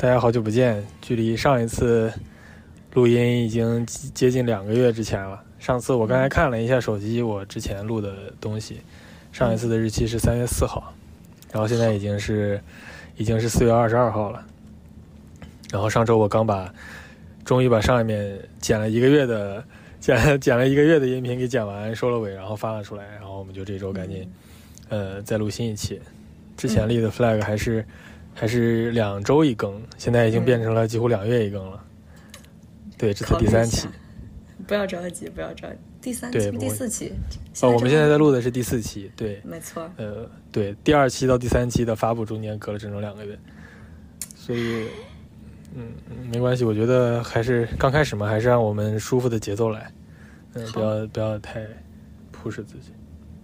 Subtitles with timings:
[0.00, 2.10] 大家好久不见，距离上一次
[2.94, 5.44] 录音已经接近两个月之前了。
[5.58, 8.80] 上次我刚才看了一下手机，我之前录的东西，
[9.30, 10.94] 上一次的日期是三月四号，
[11.52, 12.58] 然后现在已经是
[13.18, 14.42] 已经是四月二十二号了。
[15.70, 16.72] 然后上周我刚把，
[17.44, 19.62] 终于把上面剪了一个月的
[20.00, 23.04] 剪剪了一个月的音频给剪完，收了尾，然后发了出来。
[23.16, 24.26] 然后我们就这周赶紧，
[24.88, 26.00] 呃，再录新一期。
[26.56, 27.84] 之前立的 flag 还是
[28.40, 31.84] 还是两周一更，现在已经变成了几乎两月一更了。
[32.96, 33.86] 对，这是第三期。
[34.66, 35.76] 不要着急，不要着急。
[36.00, 37.12] 第三对期、第四期。
[37.60, 39.86] 哦，我们现在在录的是第四期，对，没错。
[39.98, 43.38] 呃，对，第二期到第三期的发布中间隔了整整两个月，
[44.34, 44.86] 所以，
[45.74, 45.92] 嗯，
[46.32, 49.92] 没关系，我觉得还是刚开始嘛，还是让我们舒服的节奏来，
[50.54, 51.60] 嗯，不要不要太
[52.32, 52.94] push 自己。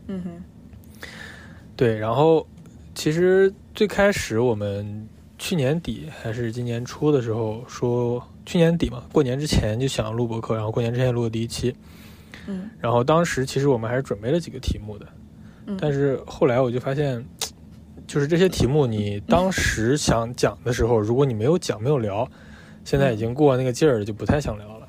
[0.07, 1.01] 嗯哼。
[1.77, 2.49] 对，然后
[2.97, 5.07] 其实最开始我们
[5.39, 11.77] 去年底还是今年初的时候说，去年底嘛，过年之前就想录博客，然后过年之前录的第一期。
[12.47, 12.71] 嗯。
[12.81, 15.07] 然后当时其实我们还是准备了几个题目的，
[15.67, 15.77] 嗯。
[15.79, 17.23] 但是后来我就发现，
[18.07, 22.27] 就是这些题目你当时想讲的时候，如果你没有讲没有聊，
[22.83, 24.89] 现在已经过那个劲儿了，就不太想聊了，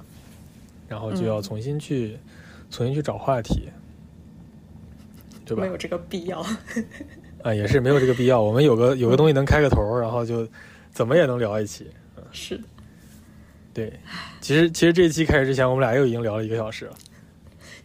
[0.87, 2.17] 然后就要重新去
[2.71, 3.67] 重新去找话题。
[5.45, 5.63] 对吧？
[5.63, 6.41] 没有这个必要。
[7.47, 8.41] 啊，也是没有这个必要。
[8.41, 10.45] 我们有个有个东西能开个头，然后就
[10.91, 11.89] 怎么也能聊一起。
[12.17, 12.59] 嗯，是。
[13.73, 13.93] 对，
[14.41, 16.93] 其实其实这一期开始之前，我们俩又已经聊了一个小时了。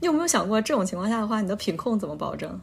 [0.00, 2.60] 你有没有想过，这种情况下的话，你的品控怎么保证？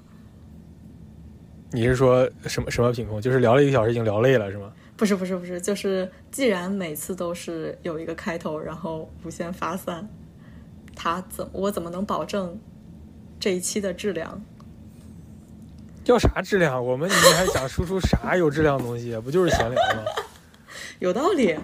[1.71, 3.21] 你是说什么什么品控？
[3.21, 4.73] 就是聊了一个小时，已经聊累了，是吗？
[4.97, 10.09] 不是不是不是，就是既然每次都是有一个开头，然后无限发散，
[10.95, 12.59] 他怎我怎么能保证
[13.39, 14.43] 这一期的质量？
[16.05, 16.83] 要啥质量？
[16.83, 19.15] 我们你们还想输出啥有质量的东西？
[19.19, 20.03] 不就是闲聊吗？
[20.99, 21.55] 有道理。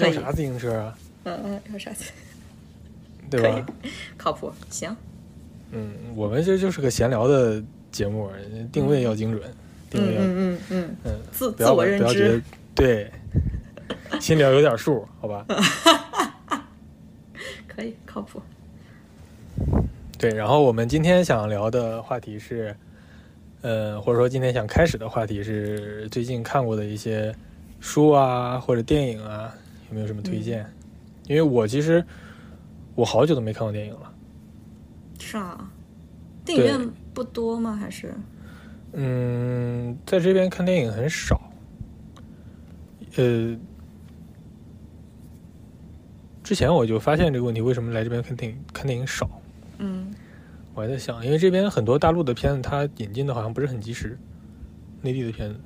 [0.00, 0.98] 要啥自行车啊？
[1.24, 1.90] 嗯嗯，要啥？
[3.30, 3.66] 对吧？
[4.16, 4.94] 靠谱，行。
[5.72, 8.30] 嗯，我们这就是个闲聊的节目，
[8.72, 9.42] 定位要精准，
[9.90, 12.40] 定位要嗯嗯嗯嗯，自自我认知，
[12.74, 13.10] 对，
[14.20, 15.44] 心里要有点数，好吧？
[17.66, 18.40] 可以，靠谱。
[20.16, 22.74] 对，然后我们今天想聊的话题是。
[23.64, 27.34] 呃，或者说今天想开始的话题是最近看过的一些
[27.80, 29.54] 书啊，或者电影啊，
[29.88, 30.70] 有没有什么推荐？
[31.26, 32.04] 因为我其实
[32.94, 34.12] 我好久都没看过电影了。
[35.18, 35.72] 是啊，
[36.44, 37.74] 电影院不多吗？
[37.74, 38.12] 还是？
[38.92, 41.40] 嗯，在这边看电影很少。
[43.16, 43.56] 呃，
[46.42, 49.40] 之前我就发现这个问题，为什么来这边看电影看电影少？
[49.78, 50.12] 嗯。
[50.74, 54.18] 我还在想，因为这边很多大陆的片子，它引进的好像不是很及时，
[55.02, 55.60] 内地的片子。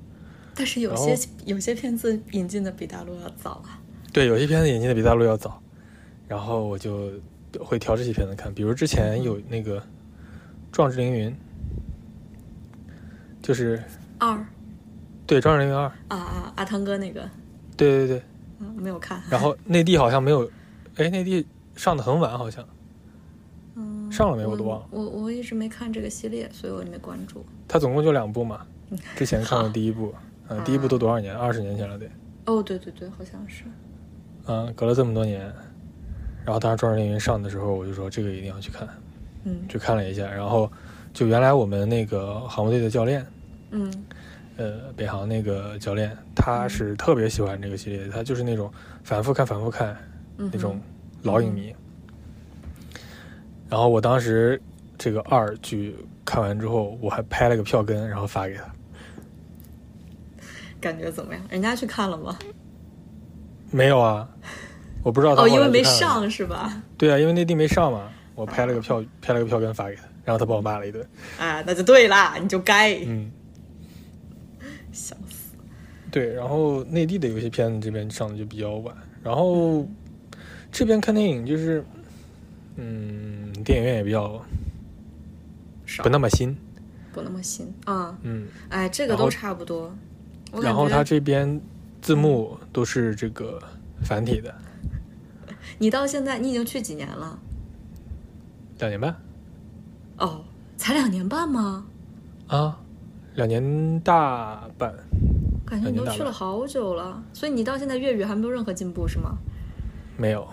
[0.54, 3.80] 但是有些有些片子引进的比大陆要早啊。
[4.12, 5.62] 对，有些片子引进的比大陆要早，
[6.26, 7.10] 然后我就
[7.58, 8.52] 会挑这些片子看。
[8.52, 9.80] 比如之前有那个
[10.70, 11.30] 《壮志凌云》，
[13.40, 13.82] 就是
[14.18, 14.44] 二。
[15.26, 15.86] 对，《壮志凌云二》。
[16.08, 16.52] 啊啊！
[16.56, 17.28] 阿汤哥那个。
[17.76, 18.22] 对对对。
[18.58, 19.22] 嗯，没有看。
[19.30, 20.50] 然后内地好像没有，
[20.96, 22.66] 哎，内地上的很晚，好像。
[24.18, 24.44] 上了没？
[24.44, 24.86] 我都忘了。
[24.90, 27.44] 我我一直没看这个系列，所以我也没关注。
[27.68, 28.66] 它总共就两部嘛，
[29.14, 30.12] 之前看了 第一部，
[30.48, 31.32] 嗯，第一部都多少年？
[31.32, 32.06] 二十年前了得。
[32.46, 33.62] 哦，对对对，好像是。
[34.46, 35.40] 嗯，隔了这么多年，
[36.44, 38.88] 然后当时《壮志凌云》上的时候，我就说这个一定要去看。
[39.44, 39.60] 嗯。
[39.68, 40.68] 去看了一下，然后
[41.12, 43.24] 就原来我们那个航母队的教练，
[43.70, 43.92] 嗯，
[44.56, 48.68] 呃，北航那个教练，他是特别喜欢这个系列，他就是那种
[49.04, 49.96] 反复看、反复看
[50.36, 50.80] 那种
[51.22, 51.72] 老影迷。
[53.68, 54.60] 然后我当时
[54.96, 55.94] 这个二剧
[56.24, 58.64] 看完之后，我还拍了个票根，然后发给他。
[60.80, 61.42] 感觉怎么样？
[61.50, 62.38] 人家去看了吗？
[63.70, 64.26] 没有啊，
[65.02, 65.42] 我不知道他。
[65.42, 66.82] 哦，因为没上是吧？
[66.96, 71.06] 对啊，因为内地没上嘛，我拍了个票，拍了个票根发给他，然后他把我骂了一顿。
[71.38, 72.98] 啊，那就对啦，你就该。
[73.04, 73.30] 嗯。
[74.92, 75.54] 笑死。
[76.10, 79.86] 对，然后内地的有些片子这边上的就比较晚，然后
[80.72, 81.84] 这边看电影就是。
[82.80, 84.42] 嗯，电影院也比较
[86.02, 86.56] 不那么新，
[87.12, 88.16] 不那么新啊。
[88.22, 89.92] 嗯，哎，这个都差不多。
[90.62, 91.60] 然后他这边
[92.00, 93.62] 字幕都是这个
[94.02, 94.54] 繁体的。
[95.78, 97.38] 你到现在，你已经去几年了？
[98.78, 99.14] 两年半。
[100.18, 100.44] 哦，
[100.76, 101.86] 才两年半吗？
[102.46, 102.78] 啊，
[103.34, 104.94] 两年大半。
[105.66, 109.36] 感觉你都去了好久了，所以你到现在粤语还没有任何进步是吗？
[110.16, 110.48] 没有，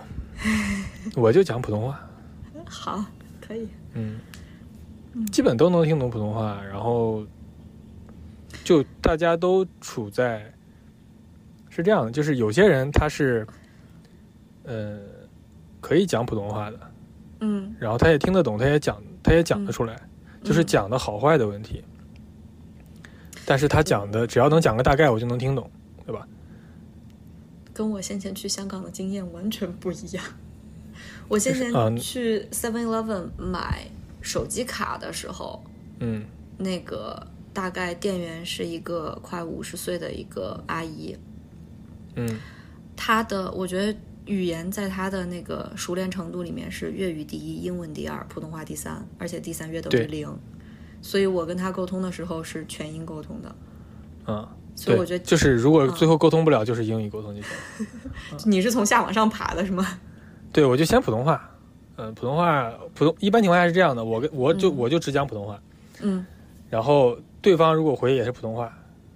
[1.16, 1.98] 我就讲普通话。
[2.68, 3.04] 好，
[3.40, 3.68] 可以。
[3.94, 4.18] 嗯，
[5.32, 7.26] 基本都能听懂普通话，然后
[8.64, 10.52] 就大家都处在
[11.70, 13.46] 是这样的，就是有些人他是
[14.64, 14.98] 呃
[15.80, 16.80] 可以讲普通话的，
[17.40, 19.96] 嗯然后他也听得懂，他也讲他也讲得出来，
[20.42, 21.82] 就是嗯讲的好坏的问题。
[23.46, 25.70] 但是他讲的只要能讲个大概，我就能听懂，
[26.04, 26.26] 对吧？
[27.72, 30.24] 跟我先前去香港的经验完全不一样。
[31.28, 33.86] 我先前啊去 Seven Eleven 买
[34.20, 35.62] 手机卡的时候，
[36.00, 36.24] 嗯。
[36.58, 41.14] 那个大概店员是一个快五十岁的一个阿姨，
[42.14, 42.38] 嗯。
[42.96, 50.34] 她的我觉得语言在她的那个熟练程度里面是粤语第一，英文第二，普通话第三，而且第三阅读是零，
[51.02, 53.54] 所以我跟她沟通的时候是全英沟通的，
[54.32, 55.92] 啊，所以我觉得就是如果嗯。
[55.92, 57.50] 最后沟通不了，就是英语沟通就行。
[58.50, 59.98] 你是从下往上爬的是吗？
[60.52, 61.50] 对，我就先普通话，
[61.96, 65.60] 嗯、普通话普通一般情况下是这样的，我跟我就、我就只讲普通话，
[66.02, 66.24] 嗯。
[66.68, 68.72] 然后对方如果回也是普通话，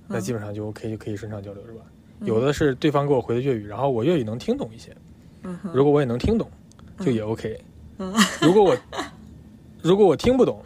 [0.07, 0.21] 那嗯。
[0.21, 1.81] 基本上就 OK 就可以顺畅交流，是吧？
[2.21, 4.95] 有的是对方给我回的粤语，然后我粤语能听懂一些，
[5.45, 6.51] 嗯如果我也能听懂，
[7.01, 7.59] 就也 OK。
[7.99, 8.13] 嗯。
[8.43, 8.77] 如果我
[9.83, 10.63] 如果我听不懂，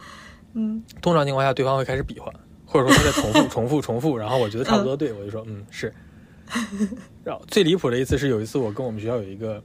[0.53, 0.83] 嗯。
[1.01, 2.31] 通常情况下对方会开始比划，
[2.65, 5.93] 或者说他在重复、 重复、重复，然后我觉得差不多对，我就说嗯是。
[7.23, 9.63] 然后最离谱的一次是有一次我跟我们学校有一个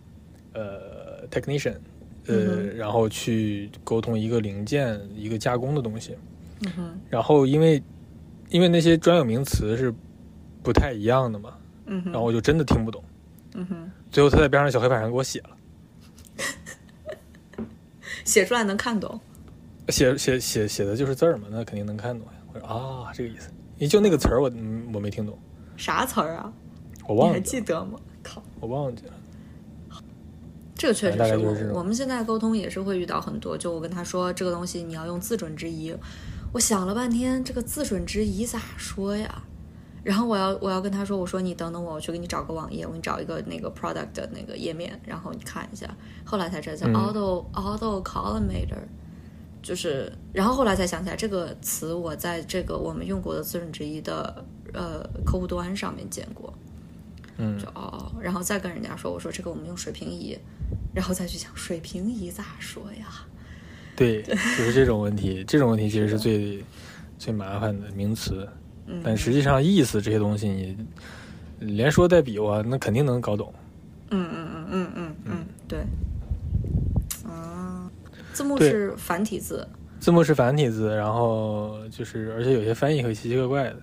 [0.54, 0.89] 呃
[1.30, 1.74] technician，
[2.26, 6.16] 呃，嗯然后去沟通一个零件一个加工的东西，
[6.64, 7.00] 嗯哼。
[7.08, 7.82] 然后因为
[8.50, 9.92] 因为那些专有名词是
[10.62, 11.54] 不太一样的嘛，
[11.86, 12.12] 嗯哼。
[12.12, 13.02] 然后我就真的听不懂，
[13.54, 15.56] 嗯哼，最后他在边上小黑板上给我写了，
[18.24, 19.18] 写出来能看懂。
[19.88, 22.34] 写写写写的就是字儿嘛，那肯定能看懂呀。
[22.52, 25.36] 我说啊这个意思，你就那个词儿我嗯我没听懂，
[25.76, 26.52] 啥词儿啊？
[27.08, 27.98] 我你还忘记了，记得吗？
[28.22, 29.12] 靠，我忘记了。
[30.80, 33.54] 这个确实是我们现在沟通也是会遇到很多。
[33.54, 35.94] 就我跟他说这个东西你要用自准之仪，
[36.54, 39.42] 我想了半天，这个自准之仪咋说呀？
[40.02, 45.94] 然后我要我要跟他说，我说你等等我，我去给你找个网页，我给你找一个那个 product 的那个页面，然后你看一下。
[46.24, 48.80] 后来才知道叫嗯 auto、auto collimator，
[49.60, 54.42] 就是，然后后来才想起来这个词我在这个我们用过的自准之一的
[54.72, 56.50] 呃客户端上面见过。
[57.42, 60.38] 嗯就哦，然后再跟人家说，我说这个我们用水平仪，
[60.94, 63.06] 然后再去想水平仪咋说呀？
[63.96, 66.62] 对，就是这种问题，这种问题其实是最
[67.18, 68.46] 最麻烦的名词，
[68.86, 70.76] 嗯，但实际上意思这些东西你
[71.60, 73.52] 连说带比划，那肯定能搞懂。
[74.10, 75.80] 嗯嗯嗯嗯嗯嗯，对。
[77.30, 77.90] 啊，
[78.32, 79.66] 字幕是繁体字，
[79.98, 83.76] 字幕是繁体字，然后就是而且有些翻译会奇奇怪怪的，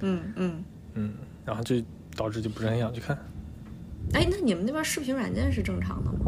[0.00, 0.64] 嗯嗯。
[0.94, 1.12] 嗯，
[1.44, 1.76] 然后就
[2.18, 3.16] 导致就不是很想去看。
[4.12, 6.18] 哎，那你们那边视频软件是正常的吗？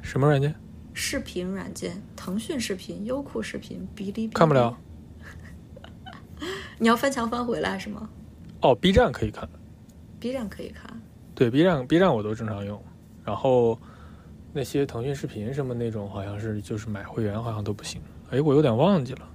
[0.00, 0.54] 什么软件？
[0.94, 4.74] 视频软件，腾讯视频、优酷视频、哔哩哔哩看不了。
[6.78, 8.08] 你要翻墙翻回来是吗
[8.62, 9.46] 哦，B 站可以看
[10.18, 10.90] ，？B 站可以看。
[11.34, 12.82] 对 B 站 B 站我都正常用，
[13.24, 13.78] 然后
[14.52, 18.00] 那些腾讯视频什么那种，好像是就是买会员好像都不行。
[18.30, 19.28] 哎，我有点忘记了，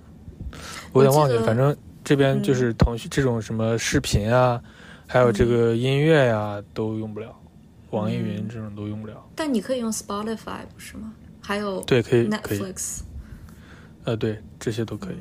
[0.92, 1.44] 我有点忘记了。
[1.44, 4.62] 反正这边嗯就是腾讯这种什么视频啊，
[5.08, 7.36] 还有这个音乐呀、都用不了，
[7.92, 9.24] 网易云嗯这种都用不了。
[9.36, 11.14] 但你可以用 Spotify 不是吗？
[11.42, 13.02] 还有对，可以可以，Netflix，
[14.04, 15.16] 呃，对，这些都可以。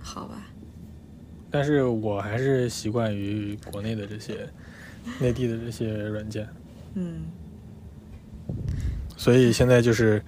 [0.00, 0.42] 好吧？
[1.50, 4.48] 但是我还是习惯于国内的这些
[5.20, 6.48] 内地的这些软件，
[6.94, 7.26] 嗯，
[9.16, 10.22] 所以现在就是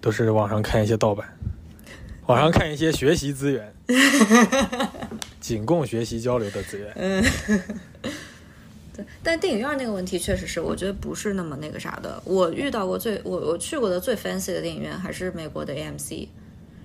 [0.00, 1.26] 都是网上看一些盗版，
[2.26, 3.72] 网上看一些学习资源，
[5.40, 7.24] 仅供学习交流的资源。
[8.94, 9.04] 对。
[9.22, 12.22] 但电影院那个问题确实是，我觉得不是那么那个啥的。
[12.24, 16.28] 我遇到过最我我去过的最 fancy 的电影院还是美国的 AMC，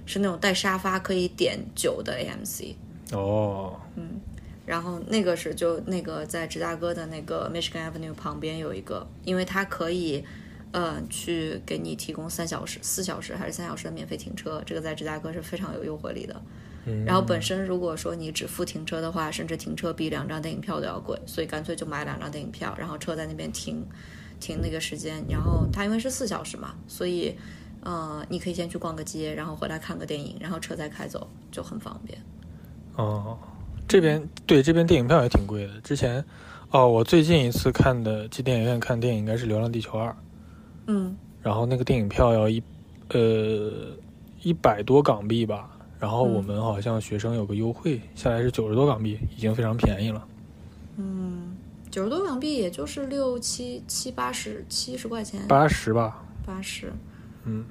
[0.05, 2.75] 是那种带沙发可以点酒的 AMC。
[3.11, 4.19] 哦，嗯
[4.65, 10.23] 然后那个是就那个在芝加哥的那个 Michigan Avenue 旁边有一个，因为它可以，
[10.71, 16.39] 呃，去给你提供三小时、四小时还是三小时的免费停车，这个在芝加哥是非常有诱惑力的。
[16.89, 23.85] 嗯然后本身如果说你只付停车的话，甚至停车比两张电影票都要贵，所以干脆就买两张电影票，然后车在那边停，
[24.39, 27.35] 停那个时间，然后它因为是四小时嘛，所以
[27.81, 32.17] 呃，你可以先去逛个街，然后回来看个电影，然后车再开走，就很方便。
[32.95, 33.37] 哦，
[33.87, 35.79] 这边对这边电影票也挺贵的。
[35.81, 36.23] 之前，
[36.71, 40.09] 哦，我最近一次看的去电影院看电影应该是《流浪地球二》，
[40.87, 42.61] 嗯然后那个电影票要一
[43.13, 43.71] 呃
[44.41, 50.25] 一百多港币吧，然后我们好像学生有个优惠，下来是九十多港币，已经非常便宜了。
[50.97, 51.55] 嗯，
[51.91, 56.93] 九十多港币也就是六七七八十七十块钱，八十吧，八十
[57.43, 57.65] 嗯，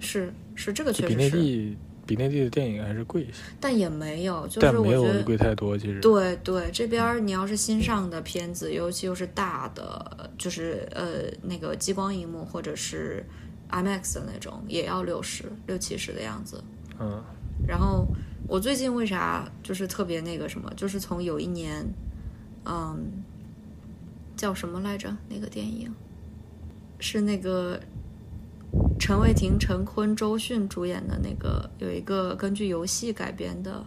[0.00, 1.16] 是是这个确实是。
[1.16, 5.78] 内地比内地的电影还是贵一些，但也没有，就是没有我觉得贵太多。
[5.78, 13.24] 其实，对对，这边你要是新上的片子，尤其又是大的，就是呃那个激光荧幕或者是
[13.70, 16.62] IMAX 的那种，也要六十六七十的样子。
[17.02, 17.20] 嗯，
[17.66, 18.06] 然后
[18.46, 21.84] 我最近为啥就是特别那个什么，就是从有一年，
[22.64, 23.24] 嗯，
[24.36, 25.16] 叫什么来着？
[25.28, 25.92] 那个电影
[27.00, 27.80] 是那个
[29.00, 33.84] 陈伟霆、陈坤、周迅主演的那个，有一个根据游戏改编的。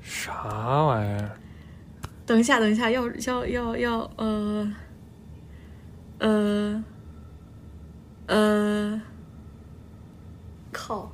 [0.00, 1.36] 啥玩意儿？
[2.24, 4.72] 等一下，等一下，要要要要，呃，
[6.18, 6.84] 呃，
[8.26, 9.02] 呃，
[10.72, 11.12] 靠！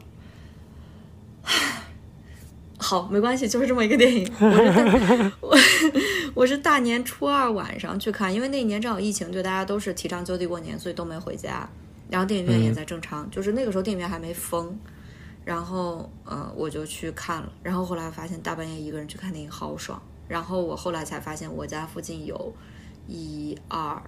[2.89, 4.27] 好，没关系，就是这么一个电影。
[4.41, 5.59] 我是大我
[6.33, 11.69] 我是大年初二晚上去看，因为那一年正好疫情，就大家都是提倡就地过年，所以都没回家。
[12.09, 14.75] 然后电影院也在正常，就是那个时候电影院还没封。
[15.45, 17.53] 然后，呃，我就去看了。
[17.63, 20.01] 然后后来发现大半夜一个人去看电影好爽。
[20.27, 22.55] 然后我后来才发现，我家附近有
[23.07, 24.03] 一二，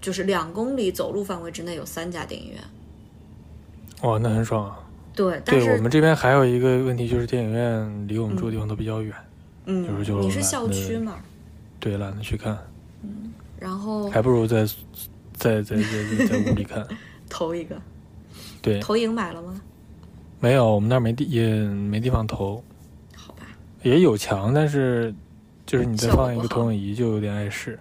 [0.00, 2.62] 就是两公里走路范围之内有三家电影院。
[4.02, 4.78] 哇，那很爽啊！
[5.14, 9.14] 对，但是对我们这边还有一个问题，就是电影院离我们住的地方都比较远，
[9.66, 11.16] 嗯，有时候就你是懒得校区嘛？
[11.78, 12.56] 对，懒得去看，
[13.02, 14.64] 嗯然后还不如在
[15.34, 16.86] 在在在在屋里看。
[17.28, 17.80] 投一个，
[18.60, 19.60] 对，投影买了吗？
[20.40, 22.62] 没有，我们那儿没地也没地方投，
[23.14, 23.46] 好吧，
[23.82, 25.14] 也有墙，但是
[25.64, 27.78] 就是你再放一个投影仪就有点碍事。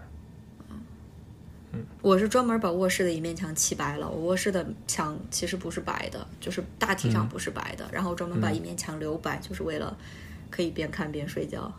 [2.01, 4.10] 我是专门把卧室的一面墙漆白了。
[4.10, 9.98] 我卧室的墙其实不是白的，就是大体上嗯不是白的，然后专门把嗯一面墙留白，就是为了
[10.50, 11.72] 可以边看边睡觉，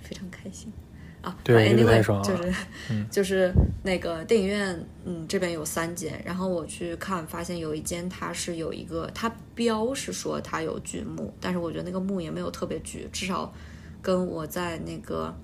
[0.00, 0.72] 非常开心
[1.20, 1.36] 啊。
[1.42, 2.54] 对 anyway, 太爽了就是、
[2.90, 13.52] 嗯 就是那个电影院，嗯，这边有三间，然后我去看，发现有一间它是有一个，它标是说它有剧目，但是我觉得那个幕也没有特别剧，至少
[14.00, 15.34] 跟我在那个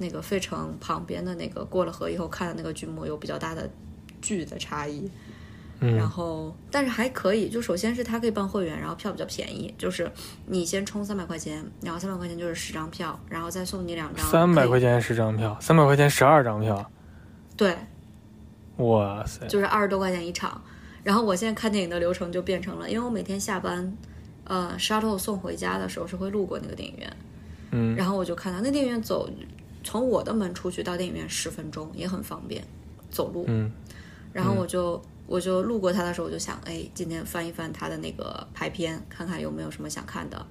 [0.00, 3.70] 那个费城旁边的那个过了河以后看的那个剧目有比较大的
[4.20, 5.08] 剧的差异。
[5.82, 10.12] 嗯然嗯，后，但是还可以，就首先是它可以办会员，然后票比较便宜，就是
[10.44, 16.90] 你先充三百块钱，然后三百块钱就是十张票，然后再送你两张三百块钱，钱十张票，三百块钱十二张票，
[17.56, 17.74] 对，
[18.76, 19.46] 哇塞！
[19.46, 20.60] 就是二十多块钱一场。
[21.02, 23.96] 然后我现在看电影的流程就变成了，因为我每天下班，
[24.44, 27.16] 呃，shuttle 送回家的时候是会路过那个电影院，
[27.70, 29.26] 嗯，然后我就看到那电影院走，
[29.82, 32.62] 从我的门出去到电影院十分钟，也很方便，
[33.10, 33.44] 走路。
[33.48, 33.70] 嗯
[34.32, 40.46] 然后我就、我就路过它的时候，我就想，哎，今天翻一翻它的那个排片，看看有没有什么想看的。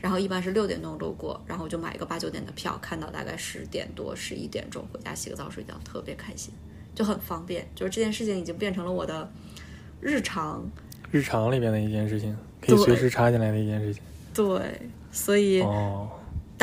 [0.00, 6.52] 然后一般是六点钟路过，然后我就买一个八九点的票，看到大概十点多、十一点钟回家洗个澡睡觉，特别开心，
[6.94, 7.66] 就很方便。
[7.74, 9.28] 就是这件事情已经变成了我的
[10.00, 10.62] 日常，
[11.10, 14.02] 日常里边的一件事情，可以随时插进来的一件事情。
[14.34, 16.08] 对，所以哦，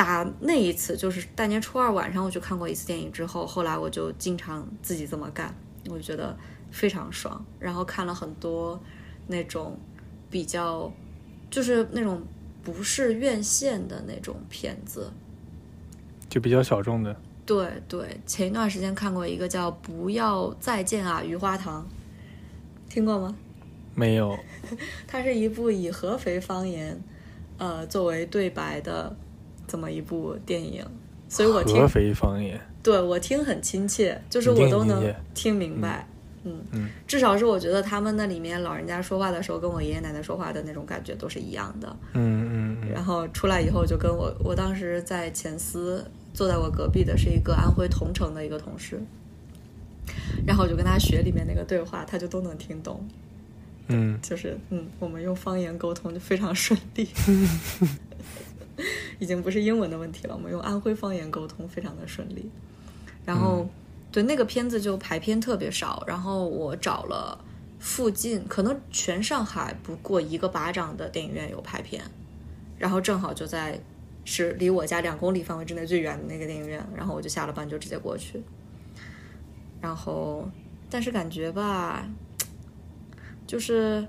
[0.03, 5.55] 打那一次就是大年初二晚上我去看过一次电影之后，后来我就经常自己这么干，
[5.91, 6.35] 我就觉得
[6.71, 7.45] 非常爽。
[7.59, 8.81] 然后看了很多
[9.27, 9.77] 那种
[10.31, 10.91] 比较，
[11.51, 12.19] 就是那种
[12.63, 15.13] 不是院线的那种片子。
[16.27, 17.15] 就比较小众的。
[17.45, 21.87] 对对，前一段时间看过一个叫《不要再见啊，余花堂》，
[22.91, 23.35] 听过吗？
[23.93, 24.35] 没有，
[25.05, 26.99] 它是一部以合肥方言，
[27.59, 29.15] 呃，作为对白的
[29.71, 30.85] 这么一部电影，
[31.29, 32.59] 所以我听合肥方言。
[32.83, 35.01] 对我听很亲切，就是我都能
[35.33, 36.05] 听明白。
[36.43, 41.95] 嗯嗯至少是我觉得他们那里面老人家说话的时候，跟我爷爷奶奶说话的那种感觉都是一样的。
[42.13, 48.99] 嗯嗯嗯，然后出来以后，就跟我我当时在前司坐在我隔壁的是一个安徽桐城的一个同事，
[50.45, 53.07] 然后我就跟他学里面那个对话，他就都能听懂。
[53.93, 57.07] 嗯就是嗯，我们用方言沟通就非常顺利，
[59.19, 62.49] 已经不是英文的问题了，我们用安徽方言沟通非常的顺利。
[63.25, 63.69] 然后、
[64.11, 67.43] 对那个片子就排片特别少，然后我找了
[67.79, 72.03] 附近可能全上海不过一个巴掌的电影院有排片，
[72.77, 73.79] 然后正好就在
[74.25, 78.41] 是离我家两公里范围之内最远的那个电影院，然后我就下了班就直接过去。
[79.79, 80.47] 然后，
[80.89, 82.07] 但是感觉吧，
[83.47, 84.07] 就是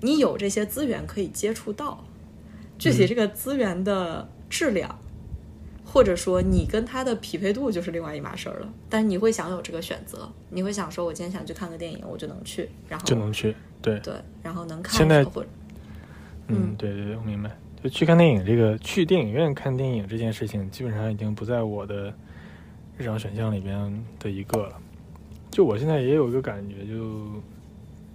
[0.00, 2.04] 你有这些资源可以接触到，
[2.92, 4.98] 具体这个资源的质量，
[5.84, 8.68] 或者说你跟它的匹配度就是另外一码事儿了。
[8.88, 13.54] 但是你会想有这个选择，你会想说，我今天想去看个电影，我就能去，然后就能去。
[13.80, 15.24] 对，对，然后能看现在
[16.48, 17.50] 嗯，对对对，我明白。
[17.82, 22.12] 就去看电影这个，去电影院看电影这件事情，基本上已经不在我的
[22.96, 24.80] 日常选项里边的一个了。
[25.50, 27.42] 就我现在也有一个感觉，就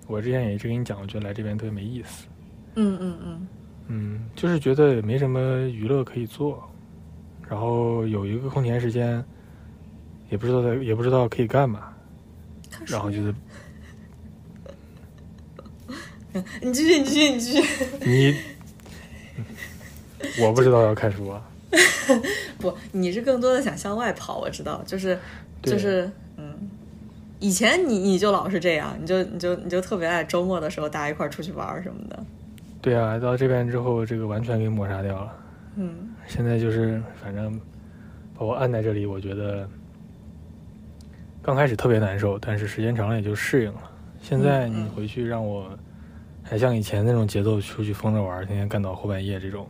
[0.08, 2.28] 我之前也一直跟你讲，我觉得来这边特别没意思。
[2.76, 3.48] 嗯嗯嗯
[3.92, 6.70] 嗯，就是觉得也没什么娱乐可以做，
[7.50, 9.24] 然后有一个空闲时间，
[10.30, 11.92] 也不知道在也不知道可以干嘛，
[12.86, 13.34] 然后就是
[16.62, 17.64] 你继续，你继续，你继续。
[18.06, 18.36] 你，
[20.46, 21.42] 我不知道要看书啊，
[22.60, 25.18] 不，你是更多的想向外跑，我知道，就是
[25.64, 26.70] 就是嗯，
[27.40, 32.24] 以前你你就老是这样，你就你就你就特别爱周末的时候大家一块儿出去玩什么的。
[32.82, 35.34] 对啊，到这边之后，这个完全给抹杀掉了。
[35.76, 37.60] 嗯现在就是反正
[38.38, 39.68] 把我按在这里，我觉得
[41.42, 43.82] 刚开始特别难受，但是时间长了也就适应了。
[44.22, 45.70] 现在你回去让我
[46.44, 49.68] 还像以前那种节奏出去疯着玩，天天干到后半夜这种，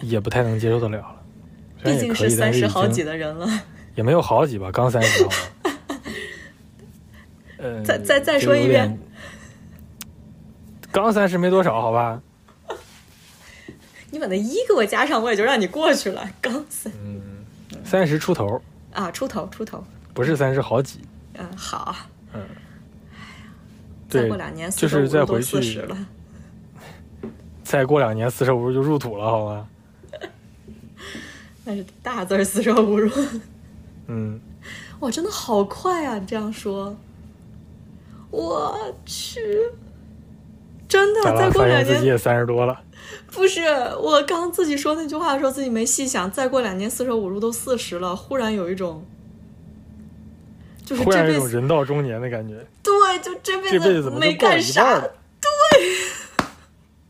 [0.00, 1.22] 也不太能接受得了了。
[1.82, 3.46] 毕竟也可以，三但是已十好几的人了，
[3.94, 5.36] 也没有好几吧，刚三十好吗？
[7.58, 8.98] 嗯，再再再说一遍，
[10.94, 12.22] 刚三十没多少，好吧？
[14.12, 16.30] 你把那一给我加上，我也就让你过去了。
[16.40, 17.20] 刚三嗯，
[17.84, 19.82] 三十出头，啊，出头出头，
[20.14, 21.00] 不是三十好几。
[21.36, 21.96] 嗯，好，
[22.32, 22.40] 嗯，
[24.08, 26.06] 再过两年就四十五都是再回去四十了，
[27.64, 29.68] 再过两年四舍五入就入土了，好吗？
[31.64, 33.10] 那是大字儿四舍五入。
[34.06, 34.38] 嗯，
[35.00, 36.18] 哇，真的好快啊！
[36.20, 36.96] 你这样说，
[38.30, 39.40] 我去，
[40.94, 42.80] 真的，再过两年现自己也三十多了。
[43.32, 43.62] 不是
[44.00, 49.04] 我刚自己说那句话的时候，自己没细想，再过两年四舍五入都四十了，忽然有一种，
[50.84, 55.10] 就是忽然有一种人到中年的感觉，对，就这辈子没干啥，对？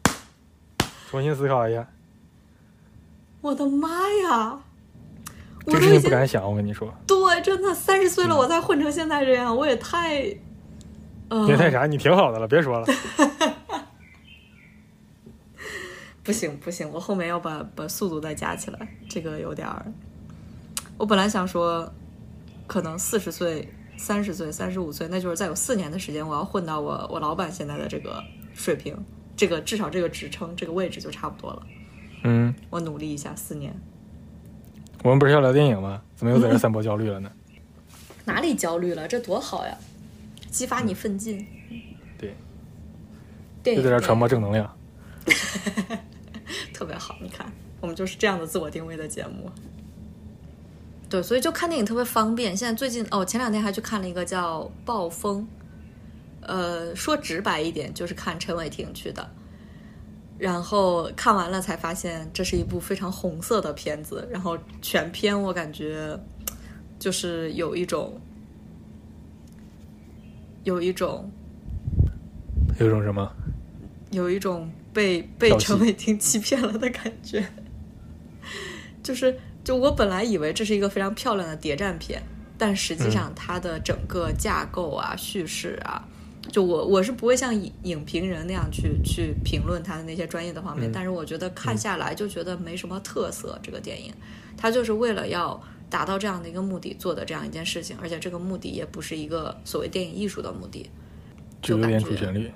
[1.10, 1.86] 重新思考一下，
[3.42, 4.58] 我的妈呀！
[5.66, 6.50] 我这个事情都已经不敢想。
[6.50, 10.34] 我跟你说，对，真的三十岁了，我才混成现在这样，我也太，
[11.28, 12.86] 呃，别太啥，你挺好的了，别说了。
[16.24, 19.84] 不行不行，我后面要把把速度再加起来，这个有点儿。
[20.96, 21.92] 我本来想说，
[22.66, 28.96] 可能四十岁、三十岁、三十五岁，那就是再有四年的时间，我要混到我我老板现在的这个水平，
[29.36, 31.66] 这个至少这个职称、这个位置就差不多了。
[32.22, 33.78] 嗯，我努力一下，四年。
[35.02, 36.00] 我们不是要聊电影吗？
[36.16, 37.30] 怎么又在这散播焦虑了呢？
[38.24, 39.06] 哪里焦虑了？
[39.06, 39.76] 这多好呀，
[40.50, 41.46] 激发你奋进。
[42.16, 42.34] 对，
[43.62, 44.74] 电影又在这传播正能量。
[46.74, 49.50] 特别好，你看，我们就是这样的自我定位的节目。
[51.08, 52.56] 对，所以就看电影特别方便。
[52.56, 55.46] 现在最近哦，前两天还去看了一个叫《暴风》，
[56.46, 59.30] 呃，说直白一点，就是看陈伟霆去的。
[60.36, 64.26] 然后看完了才发现，这是一部非常红色的片子。
[64.32, 66.18] 然后全片我感觉
[66.98, 68.20] 就是有一种，
[70.64, 71.30] 有一种，
[72.80, 73.30] 有一种什么？
[74.10, 77.46] 有一种被被陈伟霆欺骗了的感觉。
[79.02, 82.22] 就是，就我本来以为这是一个非常漂亮的谍战片，
[82.56, 86.02] 但实际上它的整个架构啊、叙事啊，
[86.50, 93.58] 就我我是不会像影影评人那样去去评论它的那些专业的方面，嗯但是我觉得看下来就觉得没什么特色。
[93.62, 94.10] 这个电影，
[94.56, 100.88] 它就是为了要达到这样的一个目的做的这样一件事情，而且这个目的也不是一个所谓电影艺术的目的。
[101.60, 102.50] 就有点就感觉主旋律。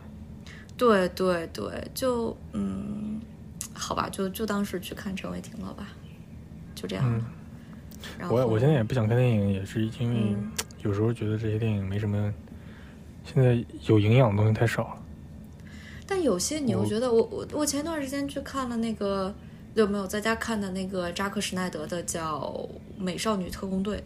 [0.78, 3.20] 对对对，就嗯，
[3.74, 5.88] 好吧，就就当是去看陈伟霆了吧，
[6.74, 7.04] 就这样。
[7.04, 7.24] 嗯，
[8.16, 10.52] 然后我我现在也不想看电影，也是因为嗯
[10.84, 12.32] 有时候觉得这些电影没什么，
[13.24, 15.02] 现在有营养的东西太少了。
[16.06, 19.34] 但有些你又我觉得我我我前段时间去看了那个
[19.74, 22.38] 有没有在家看的那个扎克施奈德的叫
[22.96, 23.96] 《美少女特工队》，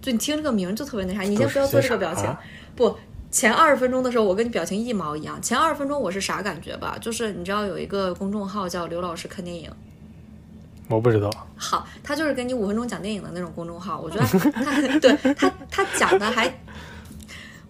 [0.00, 2.34] 就你听这个名儿就特别那啥，你先不要做这个表情，
[2.76, 2.96] 不。
[3.30, 5.40] 前二十分钟的时候，我跟你表情一毛一样。
[5.40, 6.98] 前二十分钟我是啥感觉吧？
[7.00, 9.70] 就是你知道有一个公众号叫刘老师看电影，
[10.88, 16.46] 我不知道，好，他就是给你五分钟讲电影的那种公众号，我觉得他 对他他讲的还，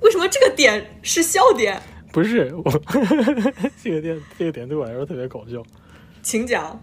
[0.00, 1.80] 为什么这个点是笑点？
[2.10, 2.70] 不是我
[3.82, 5.62] 这个点这个点对我来说特别搞笑，
[6.22, 6.82] 请讲。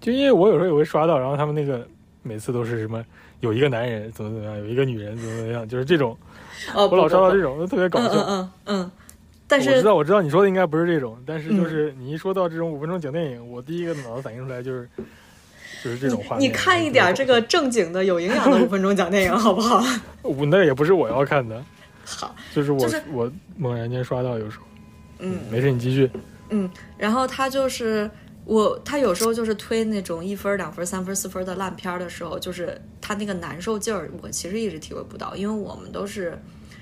[0.00, 1.86] 就因为我有时候也会刷到，然后他们那个
[2.22, 3.04] 每次都是什么
[3.40, 6.16] 有一个男人怎么怎么样，有一个女人怎么怎么样，就是这种，
[6.74, 8.08] 哦，我老刷到这种，种，特别搞笑。
[8.12, 8.90] 嗯嗯嗯
[9.50, 14.86] 但是我知道我知道你说的应该不是这种，但是嗯就是你一说到这种五分钟讲电影，我第一个脑子反应出来就是
[15.82, 16.48] 就是这种画面。
[16.48, 19.82] 你看一点这个正经的、有营养的五分钟讲电影，好不好？
[20.22, 21.64] 我那也不是我要看的，
[22.04, 24.64] 好，就是我、就是我猛然间刷到有时候，
[25.20, 26.10] 嗯没事你继续。
[26.50, 26.68] 嗯，
[26.98, 28.10] 然后他就是
[28.48, 36.40] 我，他有时候就是推那种一分、两分、三分、四分的烂片儿的时候，就是他那个难受劲儿，我其实一直体会不到，因为我们都是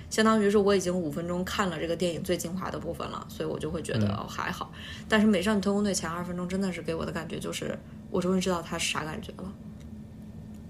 [0.08, 4.72] 相当于是我已经五分钟看了这个电影最精华的部分了，所以我就会觉得、嗯哦还好。
[5.08, 7.76] 但是《美少女特工队》前二十分钟真的是给我的感觉就是，
[8.12, 9.52] 我终于知道他是啥感觉了。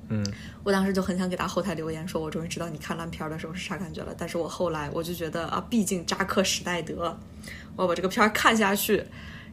[0.09, 0.24] 嗯，
[0.64, 4.14] 我当时就很想给他后台留言，说我终于知道你看烂片儿的时候是啥感觉了。
[4.16, 7.18] 但是我后来我就觉得啊，毕竟扎克史奈德，
[7.76, 9.04] 我要把这个片儿看下去。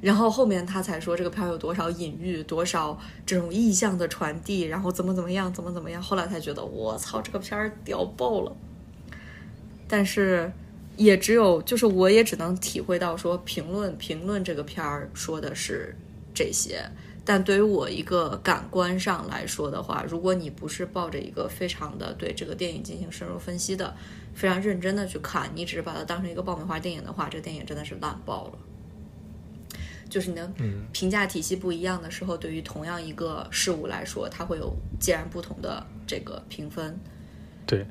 [0.03, 6.01] 然后后面他才说这个片儿有多少隐喻，多少这种意象的传递，然后怎么怎么样，怎么怎么样。
[6.01, 8.53] 后来才觉得我操，这个片儿屌爆了。
[9.87, 10.51] 但是
[10.97, 15.95] 也只有就是我也只能体会到说评论评论这个片儿说的是
[16.33, 16.83] 这些，
[17.23, 23.95] 但对于我一个感官上来说的话，如果你不是抱着一个非常的对这个电影进行深入分析的、
[24.33, 28.53] 非常认真的去看，你只是把它当成一个爆米花电影的话，这个电影真的是烂爆了。
[30.13, 30.47] 就是你的
[30.91, 36.95] 评价体系不一样的时候，对于同样一个事物来说，它会有截然不同的这个评分。
[37.65, 37.83] 对，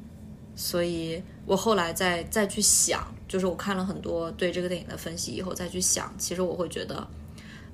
[0.55, 7.05] 所以我后来再再去想，就是我看了很多对这个电影的分析以后再去想，其实我会觉得，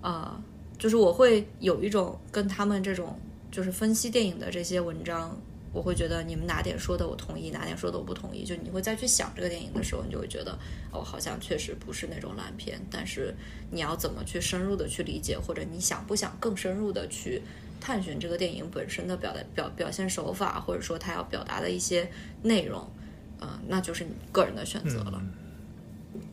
[0.00, 0.42] 呃，
[0.78, 5.38] 就是我会有一种跟他们这种就是分析电影的这些文章，
[5.78, 10.58] 我会觉得你们哪点说的我同意，哪点说的我不同意，就你会再去想这个电影的时候，你就会觉得
[10.90, 13.32] 哦，好像确实不是那种烂片，但是
[13.70, 17.40] 你要怎么去深入的去理解，或者你想不想更深入的去
[17.80, 22.10] 探寻这个电影本身的表达表表现手法，或者说它要表达的一些
[22.42, 22.84] 内容，
[23.38, 25.22] 呃，那就是你个人的选择了。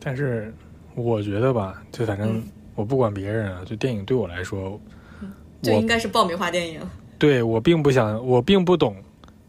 [0.00, 0.52] 但是
[0.96, 2.42] 我觉得吧，就反正
[2.74, 4.80] 我不管别人啊，就电影对我来说，
[5.20, 5.28] 我
[5.62, 6.80] 就应该是爆米花电影。
[7.18, 8.94] 对我并不想，我并不懂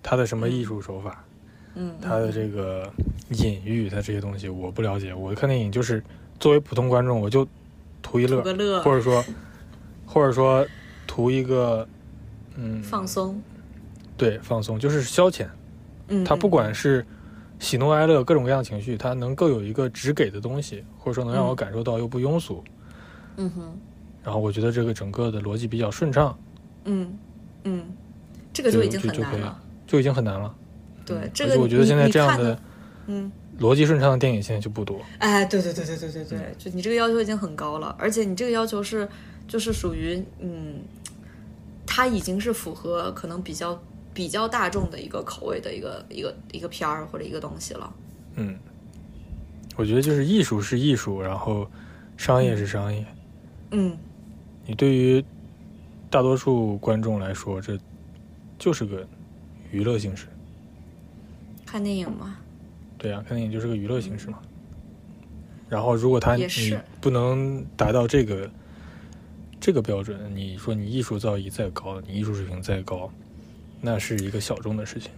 [0.09, 1.21] 它的什么艺术手法，
[1.75, 2.89] 嗯，他的这个
[3.31, 5.13] 隐喻，他这些东西我不了解。
[5.13, 6.01] 我看电影就是
[6.39, 7.45] 作为普通观众，我就
[8.01, 9.21] 图一乐，乐，或者说，
[10.05, 10.65] 或者说
[11.05, 11.85] 图一个，
[12.55, 13.41] 嗯，放松。
[14.15, 15.45] 对放松，就是消遣。
[16.07, 17.05] 嗯，他不管是
[17.59, 22.63] 喜怒哀乐各种各样的情绪，他能够有一个只给的东西，或者说能让我感受到又不庸俗。
[23.35, 23.77] 嗯哼，
[24.23, 26.39] 然后我觉得这个整个的逻辑比较顺畅，
[26.85, 27.13] 嗯
[27.65, 27.85] 嗯，
[28.53, 29.63] 这个就已经很就可以难了。
[29.88, 30.54] 就已经很难了。
[31.06, 32.60] 对，嗯这个我觉得现在这样的
[33.08, 35.00] 嗯，逻辑顺畅的电影现在就不多。
[35.19, 39.08] 哎，对对对对对对对，就你这个要求已经很高了，而且你这个要求是
[39.47, 40.82] 就是属于嗯，
[41.86, 43.82] 它已经是符合可能比较
[44.13, 47.93] 比较大众的一个口味的一个一个一个片儿或者一个东西了。
[48.36, 48.58] 嗯，
[49.78, 51.65] 我觉得就是艺术是艺术，然后
[52.17, 53.06] 商业是商业。
[53.71, 53.97] 嗯
[54.65, 55.23] 你对于
[56.10, 57.80] 大多数观众来说，这
[58.60, 59.08] 就是个
[59.71, 60.27] 娱乐形式。
[61.65, 62.38] 看电影吗，
[62.97, 64.39] 对呀、看电影就是个娱乐形式嘛。
[65.69, 68.49] 然后，如果他你不能达到这个
[69.60, 73.12] 这个标准，你说你艺术造诣再高，你艺术水平再高，
[73.82, 75.12] 那是一个小众的事情。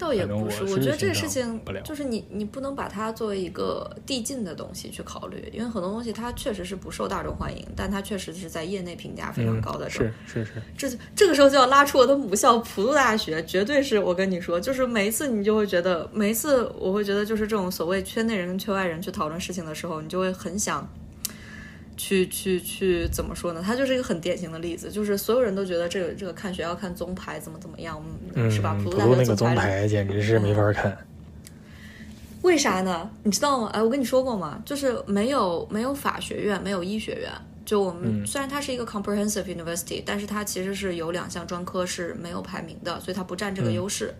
[0.00, 20.88] 倒也不是，我觉得这个事情就是你你不能把它作为一个递进的东西去考虑，因为很多东西它确实是不受大众欢迎，但它确实是在业内评价非常嗯高的这种是是是，这这个时候就要拉出我的母校普渡大学，绝对是我跟你说，就是每一次你就会觉得，每一次我会觉得，就是这种所谓圈内人跟圈外人去讨论事情的时候，你就会很想
[22.00, 23.62] 去去去怎么说呢？
[23.62, 28.74] 它就是一个很典型的例子，就是所有人都觉得这个这个看学校看宗排怎么怎么样，嗯，是吧？
[28.82, 30.96] 普普渡那个宗学宗排简直是没法看。
[32.40, 33.10] 为啥呢？
[33.22, 33.70] 你知道吗？
[33.74, 34.62] 哎，我跟你说过吗？
[34.64, 37.30] 就是没有没有法学院，没有医学院。
[37.66, 44.14] 就我们、嗯虽然它是一个 comprehensive university，但是它其实是有两项专科是没有排名的，所以它不占这个优势。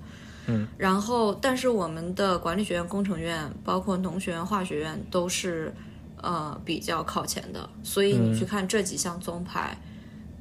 [0.47, 5.73] 嗯，然后但是我们的管理学院、工程院，包括农学院、化学院都是
[6.23, 9.77] 呃比较靠前的，所以你去看这几项综排。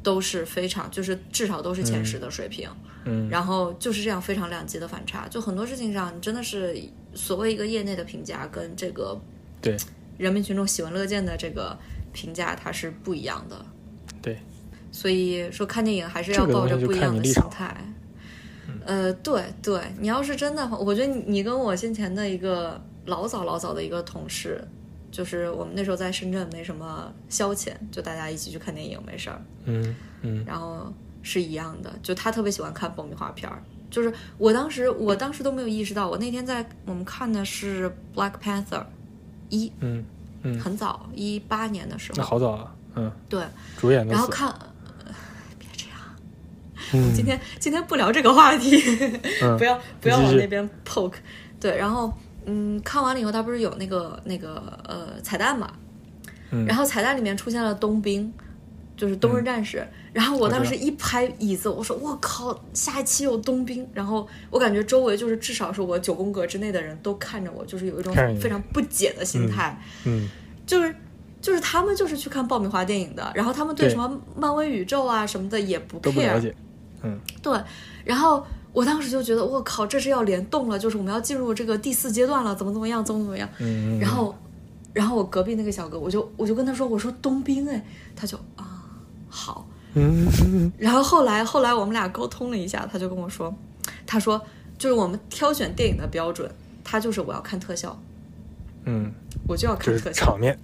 [0.01, 2.69] 都是非常，就是至少都是前十的水平，
[3.03, 6.81] 嗯然后就是这样非常两极的反差，就很多事情上，你真的是
[7.13, 9.19] 所谓一个业内的评价跟这个
[9.61, 9.75] 对
[10.17, 11.77] 人民群众喜闻乐见的这个
[12.13, 13.65] 评价，它是不一样的。
[14.21, 14.39] 对，
[14.89, 17.75] 所以说看电影还是要抱着不一样的心态。
[18.85, 24.65] 呃，对对，你要是真的，我觉得你你跟我先前的一个老早老早的一个同事，
[25.11, 30.91] 就是我们那时候在深圳没什么消遣，就大家一起去看电影没事儿，嗯嗯然后
[31.21, 33.61] 是一样的，就他特别喜欢看爆米花片儿。
[33.89, 38.63] 就是我当时，我当时都没有意识到，我那天在我们看的是《Black Panther》
[39.49, 40.05] 一，嗯
[40.43, 42.75] 嗯，很早，一八年的时候那候，好早啊。
[42.95, 43.43] 嗯，对，
[43.77, 44.17] 主演都死了。
[44.17, 45.13] 然后看，呃
[45.57, 45.97] 别这样，
[46.93, 48.79] 嗯今天今天不聊这个话题，
[49.41, 51.15] 嗯不要不要往那边 poke。
[51.59, 52.13] 对，然后
[52.49, 54.55] 嗯，看完了以后，他不是有那个那个
[54.87, 55.71] 呃彩蛋嘛，
[56.49, 56.65] 嗯。
[56.65, 58.33] 然后彩蛋里面出现了冬兵，
[58.97, 59.77] 就是《冬日战士》
[60.11, 63.87] 然后我当时一拍椅子，我说我靠，下一期有冬兵。
[63.93, 70.27] 然后我感觉周围就是至少是我九宫格之内的人都看着我，就是有一种非常不解的心态，嗯，
[70.65, 70.95] 就是
[71.39, 73.91] 就是他们就是去看爆米花电影的，然后他们对对。
[73.91, 76.55] 什么漫威宇宙啊什么的也不 care，解。
[77.41, 77.57] 对，
[78.03, 83.49] 然后我当时就觉得我靠，这是要联动了，就是我们要进入这个第四阶段了，怎么怎么样，怎么怎么样。
[83.59, 84.35] 嗯，嗯然后，
[84.93, 87.83] 然后我隔壁那个小哥，我就我就跟他说，我说冬兵哎，
[88.15, 88.85] 他就啊
[89.27, 89.67] 好。
[89.95, 93.53] 嗯，然后后来后来我们俩沟通了一下，他就跟我说，
[94.05, 94.39] 他说
[94.77, 96.49] 就是我们挑选电影的标准，
[96.83, 97.99] 他就是我要看特效，
[98.85, 99.11] 嗯，
[99.47, 100.57] 我就要看特效，场面。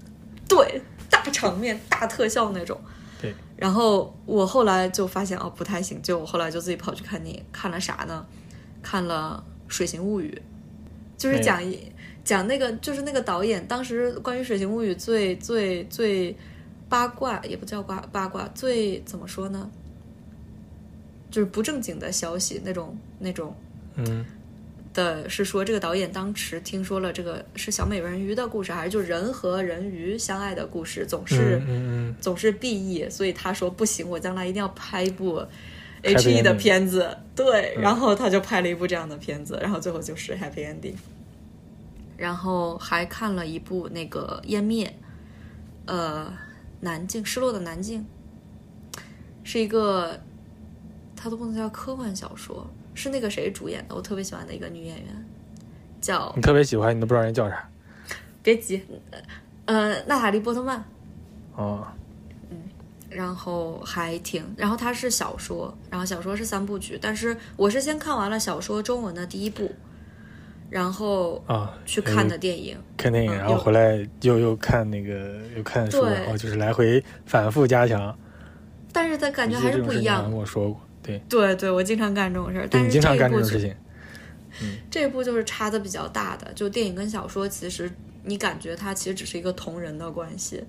[0.48, 2.80] 对，大场面、大特效那种。
[3.26, 3.36] 对。
[3.58, 8.26] 然后我后来就发现哦不太行，就我后来就自己跑去看电影，看了啥呢？
[8.82, 10.30] 看了《水形物语》，
[11.22, 11.92] 就是讲一
[12.24, 16.36] 讲那个就是那个导演当时关于《水形物语》最最最
[16.88, 19.70] 八卦也不叫八八卦，最怎么说呢？
[21.32, 23.54] 就是不正经的消息那种那种
[23.96, 24.26] 嗯
[24.96, 35.46] 的是说，这个导演当时听说了这个是小美人鱼的故事，还是就人和人鱼相爱的故事，总是、嗯嗯总是 B E，所以他说不行，我将来一定要拍一部
[36.02, 37.16] H E 的片子。
[37.36, 40.96] 对，嗯然后他就拍了一部这样的片子，然后最后就是 Happy Ending。
[42.18, 44.88] 然后还看了一部那个《湮灭》，
[45.86, 46.32] 呃，
[46.80, 48.06] 南境失落的南境，
[49.44, 50.18] 是一个，
[51.14, 55.26] 它都不能叫科幻小说，是那个谁主演的，我特别喜欢的一个女演员，
[56.02, 57.70] 叫你特别喜欢，你都不知道人叫啥。
[58.42, 58.82] 别急，
[59.66, 60.84] 呃，娜塔莉波特曼。
[61.56, 61.86] 哦，
[62.50, 62.58] 嗯
[63.10, 69.72] 然后还挺，然后它是小说，然后小说是三部曲，但是我是先看完了小说中文的第一部，
[70.70, 72.78] 然后啊，去看的电影。
[72.98, 78.18] 看电影，嗯然后回来又又看那个又看书，对然后就是来回反复加强。
[78.92, 80.24] 但是它感觉还是不一样。
[80.24, 83.76] 跟我说过，对，对对，我经常干这种事儿，但是你经常干这一部这种事情。
[84.90, 87.92] 这一部就是差的比较大的，就电影跟小说其实
[88.24, 90.64] 你感觉它其实只是一个同人的关系，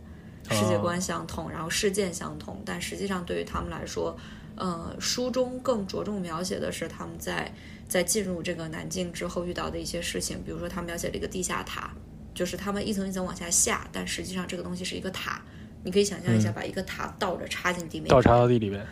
[0.50, 4.16] 世界观相同，然后事件相同，但实际上对于他们来说，
[4.56, 7.54] 呃，书中更着重描写的是他们在
[7.86, 11.92] 在进入这个南境之后遇到的一些事情，比如说他描写了一个地下塔，
[12.34, 15.40] 就是他们一层一层往下下，但实际上这个东西是一个塔，
[15.84, 18.84] 你可以想象一下，把一个塔倒着插进地面，倒插到地里边，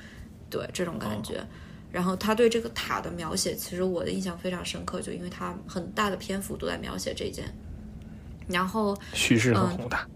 [0.54, 1.44] 对这种感觉。
[1.90, 7.52] 然后他对这个塔的描写，其实我的印象非常深刻，就因为他很大的篇幅都在描写这件。
[8.46, 10.06] 然后叙事很嗯宏大。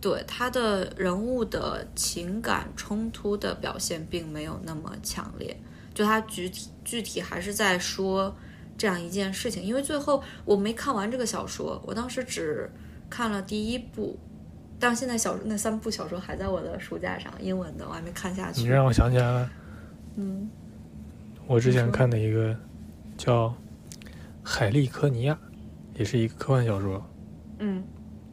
[0.00, 5.56] 对他的人物的情感冲突的表现并没有那么强烈，
[5.94, 8.34] 就他具体具体还是在说
[8.76, 9.62] 这样一件事情。
[9.62, 12.68] 因为最后我没看完这个小说，我当时只
[13.08, 14.18] 看了第一部，
[14.80, 18.62] 但现在小那三部小说还在我的书架上，英文的我还没看下去。
[18.62, 19.48] 你让我想起来了，
[20.16, 20.48] 嗯，
[21.46, 22.56] 我之前看的一个
[23.16, 23.48] 叫
[24.42, 25.34] 《海利科尼亚》，
[25.98, 27.02] 也是一个科幻小说。
[27.58, 27.82] 嗯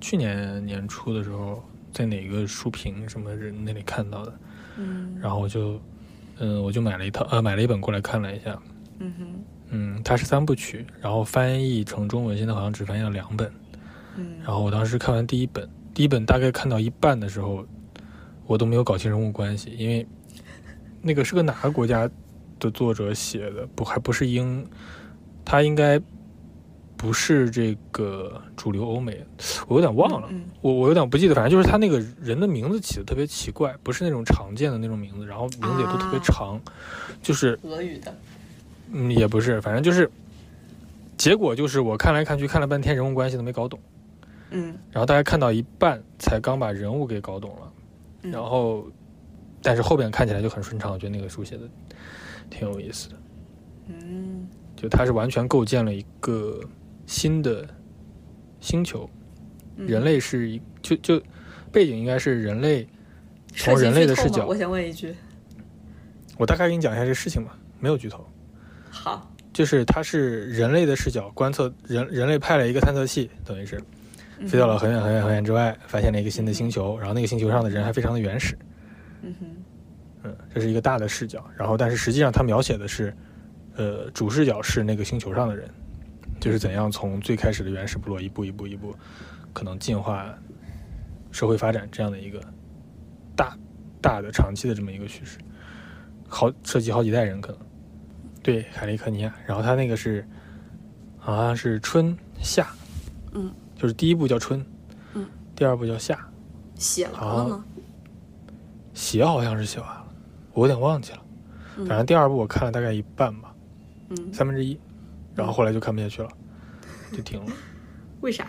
[0.02, 4.34] 去年年初的时候，在哪个书评什么人那里看到的，
[4.78, 5.80] 嗯然后我就，
[6.39, 8.58] 嗯，我就买了一套，呃，买了一本过来看了一下。
[9.00, 9.28] 嗯哼
[9.72, 13.52] 嗯，它是三部曲，然后翻译成中文，现在好像只翻译了两本。
[14.18, 17.65] 嗯然后我当时看完第一本，第一本大概看到一半的时候，
[18.48, 20.08] 我都没有搞清人物关系，因为
[21.02, 22.10] 那个是个哪个国家
[22.60, 24.66] 的作者写的，不还不是英，
[25.46, 26.00] 他应该
[26.98, 29.26] 不是这个主流欧美，
[29.68, 36.22] 我有点忘了，嗯我我有点不记得，反正就是他那个人的名字起的特别奇怪，不是那种常见的那种名字，然后名字也都特别啊。
[36.24, 36.62] 长，
[37.22, 38.14] 就是俄语的，
[38.92, 40.12] 嗯也不是，反正就是
[41.18, 43.80] 结果就是我看来看去看了半天，人物关系都没搞懂。
[44.52, 44.76] 嗯。
[44.92, 47.72] 然后大概看到一半才刚把人物给搞懂了，
[48.24, 48.32] 嗯。
[48.32, 48.86] 然后，
[49.62, 51.63] 但是后边看起来就很顺畅，我觉得那个书写的
[52.50, 53.15] 挺有意思的，
[53.88, 56.62] 嗯就它是完全构建了一个
[57.06, 57.67] 新的
[58.60, 59.10] 星球，
[59.76, 59.86] 嗯。
[59.86, 61.22] 人类是一就就
[61.72, 62.88] 背景应该是人类，
[63.54, 64.45] 从人类的视角。
[64.45, 65.13] 我想问一句，
[66.38, 68.26] 我大概给你讲一下这事情吧，没有剧透，
[68.89, 73.82] 好，就是它是人类的视角观测人人类派了一个探测器，等于是
[74.48, 78.58] 飞到了很远很远很远之外，发现了一个新的星球，然后那个星球上的人还非常的原始。
[79.22, 79.46] 嗯哼
[80.24, 83.16] 嗯，这是一个大的视角，然后但是实际上它描写的是，
[83.76, 85.70] 呃，主视角是那个星球上的人，
[86.40, 88.94] 就是怎样从最开始的原始部落一步一步一步，
[89.54, 90.38] 可能进化、
[91.32, 92.42] 社会发展这样的一个
[93.36, 93.58] 大
[94.02, 95.38] 大的长期的这么一个趋势，
[96.28, 97.62] 好涉及好几代人可能。
[98.42, 100.28] 对，海利克尼亚，然后它那个是
[101.18, 102.68] 好像是春夏，
[103.34, 104.66] 嗯，就是第一部叫春，
[105.14, 106.28] 嗯，第二部叫夏，
[106.76, 107.66] 写了了吗？
[109.00, 110.06] 写好像是写完了，
[110.52, 111.20] 我有点忘记了。
[111.78, 113.56] 嗯反正第二部我看了大概一半吧，
[114.10, 114.78] 嗯，三分之一，
[115.34, 116.30] 然后后来就看不下去了，
[117.14, 117.52] 就停了。
[118.20, 118.48] 为啥？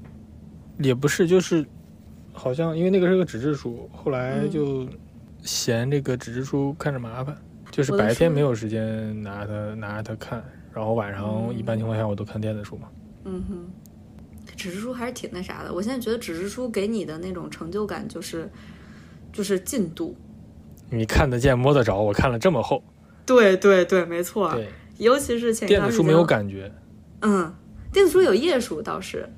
[0.80, 1.66] 也不是，就是
[2.32, 4.88] 好像因为那个是个纸质书，后来嗯就
[5.42, 7.36] 嫌这个纸质书看着麻烦，
[7.70, 12.88] 就是白天没有时间拿它拿着它看，然后晚上一般情况下我都看电子书嘛。
[13.26, 13.70] 嗯哼，
[14.56, 15.74] 纸质书还是挺那啥的。
[15.74, 18.50] 我现在觉得纸质书给你的那种成就感就是
[19.32, 20.16] 就是进度。
[20.90, 22.82] 你看得见摸得着，我看了这么厚，
[23.26, 24.52] 对对对，没错。
[24.54, 26.72] 对，尤其是前电子书没有感觉，
[27.20, 27.54] 嗯，
[27.92, 29.28] 电子书有页数倒是，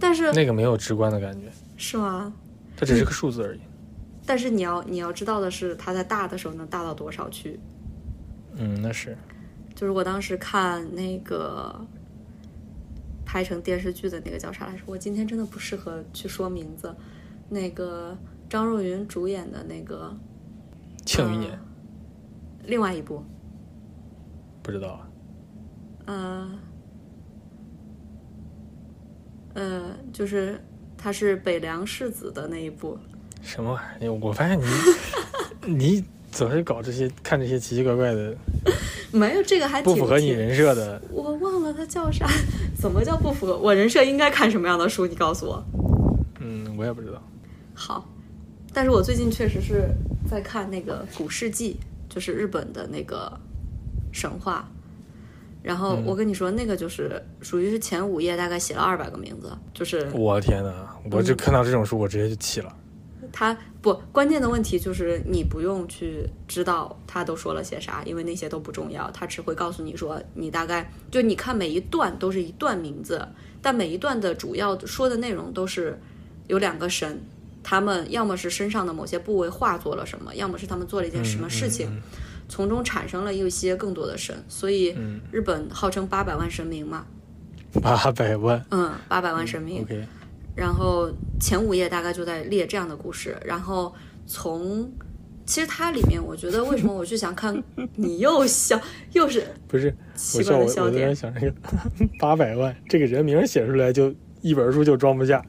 [0.00, 2.32] 但是那个没有直观的感觉，是吗？
[2.76, 3.60] 它只是个数字而已。
[4.26, 7.60] 但是你要你要知道的是，它在大的时候能大到多少去？
[8.56, 9.16] 嗯，那是
[9.74, 11.86] 就是我当时看那个
[13.24, 14.82] 拍成电视剧的那个叫啥来着？
[14.86, 16.94] 我今天真的不适合去说名字。
[17.48, 18.16] 那个
[18.54, 20.16] 张若昀主演的那个
[21.04, 21.58] 《庆余年》呃
[22.66, 23.20] 另外一部，
[24.62, 25.08] 不知道啊。
[26.06, 26.50] 呃，
[29.54, 30.62] 呃，就是
[30.96, 32.96] 他是北凉世子的那一部。
[33.42, 34.12] 什么玩意儿？
[34.12, 38.36] 我发现你 你总是搞这些看这些奇奇怪怪的
[39.10, 41.02] 没有这个还挺不符合你人设的。
[41.10, 42.28] 我忘了他叫啥？
[42.80, 44.04] 怎么叫不符合我人设？
[44.04, 45.08] 应该看什么样的书？
[45.08, 45.60] 你告诉我。
[46.38, 47.20] 嗯，我也不知道。
[47.74, 48.08] 好，
[48.74, 49.88] 但是我最近确实是
[50.28, 51.78] 在看那个《古世纪》，
[52.14, 53.32] 就是日本的那个
[54.12, 54.68] 神话。
[55.62, 60.94] 然后嗯我跟你说，那个就是属于是前五页大概写了二百个名字，就是我天哪！
[61.10, 62.76] 我嗯就看到这种书，我直接就气了。
[63.32, 73.26] 他不关键的问题就是你不用去知道他都说了些啥，因为那些都不重要，他只会告诉你说你大概就你看每一段都是一段名字，
[73.62, 75.98] 但每一段的主要说的内容都是
[76.46, 77.18] 有两个神，
[77.64, 82.00] 他们要么是身上的某些部位化作了什么，要么是他们做了一件什么事情，嗯
[82.46, 85.18] 从中产生了一些更多的神，所以嗯。
[85.32, 87.06] 日本号称八百万神明嘛，
[87.82, 88.62] 八百万。
[88.70, 90.06] 嗯，八百万神明，，OK，
[90.54, 93.94] 然后前五页大概就在列这样的故事，然后
[94.26, 94.92] 从
[95.46, 97.64] 其实它里面，我觉得为什么我就想看，
[97.96, 98.78] 你又笑
[99.12, 101.08] 又是不是，奇我笑我怪的笑点。
[101.08, 101.54] 我在那，想这个
[102.20, 105.42] 八百万这个人名写出来就一本书就装不下。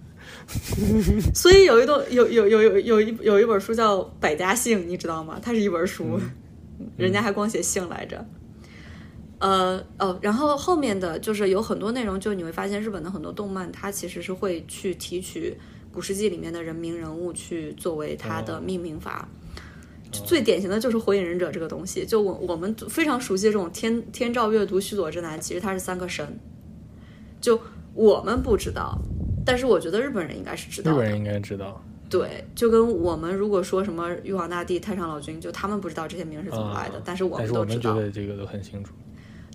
[1.33, 5.39] 所以有一段有有有有有一有一本书叫《百家姓》，你知道吗？
[5.41, 6.19] 它是一本书，
[6.97, 8.25] 人家还光写姓来着。
[9.39, 15.55] 呃哦，然后后面的就是有很多内容，就你会发现日本的很多动漫，它其实是会去提取
[15.91, 19.27] 古世纪里面的人名人物去作为它的命名法。
[20.11, 26.39] 最典型的就是《火影忍者》这个东西，就我我们非常熟悉的这种天天照阅读须佐之男，其实他是三个神，
[27.41, 27.59] 就
[27.93, 28.97] 我们不知道，
[29.45, 30.97] 但是我觉得日本人应该是知道的。
[30.97, 37.93] 日本人应该知道，对，就跟我们如果说什么玉皇大帝、太上老君，就他们不知道这些名是怎么来的，啊但是我们们都知道。
[37.93, 38.93] 觉得这个都很清楚。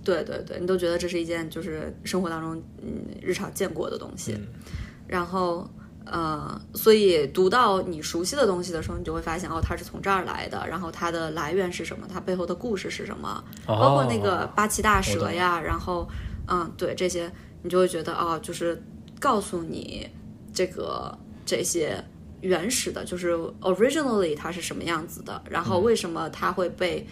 [0.03, 4.47] 对对对，你都觉得这是一件就是生活当中嗯日常见过的东西，嗯
[5.07, 5.69] 然后
[6.07, 16.09] 呃，所以读到你熟悉的东西的时候，你就会发现哦，它是从这儿来的，然后它的来源是什么，它背后的故事是什么，包括那个哦八岐大蛇呀，然后
[16.49, 17.31] 嗯，对这些，
[17.63, 18.83] 你就会觉得哦，就是
[19.21, 20.09] 告诉你
[20.53, 22.03] 这个这些
[22.41, 27.07] 原始的，就是 originally 它是什么样子的，然后为什么它会被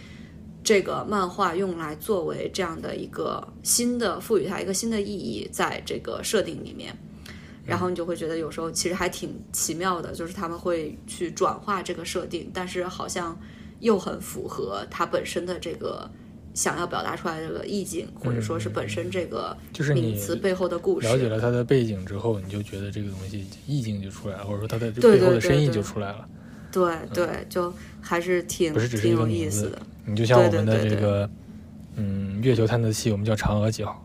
[0.63, 6.93] 这个漫画用来作为这样的一个新的赋予它一个新的意义，在这个设定里面。
[7.65, 13.39] 然后你就会觉得有时候其实还挺奇妙的，就是他们会去转化这个设定，但是好像
[13.79, 16.09] 又很符合它本身的这个
[16.53, 21.07] 想要表达出来的这个意境，或者说是本身这个就是你名词背后的故事。
[21.07, 26.27] 了解了它的背景之后，你就觉得这个东西意境就出来了，或者说它的背后的深意就出来了。
[26.71, 31.29] 对对，就还是挺不是只是挺有一个意思的你就像我们的这个，
[31.95, 34.03] 嗯，月球探测器，我们叫嫦娥几号。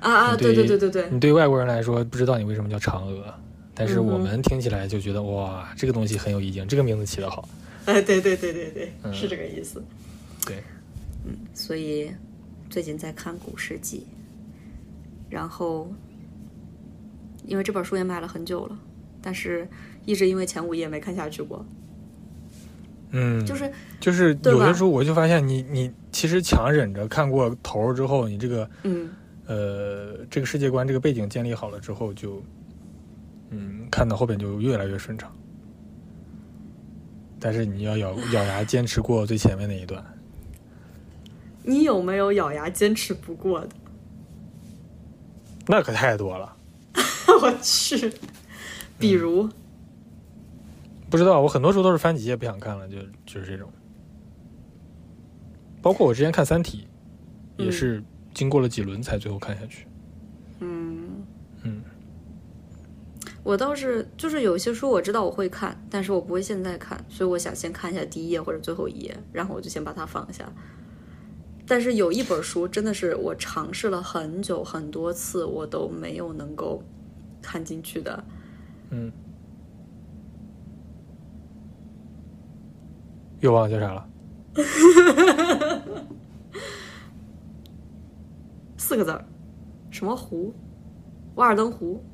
[0.00, 0.36] 啊啊！
[0.36, 3.34] 对对对对对对，你对外国人来说不知道你为什么叫嫦娥，
[3.74, 7.48] 但是我们听起来就觉得哇，这个东西很有意境，这个名字起得好。
[7.86, 9.82] 哎，对对对对对，嗯是这个意思。
[10.46, 10.62] 对，
[11.52, 12.10] 所以
[12.68, 14.00] 最近在看《古世纪》，
[15.30, 15.92] 然后
[17.46, 18.78] 因为这本书也买了很久了，
[19.22, 19.68] 但是
[20.04, 21.64] 一直因为前五页没看下去过，
[23.10, 29.10] 嗯，就是就是有的时候我就发现你你其实强忍着看过头之后，你这个嗯，
[29.46, 32.42] 呃这个世界观这个背景建立好了之后就，
[33.50, 35.34] 嗯看到后边就越来越顺畅。
[37.40, 40.02] 但是你要咬咬牙坚持过最前面那一段，
[41.64, 43.70] 你有没有咬牙坚持不过的？
[45.66, 46.56] 那可太多了。
[47.42, 48.12] 我去，
[48.98, 49.48] 比如，
[51.10, 53.68] 不知道，我很多书都是翻几页不想看了，就就是这种。
[55.82, 56.86] 包括我之前看《三体》，
[57.64, 58.02] 也是
[58.32, 59.86] 经过了几轮才最后看下去。
[60.60, 61.24] 嗯
[61.62, 61.82] 嗯，
[63.42, 70.50] 我倒是就是有些书我知道我会看，但是我不会现在看，所以我想先看一下第一页或者最后一页，然后我就先把它放下。
[71.66, 76.82] 但是有一本书真的是我尝试了很久很多次，我都没有能够
[77.40, 78.24] 看进去的。
[78.90, 79.10] 嗯，
[83.40, 84.06] 又忘了叫啥了？
[88.76, 89.24] 四个字儿，
[89.90, 90.54] 什么湖？
[91.36, 92.04] 瓦尔登湖。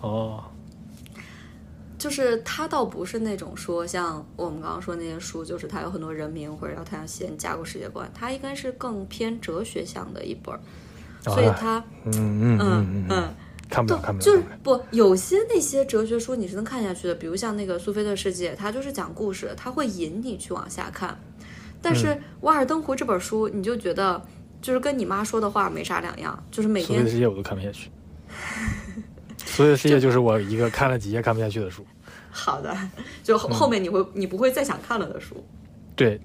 [0.00, 0.42] 哦，
[2.06, 10.60] 就是它倒不是那种说像我们刚刚说那些书，就是它有很多人名或者要它要先加过世界观，它应该是更偏哲学向的一本儿，
[11.24, 13.34] 所以它嗯嗯嗯嗯。
[13.68, 14.24] 看不了，看不了。
[14.24, 21.18] 就是不有些那些哲学书你是能看下去的，比如像那个苏菲的世界，它就是讲故事，它会引你去往下看。
[21.82, 22.06] 但是
[22.42, 24.24] 《瓦尔登湖》这本书，你就觉得
[24.62, 27.90] 就是跟你妈说的话没啥两样，就是每所有天的世界我都看不下去。
[29.44, 31.84] 所有的世界就是我一个看了几页看不下去的书。
[32.36, 32.76] 好的，
[33.24, 35.42] 就后后面你会、你不会再想看了的书。
[35.96, 36.20] 对，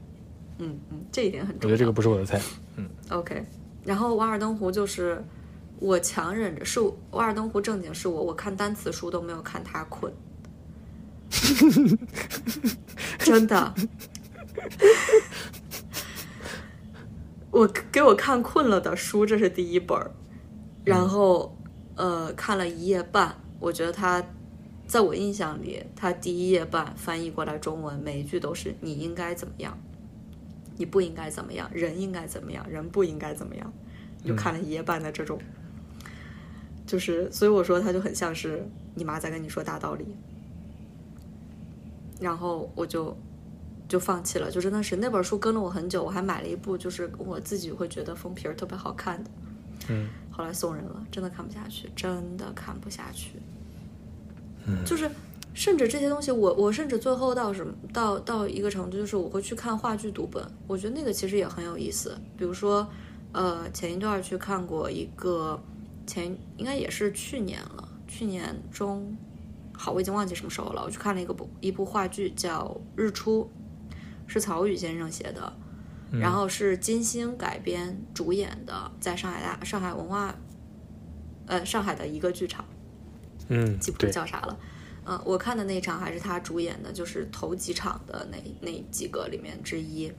[0.57, 1.70] 嗯嗯，这一点很重要。
[1.70, 2.39] 我觉得这个不是我的菜。
[2.76, 3.45] 嗯 OK，
[3.86, 5.24] 然后《瓦尔登湖》就是
[5.80, 6.80] 我强忍着，是
[7.12, 10.12] 《瓦尔登湖》正经是我，我看单词书都没有看它困，
[13.20, 13.74] 真的。
[17.51, 20.12] 我给我看困了的书，这是第一本儿，
[20.86, 21.57] 然后
[21.95, 24.24] 呃看了一夜半，我觉得它
[24.91, 29.79] 在我印象里，他第一页半翻译过来中文，每一句都是你应该怎么样，
[30.75, 33.71] 你不应该怎么样，人应该怎么样，人不应该怎么样，
[34.21, 35.39] 就看了一页半的这种，
[36.85, 40.05] 就是所以我说他就很像是你妈在跟你说大道理，
[42.19, 43.15] 然后我就
[43.87, 49.31] 就放弃了，就真的是那本书跟了我很久，我还买了一部，就是我自己会觉得封皮儿特别好看的，
[49.87, 53.39] 嗯，后来送人了，真的看不下去，真的看不下去。
[54.66, 55.09] 嗯就是
[55.53, 62.18] 甚至这些东西我，我甚至最后到什么到到一个程度，就是我会去看话剧读本，我觉得那个其实也很有意思。
[62.38, 62.88] 比如说，
[63.34, 65.62] 呃，前一段去看过一个，
[66.07, 69.18] 前应该也是去年了，去年中，
[69.74, 70.84] 好，我已经忘记什么时候了。
[70.86, 72.66] 我去看了一个部一部话剧叫
[73.01, 73.49] 《日出》，
[74.28, 75.51] 是曹禺先生写的，
[76.12, 80.34] 然后是金星改编主演的，在上海大上海文化，
[81.47, 82.64] 呃，上海的一个剧场。
[83.51, 84.57] 嗯，记不住，叫啥了。
[85.03, 90.11] 嗯、我看的那一场还是他主演的，就是头几场的那那几个里面之一。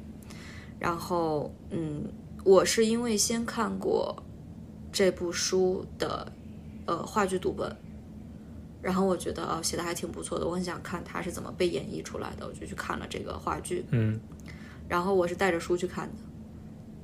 [0.79, 2.05] 然后，嗯，
[2.45, 4.23] 我是因为先看过
[4.93, 6.31] 这部书的
[6.87, 7.75] 呃话剧读本，
[8.83, 13.85] 然后我觉得哦写的还挺不错的，我很想看他是怎么被演绎出来的，我就去看了这个话剧。
[13.91, 14.21] 嗯
[14.89, 16.15] 然后我是带着书去看的，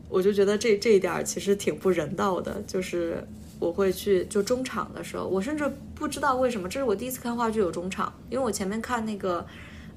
[0.08, 3.24] 我就觉得这这一点其实挺不人道的，就是
[3.58, 9.44] 我会去就中场的时候，我甚至不知道为什么，这是我第一次看话剧有中场，因为我前面看那个，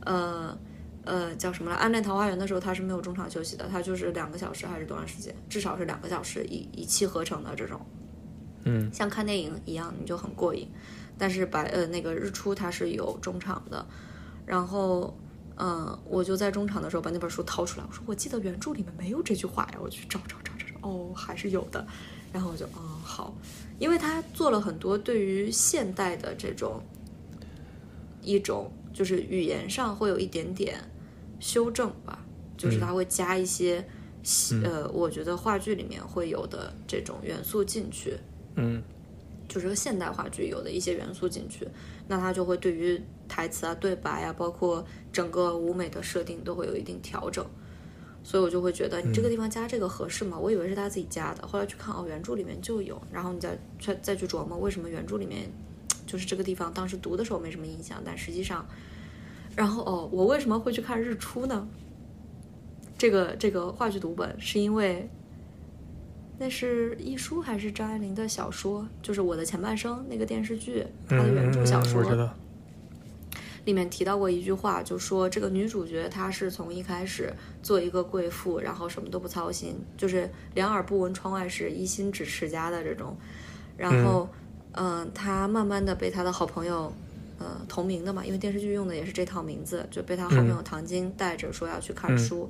[0.02, 0.58] 呃
[1.04, 7.80] 呃叫什么来《暗恋桃花源》的时候，它是没有中场休息的，它就是两个小时还是多长时间，至少是两个小时一一气呵成的这种，
[8.64, 10.68] 嗯像看电影一样，你就很过瘾。
[11.18, 13.86] 但是白呃那个日出它是有中场的，
[14.44, 15.16] 然后
[15.58, 21.86] 嗯，我就在中场的时候把那本书掏出来，我说我记得原著里面没有这句话呀，我去找找找找找，哦，还是有的。
[22.32, 23.34] 然后我就嗯好，
[23.80, 26.82] 因为他做了很多对于现代的这种
[28.22, 30.80] 一种就是语言上会有一点点
[31.40, 32.26] 修正吧，
[32.58, 33.86] 就是他会加一些、
[34.64, 38.18] 呃，我觉得话剧里面会有的这种元素进去，
[38.56, 38.82] 嗯。
[39.50, 41.68] 就是个现代话剧有的一些元素进去，
[42.08, 47.46] 那他就会对于台词啊、对白啊，包括整个舞美的设定都会有一定调整。
[48.24, 50.38] 所以我就会觉得你这个地方加这个合适吗？
[50.38, 55.50] 我以为是他自己加的，后来去看哦，原著里面就有，然后你再再再去琢磨为什么原著里面
[56.06, 58.66] 就是这个地方当时读的时候没什么印象，但实际上，
[59.56, 61.68] 然后哦，我为什么会去看日出呢？
[62.98, 65.10] 这个这个话剧读本是因为
[66.38, 72.30] 那是一书还是张爱玲的小说，就是《我的前半生》那个电视剧，它的原著小嗯嗯嗯说。
[73.66, 77.32] 里面提到过一句话，就说这个女主角她是从一开始
[77.62, 83.16] 做一个贵妇，然后什么都不操心，就是两耳不闻窗外事，一心只持家的这种。
[83.78, 84.28] 然后，
[84.74, 86.92] 嗯、她慢慢的被她的好朋友，
[87.40, 92.50] 呃，同名的嘛，因为电视剧用的也是这套名字，就被她好朋友唐晶带着说要去看书。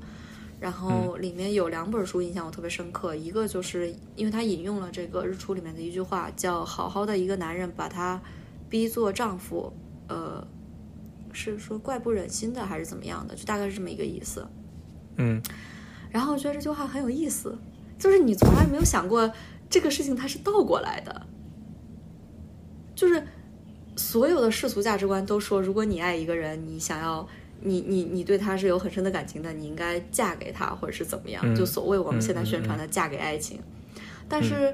[0.60, 8.22] 然后里面有两本书印象我特别深刻，一个就是因为她引用了这个《日出》里面的一句话，叫“好好的一个男人把她
[8.70, 9.74] 逼做丈夫，
[10.08, 10.46] 呃，
[11.34, 14.48] 是说怪不忍心的还是怎么样的，就大概是这么一个意思。
[15.18, 15.42] 嗯
[16.10, 17.58] 然后我觉得这句话很有意思，
[17.98, 19.32] 就是你从来没有想过
[19.70, 21.26] 这个事情它是倒过来的，
[22.94, 23.24] 就是
[23.96, 27.26] 所有的世俗价值观都说，如果你爱一个人，你想要
[27.62, 33.62] 你你你对他是有很深的感情的，你应该嫁给他，或者是怎么样，嗯就所谓我们现在宣传的嫁给爱情。
[34.28, 34.74] 但是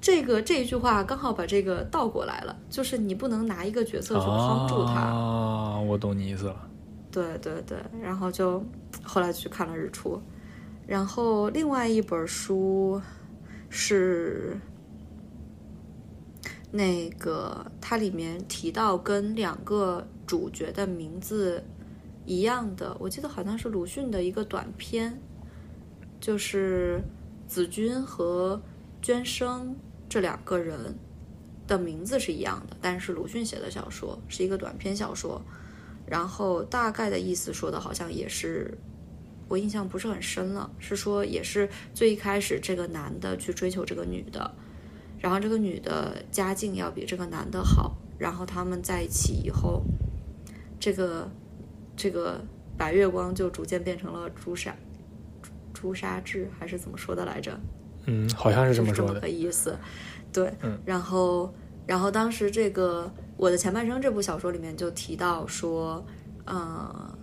[0.00, 5.00] 这个这一句话刚好把这个倒过来了，就是你不能拿一个角色去框住他。
[5.00, 6.68] 啊，我懂你意思了。
[7.10, 8.64] 对对对，然后就
[9.02, 10.16] 后来去看了《日出》，
[10.86, 13.02] 然后另外一本书
[13.68, 14.56] 是
[16.70, 21.62] 那个它里面提到跟两个主角的名字
[22.24, 25.20] 一样的，我记得好像是鲁迅的一个短篇，
[26.20, 27.02] 就是
[27.48, 28.62] 子君和
[29.02, 29.74] 娟生
[30.10, 30.76] 这两个人
[31.66, 35.40] 的名字是一样的，但是鲁迅写的小说是一个短篇小说。
[36.04, 38.76] 然后大概的意思说的好像也是，
[39.46, 44.52] 我印象不是很深了，是说也是最一开始这个男的去追求这个女的，
[45.20, 49.84] 然后这个女的家境要比这个男的好，然后他们在一起以后，
[50.80, 51.30] 这个
[51.94, 52.44] 这个
[52.76, 54.74] 白月光就逐渐变成了朱砂
[55.72, 57.60] 朱砂痣还是怎么说的来着？
[58.06, 59.20] 嗯，好像是这么说的这么。
[59.20, 59.76] 个意思。
[60.32, 61.52] 对，嗯然后
[61.86, 63.04] 然后当时这个
[63.36, 66.04] 《我的前半生》这部小说里面就提到说，
[66.44, 67.18] 呃，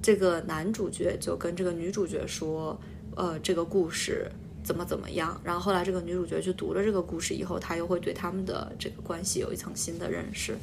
[0.00, 2.76] 这个男主角就跟这个女主角说，
[3.14, 4.28] 呃，这个故事
[4.64, 5.40] 怎么怎么样。
[5.44, 10.56] 然后后来这个女主角去读了这个故事以后，她又会对他们的这个关系有一层新的认识。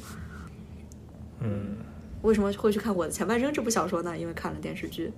[1.40, 1.76] 嗯，
[2.20, 4.18] 为什么会去看《我的前半生》这部小说呢？
[4.18, 5.10] 因为看了电视剧。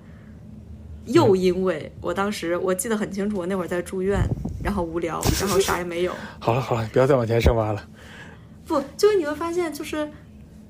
[1.07, 4.20] 又因为我当时我记得很清楚，我那会儿在住院，
[4.62, 7.88] 然后无聊，然后啥也没有， 好了好了，不要再往前深挖了。
[8.64, 10.09] 不，就是你会发现，就是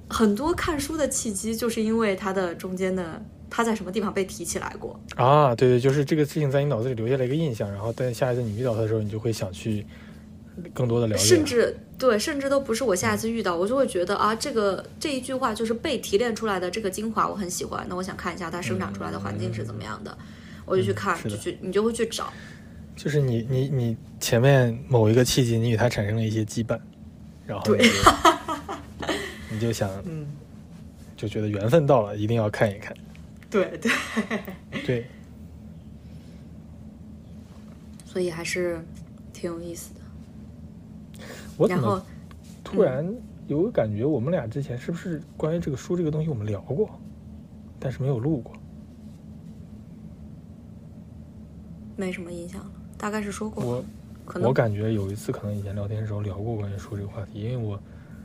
[0.08, 4.98] 很多看书的契机，就是因为它的中间的它在什么地方被提起来过。
[5.16, 9.86] 啊，对对，就是这个事情在你脑子里留下了一个印象，然后但下一次你遇到它的时候，你就会想去
[10.74, 11.24] 更多的了解。
[11.24, 17.86] 甚至对，甚至都不是我下一次遇到，我就会觉得啊，这个这一句话就是被提炼出来的这个精华，我很喜欢。
[17.88, 20.16] 那我想看一下它生长出来的环境是怎么样的，
[20.64, 22.32] 我就去看，就去你就会去找。
[22.94, 26.78] 就是你你你前面某一个契机，你与它产生了一些羁绊，
[27.46, 27.92] 然后你就
[29.50, 30.26] 你就想嗯，
[31.16, 32.94] 就觉得缘分到了，一定要看一看。
[33.48, 33.92] 对对，
[34.84, 35.06] 对，
[38.04, 38.84] 所以还是
[39.32, 40.00] 挺有意思的。
[41.62, 42.02] 我怎然后么
[42.64, 43.14] 突然
[43.46, 46.90] 有个感觉，我们俩之前是不是关于这个书这个东西我们聊过，
[47.78, 48.52] 但是没有录过？
[51.96, 53.84] 没什么印象了，大概是说过，我
[54.24, 57.78] 可能我感觉有一次可能以前聊天的时候聊过关于书这个话题，因为我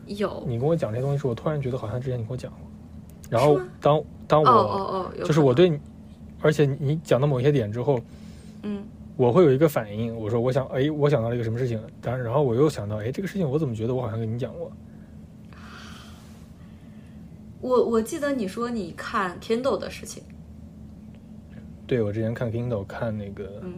[0.08, 0.44] 有。
[0.48, 2.62] 你跟我讲这些东西时，我突然觉得好像之前你跟我讲过。
[3.30, 5.80] 然后当当我、哦哦哦，就是我对你，
[6.42, 8.00] 而且你讲到某些点之后，
[8.64, 8.84] 嗯
[9.18, 14.72] 我会有一个反应，我说我想哎，我想到了一个什么事情，当然然后我又想到哎，这个事情我怎么觉得我好像跟你讲过？
[17.60, 20.22] 我我记得你说你看 Kindle 的事情，
[21.88, 23.74] 对我之前看 Kindle 看那个，嗯，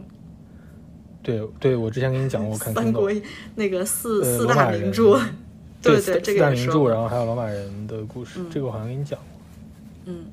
[1.22, 3.10] 对对，我之前跟你讲过看三国
[3.54, 5.18] 那个四、呃四大名著，
[5.80, 8.46] 对对，这四大名著，然后还有老马人的故事，嗯。
[8.50, 10.12] 这个我好像跟你讲过。
[10.12, 10.26] 嗯。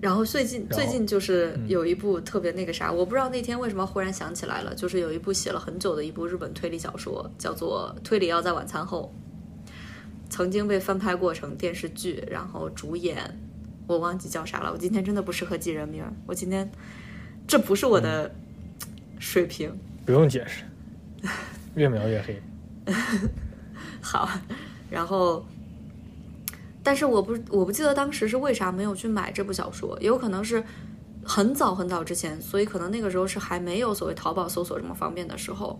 [0.00, 9.12] 然后最近后最近就是嗯有一部特别那个啥，我不知道那天为什么忽然想起来了，就是有一部写了很久的一部日本推理小说，叫做《推理要在晚餐后》，
[10.30, 13.38] 曾经被翻拍过成电视剧，然后主演
[13.86, 14.70] 我忘记叫啥了。
[14.72, 16.70] 我今天真的不适合记人名儿，我今天
[17.46, 18.32] 这不是我的
[19.18, 19.76] 水平。
[20.06, 20.62] 不用解释，
[21.74, 22.40] 越描越黑。
[24.00, 24.28] 好，
[24.88, 25.44] 然后，
[26.88, 30.64] 但是我不我不记得当时是为啥没有去买这部小说，也有可能是
[31.22, 35.78] 很早很早之前，所以可能那个时候是还没有所谓淘宝搜索这么方便的时候，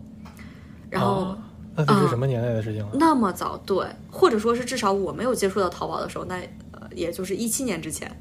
[0.90, 1.22] 然后。
[1.22, 1.38] 啊
[1.74, 2.90] 那这是什么年代的事情了？
[2.94, 6.34] 那么早，对，或者说是至少我没有接触到淘宝的时候，那
[6.72, 8.20] 呃，也就是一七年之前，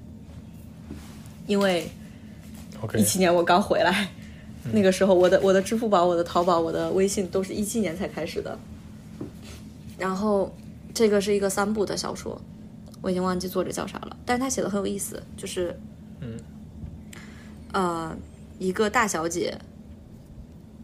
[1.47, 1.89] 因为
[2.95, 4.09] 一七年我刚回来，
[4.71, 8.55] 那个时候我的我的支付宝、我的淘宝、我的微信都是一七年才开始的。
[9.97, 10.55] 然后
[10.93, 12.39] 这个是一个三部的小说，
[13.01, 15.79] 我已经忘记作者叫啥了，但是他写的很有意思，就是
[16.21, 16.37] 嗯
[17.73, 18.17] 呃，
[18.59, 19.57] 一个大小姐，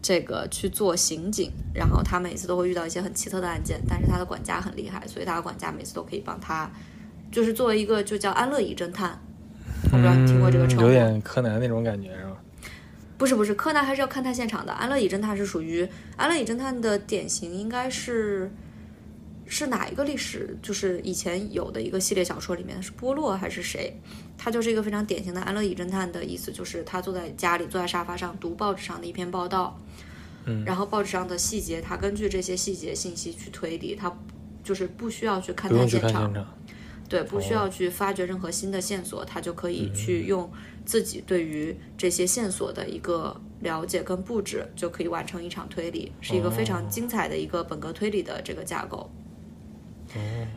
[0.00, 6.70] 这个去做刑警，然后她每次都会遇到一些很奇特的案件，但是她的管家很厉害，所以她的管家每次都可以帮她，
[7.32, 9.18] 就是作为一个就叫安乐椅侦探，
[9.84, 12.36] 我不知道你听过这个称呼，嗯有点柯南那种感觉是吧？
[13.16, 14.72] 不是不是，柯南还是要看探现场的。
[14.72, 18.50] 安乐椅侦探是属于安乐椅侦探的典型，应该是
[19.46, 20.56] 是哪一个历史？
[20.62, 23.94] 就是以前有的一个系列小说里面是波洛还是谁？
[24.36, 29.78] 他就是一个非常典型的安乐椅侦探的意思，就是他坐在家里，坐在沙发上读报纸上的一篇报道，
[30.46, 34.12] 嗯，然后报纸上的细节，他根据这些细节信息去推理，他
[34.62, 36.54] 就是不需要去勘不用去探现场，看现场。
[37.06, 40.50] 对，不需要去发掘任何新的线索，他就可以去用
[40.86, 49.08] 自己对于这些线索的一个了解跟布置，就可以完成一场推理，是一个非常精彩的一个本格推理的这个架构。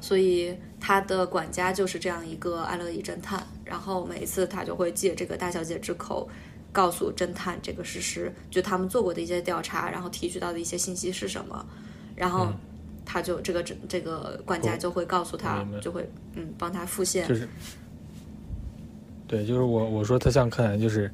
[0.01, 6.29] 所以他的管家就是这样一个安乐椅侦探，然后每一次他就会借这个大小姐之口，
[6.71, 11.65] 告诉侦探这个事实，就他们做过的一些调查，然后提取到的一些信息是什么，
[12.15, 12.47] 然后
[13.05, 17.27] 他就这个这这个管家就会告诉他，就会嗯帮他复现。
[17.27, 17.33] 就。
[17.33, 17.47] 是，
[19.27, 21.11] 对，就是我我说他像柯南，就是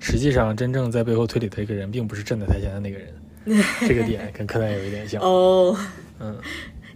[0.00, 3.14] 实际上真正在背后推理的一个人，并不是站在台前的那个人，
[3.86, 5.22] 这个点跟柯南有一点像。
[5.22, 5.76] 哦，
[6.18, 6.36] 嗯，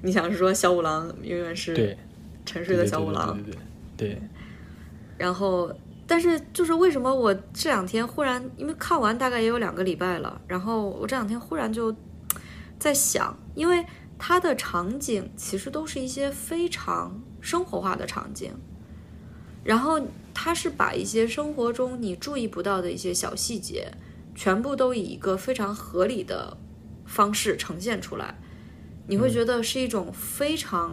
[0.02, 1.96] 你想是说小五郎永远是，
[2.44, 3.34] 沉睡的小五郎？
[3.34, 3.60] 对对对
[3.96, 4.22] 对对
[5.18, 5.74] 然后，
[6.06, 11.94] 但是就是为什么我这两天忽然，因为看完大概也有两个礼拜了，然后我这两天忽然就
[12.78, 13.84] 在想，因为
[14.16, 18.52] 它的场景其实都是一些非常生活化的场景，
[19.64, 20.00] 然后
[20.32, 23.90] 它是把一些生活中你注意不到的一些小细节，
[24.36, 26.56] 全部都以一个非常合理的
[27.04, 28.38] 方式呈现出来，
[29.08, 30.92] 你会觉得是一种非常，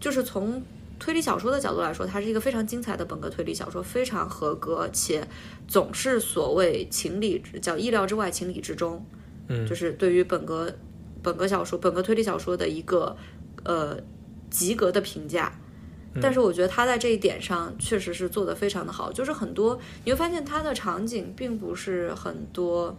[0.00, 0.62] 就是从
[0.98, 5.26] 推理小说的角度来说，它是一个非常精彩的本格推理小说，非常合格，且
[5.68, 9.04] 总是所谓情理之叫意料之外，情理之中。
[9.48, 10.72] 嗯就是对于本格
[11.22, 13.14] 本格小说、本格推理小说的一个
[13.64, 13.98] 呃
[14.48, 15.52] 及格的评价。
[16.22, 22.96] 但是我觉得他在这一点上确实是做得非常的好，就是很多你会发现他的场景并不是很多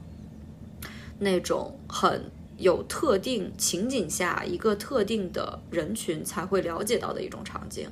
[1.19, 7.89] 那种很有特定情景下一个特定的人群才会了解到的一种场景，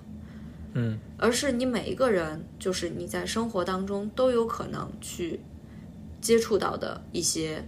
[0.73, 5.39] 嗯而是你每一个人，就是你在生活当中都有可能去
[6.21, 7.63] 接触到的一些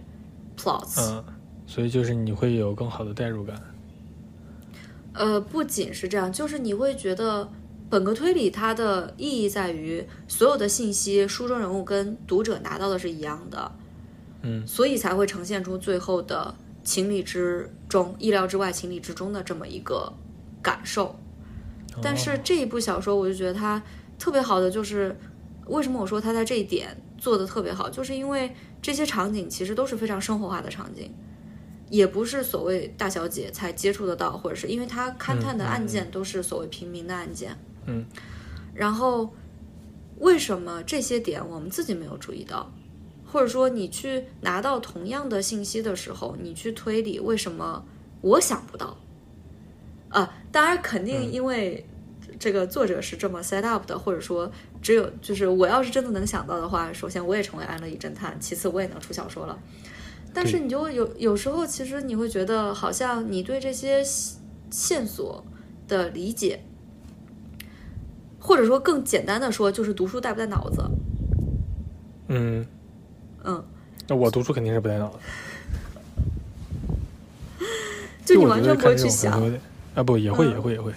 [0.56, 1.00] plots。
[1.00, 1.24] 嗯，
[1.66, 3.60] 所以就是你会有更好的代入感。
[5.12, 7.50] 呃，不仅是这样，就是你会觉得
[7.88, 13.72] 本格推理它的意义在于所有的信息，书中人物跟读者拿到的是一样的，
[14.42, 16.54] 嗯，所以才会呈现出最后的
[16.86, 20.10] 情理之中、意料之外、情理之中的这么一个
[20.62, 21.14] 感受。
[22.00, 23.82] 但是这一部小说，我就觉得它
[24.18, 25.14] 特别好的就是，
[25.66, 31.10] 为什么我说它在这一点做的特别好，就是因为这些场景其实都是非常生活化的场景，
[31.88, 37.56] 也不是所谓大小姐才接触得到，或者是因为他勘探的案件都是所谓平民的案件，
[37.86, 38.04] 嗯，
[38.74, 39.34] 然后
[40.18, 42.70] 为什么这些点我们自己没有注意到？
[43.26, 47.84] 或者说你去拿到同样的信息的时候，你去推理为什么
[48.20, 48.96] 我想不到？
[50.08, 51.84] 啊，当然肯定因为
[52.38, 54.50] 这个作者是这么 set up 的，或者说
[54.80, 59.58] 只有就是我要是真的能想到的话，首先我也成为安乐椅侦探，其次我也能出小说了。
[60.32, 64.38] 但是你就会有有时候，其实你会觉得好像你对这些线
[64.70, 65.44] 线索
[65.88, 66.62] 的理解，
[68.38, 70.82] 或者说更简单的说，就是读书带不带脑子。
[72.28, 72.66] 嗯，
[73.46, 73.64] 嗯，
[74.08, 75.18] 那我读书肯定是不带脑子，
[78.24, 79.60] 就你完全不会去看这种可能想
[79.94, 80.50] 啊，不也会嗯。
[80.50, 80.92] 也会也会，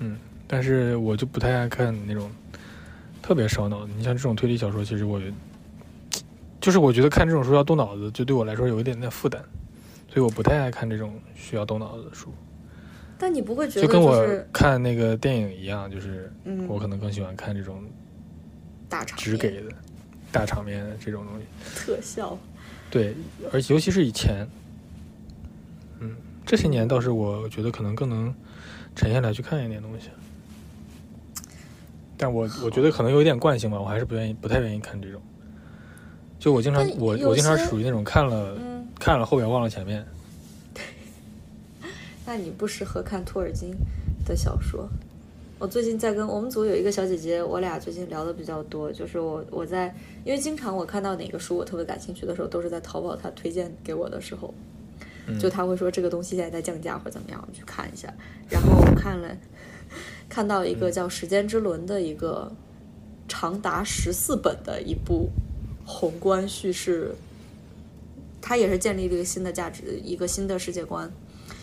[0.00, 0.16] 嗯，
[0.48, 2.30] 但是我就不太爱看那种
[3.22, 3.88] 特别烧脑的。
[3.96, 5.20] 你像这种推理小说，其实我
[6.60, 9.40] 就是我觉得看这种书要动脑子，就对我来说有一点点负担，
[10.08, 12.32] 所以我不太爱看这种需要动脑子的书。
[13.18, 16.66] 但你不会觉得就跟我看那个电影一样，就是嗯。
[16.66, 17.84] 我可能更喜欢看这种
[18.88, 19.70] 大场面只给的
[20.32, 21.44] 大场面这种东西。
[21.74, 22.38] 特效。
[22.90, 23.14] 对，
[23.52, 24.46] 而尤其是以前，
[26.00, 28.34] 嗯，这些年倒是我觉得可能更能
[28.96, 30.08] 沉下来去看一点东西。
[32.16, 35.22] 但我我觉得可能有一点惯性吧，我还是不愿意，不太愿意看这种。
[36.38, 40.04] 就我经常我我经常属于那种看了嗯，看了后边忘了前面。
[42.26, 43.74] 那你不适合看托尔金
[44.24, 44.88] 的小说。
[45.60, 48.90] 我最近在跟我们组有一个小姐姐，我俩最近聊的比较多。
[48.90, 49.94] 就是我我在，
[50.24, 54.54] 因为经常我看到哪个书我特别感兴趣的时候，都是在淘宝她推荐给我的时候，
[55.26, 58.10] 嗯就她会说这个东西现在在降价或者怎么样，我去看一下。
[58.48, 59.36] 然后我看了，
[60.30, 62.50] 看到一个叫《时间之轮》的一个
[63.28, 65.28] 长达十四本的一部
[65.84, 67.14] 宏观叙事，
[68.40, 71.12] 它也是建立了一个新的价值，一个新的世界观。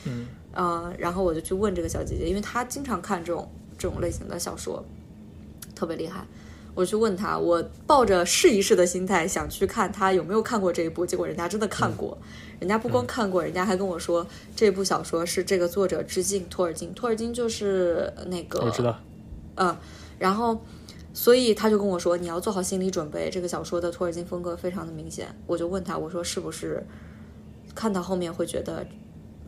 [0.05, 4.83] 嗯呃，然后我就去问这个小姐姐，因为她经常看这种这种类型的小说，
[5.75, 6.25] 特别厉害。
[6.73, 12.15] 我去问他，我抱着试一试的心态想去看他有没有看过这一部，结果人家真的看过，
[12.59, 14.23] 人家不光看过，人家还跟我说
[14.55, 18.99] 这部小说是这个作者致敬托尔金，托尔金就是那个我知道，
[19.55, 19.75] 嗯，
[20.19, 20.61] 然后
[21.15, 25.27] 所以他就跟我说你要做好心理准备，这个小说的托尔金风格非常的明显。
[25.47, 26.85] 我就问他，我说是不是
[27.73, 28.85] 看到后面会觉得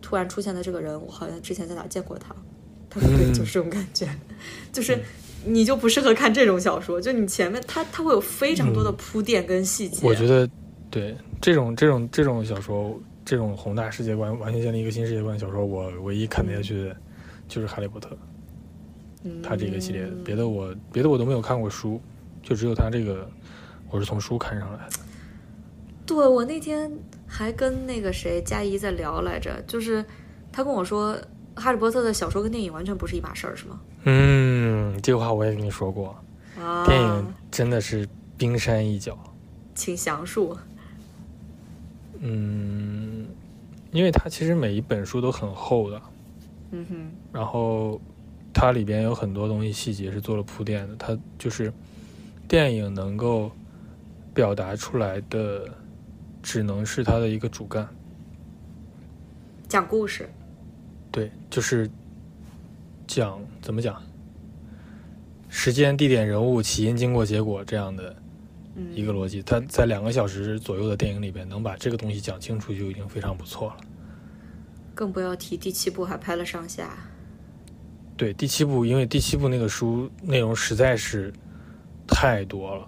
[0.01, 2.35] 突然出现的这个人，我好像之前在哪见过他？
[2.89, 4.07] 他说对，就是这种感觉，
[4.71, 4.99] 就是。
[5.45, 10.05] 你就不适合看这种小说，就你前面它它会有非常多的铺垫跟细节。
[10.05, 10.47] 我觉得，
[10.91, 16.95] 对这种这种这种小说，这种宏大世界观，完全建立一个新世界观的小说，我唯一看得下去的
[17.47, 18.09] 就是《哈利波特》。
[19.23, 22.01] 嗯，他这个系列，别的我别的我都没有看过书，
[22.43, 23.25] 就只有他这个，
[23.91, 24.97] 我是从书看上来的。
[26.05, 26.91] 对，我那天
[27.25, 30.03] 还跟那个谁佳怡在聊来着，就是
[30.51, 31.17] 他跟我说。
[31.59, 33.79] 哈利波特的小说跟电影完全不是一码事儿，是吗？
[34.05, 36.15] 嗯，这个话我也跟你说过。
[36.57, 38.07] 啊，电影真的是
[38.37, 39.17] 冰山一角。
[39.75, 40.57] 请详述。
[42.19, 43.25] 嗯，
[43.91, 46.01] 因为它其实每一本书都很厚的。
[46.71, 47.11] 嗯哼。
[47.31, 47.99] 然后
[48.53, 50.95] 它里边有很多东西细节是做了铺垫的。
[50.95, 51.71] 它就是
[52.47, 53.51] 电影能够
[54.33, 55.65] 表达出来的，
[56.43, 57.87] 只能是它的一个主干。
[59.67, 60.29] 讲故事。
[61.11, 61.89] 对，就是
[63.07, 64.01] 讲怎么讲，
[65.49, 68.15] 时间、地点、人物、起因、经过、结果这样的
[68.93, 69.41] 一个逻辑。
[69.41, 73.77] 他在两个小时左右的电影里边能把这个东西讲清楚，就已经非常不错了。
[74.93, 76.91] 更不要提第七部还拍了上下。
[78.15, 81.33] 对，第七部，因为第七部那个书内容实在是
[82.05, 82.85] 太多了。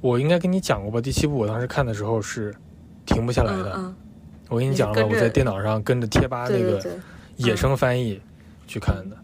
[0.00, 1.00] 我应该跟你讲过吧？
[1.00, 2.54] 第七部我当时看的时候是
[3.04, 3.94] 停不下来的。
[4.48, 6.82] 我跟你讲了，我在电脑上跟着贴吧那个
[7.36, 8.18] 野生翻译
[8.66, 9.16] 去看的，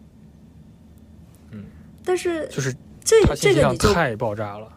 [1.51, 1.65] 嗯，
[2.05, 4.71] 但是就是这这个太爆炸了，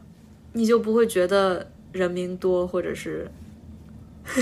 [0.53, 3.29] 你就不会觉得人名多，或者是？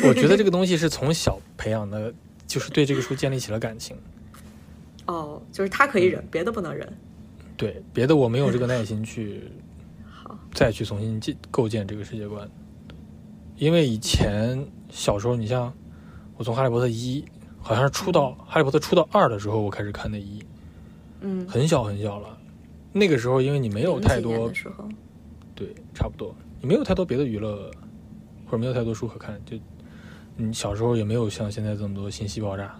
[0.03, 2.13] 我觉得 这个东西是从小培养的，
[2.45, 3.97] 就是对这个书建立起了感情。
[5.07, 6.87] 哦，就是他可以忍，别的不能忍。
[7.57, 9.41] 对，别的我没有这个耐心 去
[10.13, 12.47] 好再去重新建构建这个世界观，
[13.57, 15.73] 因为以前小时候你像。
[16.37, 17.23] 我从《哈利波特》一
[17.59, 20.43] 好像是出到《哈利波特》出到二的时候，我开始看的一，
[21.21, 22.37] 嗯，很小很小了。
[22.91, 24.51] 那个时候，因为你没有太多，
[25.53, 27.71] 对，差不多，你没有太多别的娱乐，
[28.45, 29.57] 或者没有太多书可看，就
[30.37, 32.75] 你小时候也没有像现在这么多信息爆炸。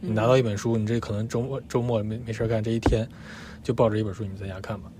[0.00, 3.08] 你拿到一本书，你这可能周末周末没没事干，这一天
[3.62, 4.90] 就抱着一本书，你在家看吧。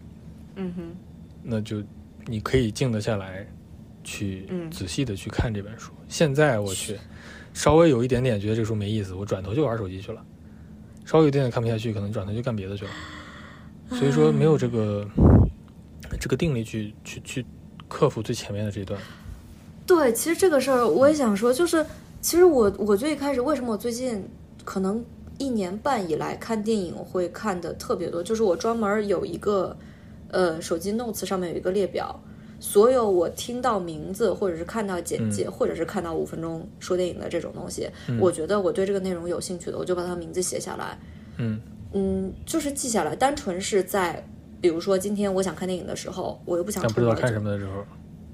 [0.56, 0.82] 嗯哼，
[1.42, 1.82] 那就
[2.26, 3.46] 你可以静得下来，
[4.02, 5.92] 去仔细的去看这本书。
[6.08, 6.98] 现在我去。
[7.54, 10.22] 稍微有一点点觉得这书没意思，我转头就玩手机去了。
[11.06, 12.90] 稍微有一点点看不下去，可能转头就干别的去了。
[13.90, 15.06] 所以说没有这个
[16.18, 17.46] 这个定力去去去
[17.88, 19.00] 克服最前面的这一段。
[19.86, 21.84] 对，其实这个事儿我也想说，就是
[22.20, 24.26] 其实我我最开始为什么我最近
[24.64, 25.04] 可能
[25.38, 29.76] 一年半以来看电影会看的特别多，就是我专门有一个
[30.28, 32.20] 呃手机 notes 上面有一个列表。
[32.66, 37.86] 所有我听到名字，或者是看到简介，或者是看到五分钟说电影的这种东西，
[38.18, 40.98] 我觉得我对这个内容有兴趣的，我就把它名字写下来。
[41.36, 41.60] 嗯
[41.92, 44.26] 嗯，就是记下来，单纯是在，
[44.62, 47.84] 比如说今天我想看电影的时候，我又不想不知道看什么的时候，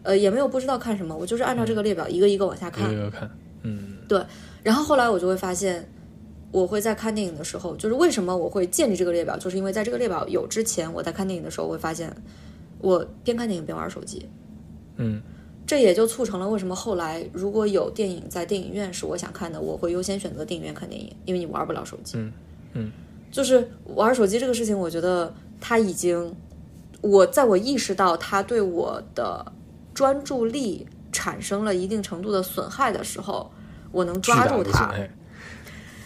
[0.04, 3.28] 呃，也没有不知道看什么，我就是按照这个列表一个一个往下看，一个一个看。
[3.62, 4.24] 嗯，对。
[4.62, 5.84] 然后后来我就会发现，
[6.52, 12.14] 我会在看电影的时候，就是为什么我会建立这个列表，就是因为在这个列表有之前，我在看电影的时候，我会发现。
[12.80, 14.28] 我边看电影边玩手机，
[14.96, 15.20] 嗯，
[15.66, 22.32] 这也就促成了为什么后来如果有电影在电影院是我想看的，我会优先选择电影院看电影，因为你玩不了手机，嗯
[22.74, 22.92] 嗯，
[23.30, 26.34] 就是玩手机这个事情，我觉得它已经，
[27.00, 29.44] 我在我意识到它对我的
[29.94, 33.50] 专注力产生了一定程度的损害的时候，
[33.92, 34.92] 我能抓住它，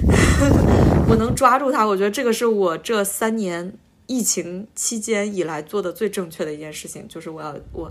[1.08, 3.72] 我能抓住它，我觉得这个是我这三年。
[4.06, 7.90] 疫情期间以来做的最正确的一件事情，就是我要我，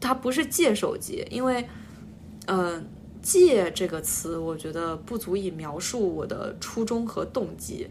[0.00, 1.66] 它不是借手机，因为，
[2.46, 2.86] 嗯，
[3.20, 7.88] 借这个词，我觉得不足以描述我的初衷和动机，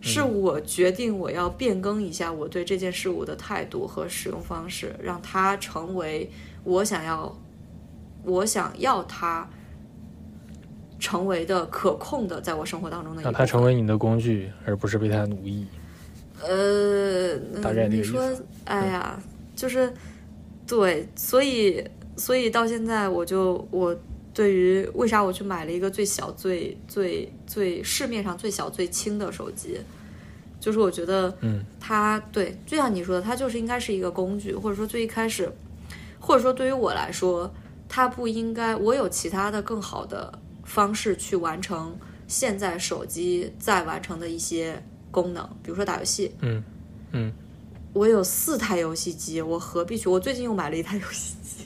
[0.00, 6.30] 是我决定我要变更一下我对这件事物的态度和使用方式，让它成为
[6.64, 7.38] 我想要，
[8.24, 9.48] 我想要它
[10.98, 15.66] 成为的可控的，在我生活当中的，让它成为你的工具，而不是被它奴役。
[16.42, 17.34] 呃，
[17.88, 18.22] 你说，
[18.64, 19.20] 哎呀，
[19.54, 19.92] 就是，
[20.66, 21.84] 对，所以，
[22.16, 23.94] 所以到现在，我就我
[24.32, 29.78] 对于为啥我去买了一个最小、最最最市面上最小、最轻的手机，
[30.58, 35.50] 就是我觉得嗯它对，就像你说的，它就是应该是一个工具，或者说最一开始，
[36.18, 37.52] 或者说对于我来说，
[37.88, 40.32] 它不应该，我有其他的更好的
[40.64, 41.96] 方式去完成
[42.28, 44.80] 现在手机在完成的一些
[45.10, 46.32] 功能，比如说打游戏。
[46.40, 46.62] 嗯
[47.12, 47.32] 嗯，
[47.92, 50.08] 我有四台游戏机，我何必去？
[50.08, 51.64] 我最近又买了一台游戏机，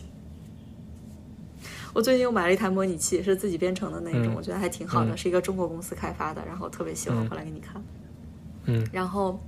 [1.93, 7.83] 我最近又买了一台模拟器，是自己编程的那种，嗯我觉得还挺好的，嗯是一个中国公司开发的，然后特别喜欢，嗯回来给你看。
[8.67, 9.39] 嗯然后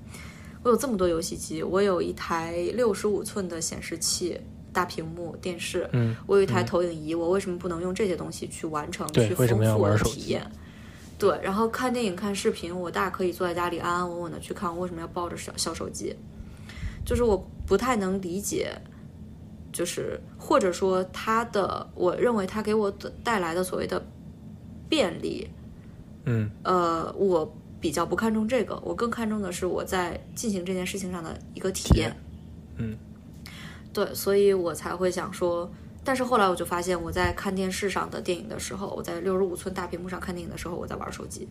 [0.62, 4.38] 我有这么多游戏机，我有一台六十五寸的显示器、
[4.72, 10.46] 大屏幕电视，嗯我有一台投影仪，我为什么不能用这些东西去完成、去丰富我的体验？
[11.18, 16.14] 对，然后看电影、看视频，我大可以坐在家里安安稳稳的去看，我为什么要抱着小小手机？
[17.04, 17.36] 就是我
[17.66, 18.76] 不太能理解，
[19.72, 24.04] 就是或者说他的，我认为他给我的带来的所谓的
[24.88, 25.48] 便利，
[26.24, 32.14] 嗯呃，我比较不看重这个，我更看重的是我在进行这件事情上的一个体验。
[32.76, 32.96] 嗯
[33.92, 35.70] 对，所以我才会想说，
[36.06, 41.48] 但是后来我就发现，我在看电视上的电影的时候，我在六十五寸大屏幕上看电影的时候，我在玩手机，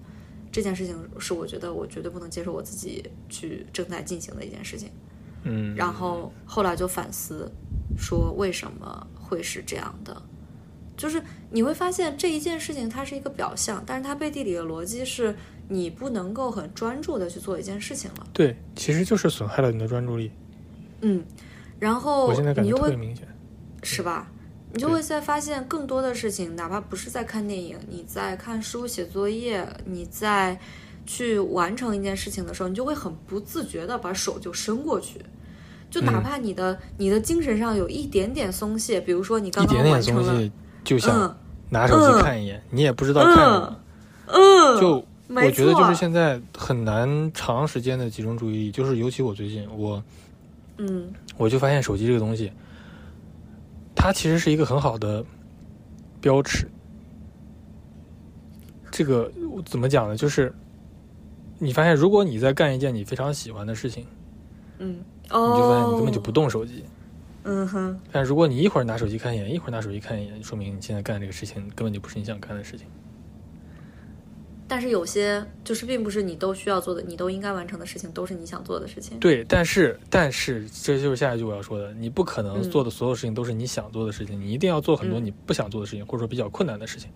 [0.49, 4.89] 这件事情是我觉得我绝对不能接受我自己去正在进行的一件事情。
[5.43, 7.51] 嗯，然后后来就反思，
[7.97, 10.19] 说为什么会是这样的？
[10.95, 15.35] 就是你会发现这一件事情它是一个表象，但是它背地里的逻辑是
[15.67, 18.27] 你不能够很专注的去做一件事情了。
[18.31, 20.31] 对，其实就是损害了你的专注力。
[21.01, 21.21] 嗯，
[21.77, 23.27] 然后我现在感觉你就会特别明显。
[23.83, 24.31] 是吧？
[24.75, 30.59] 你就会在发现更多的事情，哪怕不是在看电影，你在看书、写作业，你在
[31.05, 35.21] 去完成一件事情的时候，你就会很不自觉的把手就伸过去。
[35.89, 40.51] 就哪嗯怕你的、你的精神上有一点点松懈，比如说你刚刚一点点完成了，
[40.83, 41.35] 就想嗯
[41.69, 43.79] 拿手机看一眼，你也不知道看什么。
[44.27, 50.03] 嗯，就我觉得就是现在很难长时间的集中注意力，就是尤其我最近我
[50.79, 52.51] 嗯我就发现手机这个东西，
[54.05, 55.25] 它其实是一个很好的
[56.21, 56.69] 标尺。
[58.91, 59.31] 这个
[59.65, 60.15] 怎么讲呢？
[60.15, 60.53] 就是
[61.57, 64.05] 你发现，如果你在干一件你非常喜欢的事情，
[64.77, 66.83] 嗯，你就发现你根本就哦不动手机。
[67.45, 72.85] 嗯哼，但如果你一会儿拿手机看一眼，一会儿拿手机看一眼，说明你现在干这个事情根本就不是你想干的事情。
[74.67, 79.19] 但是有些就是并不是你都需要做的，你都应该完成的事情，都是你想做的事情。
[79.19, 87.11] 对，但是但是这就是下一句我要说的，你不可能嗯做的所有事情都是你想做的事情，你一定要做很多嗯你不想做的事情，或者说比较困难的事情。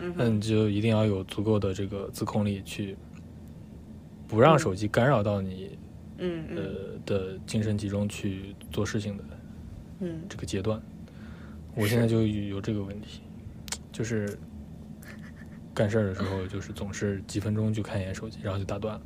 [0.00, 2.96] 嗯那你就一定要有足够的这个自控力去，
[4.26, 5.78] 不让手机干扰到你
[6.16, 6.64] 嗯嗯呃
[7.04, 9.24] 的精神集中去做事情的
[10.00, 10.80] 嗯，这个阶段。
[11.74, 13.20] 我现在就有有这个问题，
[13.92, 14.36] 就是
[15.74, 19.00] 干事儿的时候，就是总是几分钟就看一眼手机，然后就打断了，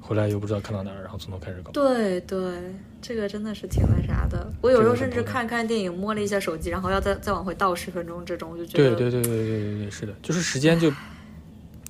[0.00, 1.70] 回来又不知道看到哪儿，然后从头开始搞。
[1.72, 4.50] 对对，这个真的是挺那啥的。
[4.60, 10.92] 我有时候甚至看看电影，摸了一下手机，然后要再再往回倒十分钟，这种我就觉得对对对对对对对，是的，就是时间就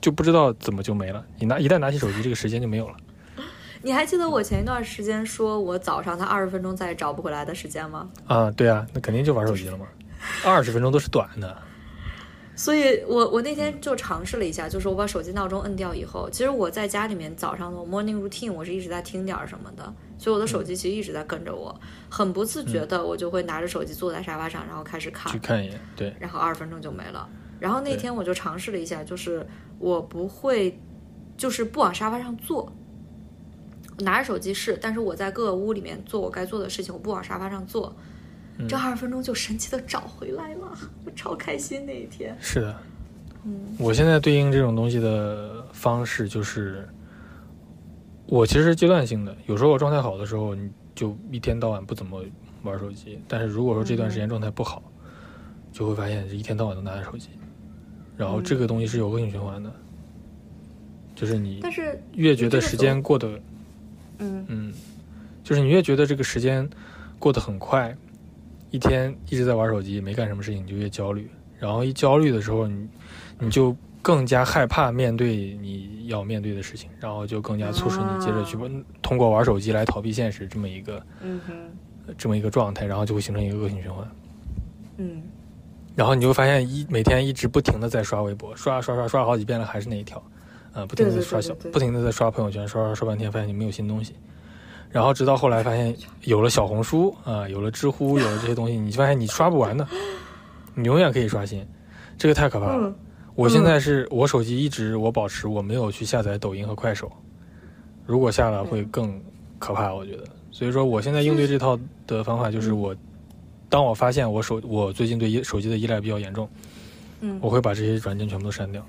[0.00, 1.24] 就不知道怎么就没了。
[1.38, 2.96] 你拿一旦拿起手机，这个时间就没有了。
[3.82, 8.08] 你还记得我前一段时间说我早上他二十分钟再也找不回来的时间吗？
[8.26, 9.86] 啊，对啊，那肯定就玩手机了嘛。
[10.44, 11.56] 二十分钟都是短的，
[12.60, 21.74] 所以我我那天就尝试了一下，就是我把手机闹钟摁掉以后，其实我在家里面早上的 morning routine 我是一直在听点儿什么的，所以我的手机其实一直在跟着我，
[22.10, 27.26] 很不自觉的我就会拿着手机坐在沙发上，然后开始看去，看一眼，对，然后二十分钟就没了。
[27.58, 29.46] 然后那天我就尝试了一下，就是
[29.78, 30.78] 我不会，
[31.38, 32.70] 就是不往沙发上坐，
[34.00, 38.04] 拿着手机是，但是我在各个屋里面做我该做的事情，我不往沙发上坐，嗯
[38.68, 42.36] 这二十分钟就神奇的找回来了，我 超开心那一天。
[42.40, 42.76] 是的。
[43.44, 43.58] 嗯。
[43.78, 46.88] 我现在对应这种东西的方式就是，
[48.26, 52.22] 我其实是阶段性的，有时候我状态好的时候，你就一天到晚不怎么
[52.62, 54.82] 玩手机，但是如果说这段时间状态不好，
[55.72, 57.30] 就会发现一天到晚都拿着手机，
[58.16, 59.72] 然后这个东西是有恶性循环的，
[61.14, 63.40] 就是你但是，越觉得时间过得
[64.18, 64.44] 嗯。
[64.48, 64.74] 嗯，
[65.42, 66.68] 就是你越觉得这个时间
[67.18, 67.96] 过得很快，
[68.70, 71.30] 一天一直在玩手机没干什么事情，你就越焦虑。
[71.58, 72.88] 然后一焦虑的时候，你
[73.38, 81.54] 你就更加害怕面对你要面对的事情，然后就更加促使你接着去啊玩通过玩手机来逃避现实这么一个嗯哼，
[82.16, 84.06] 这么一个状态，然后就会形成一个恶性循环。
[84.96, 85.22] 嗯
[85.96, 90.22] 然后你就会发现一每天一直不停的在刷微博，刷刷刷刷好几遍了，还是那一条，
[90.72, 94.14] 啊、不停的刷小，对对对不停的在刷朋友圈，刷刷刷半天，发现你没有新东西。
[94.90, 99.86] 然后直到后来发现有了小红书啊、有了知乎，有了这些东西，你发现你刷不完的，
[100.74, 101.66] 你永远可以刷新，
[102.18, 102.88] 这个太可怕了。
[102.88, 102.94] 嗯
[103.36, 107.10] 我现在是我手机一直我保持我没有去下载抖音和快手。
[108.04, 109.18] 如果下了会更
[109.58, 110.24] 可怕，我觉得。
[110.50, 112.94] 所以说，我现在应对这套的方法就是我，
[113.68, 116.46] 当我发现我手我最近对依手机的依赖比较严重，
[117.20, 118.84] 嗯，我会把这些软件全部都删掉。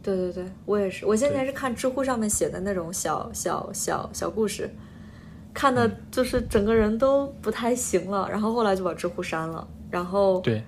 [0.00, 1.04] 对对对，我也是。
[1.04, 4.72] 我现在是看知乎上面写的那种小小小小故事，
[5.54, 9.66] 看的就是整个人都不太行了，然后后来就把知乎删了。
[9.90, 10.62] 然后对，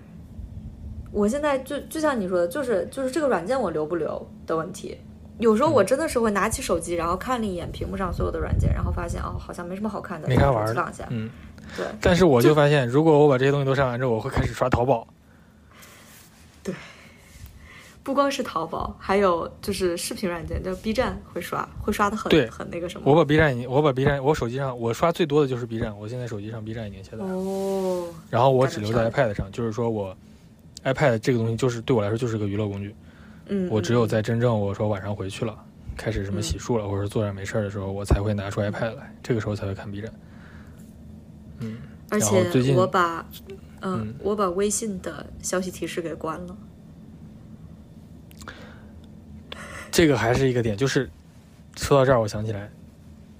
[1.11, 4.99] 我现在就就像你说的，就是就是这个软件我留不留的问题。
[5.39, 10.74] 有时候我真的是会拿起手机，然后看了一眼屏幕上所有的软件，然后发现哦，好像没什么好看的，没啥玩的。
[10.74, 11.05] 放下。
[11.11, 11.28] 嗯，
[11.76, 11.87] 对。
[12.01, 15.07] 但是我就发现，如果我把这些东西都删完之后，我会开始刷淘宝。
[18.05, 18.07] 对。
[18.07, 23.11] 不光是淘宝，还有就是视频软件，就 B 站会刷，会刷的很很那个什么。
[23.11, 27.25] 我把 B 站已经，我把 B 站，我手机上我刷最多的就是 B 站，我现在手机上 B 站已经下载了。
[27.25, 28.09] 哦。
[28.29, 30.17] 然后我只留在 iPad 上，就是说我
[30.85, 32.95] iPad 这个东西就是对我来说就是个娱乐工具。
[33.47, 33.69] 嗯。
[33.71, 35.59] 我只有在真正我说晚上回去了。
[35.97, 40.13] 开始什么洗漱了，或者坐着没事儿的时候，我才会拿出 iPad 来，这个时候才会看 B 站。
[41.61, 41.77] 嗯，
[42.11, 43.25] 而且我把，
[43.81, 46.57] 嗯，我把微信的消息提示给关了。
[49.95, 51.09] 这个还是一个点，就是
[51.76, 52.68] 说到这儿，我想起来，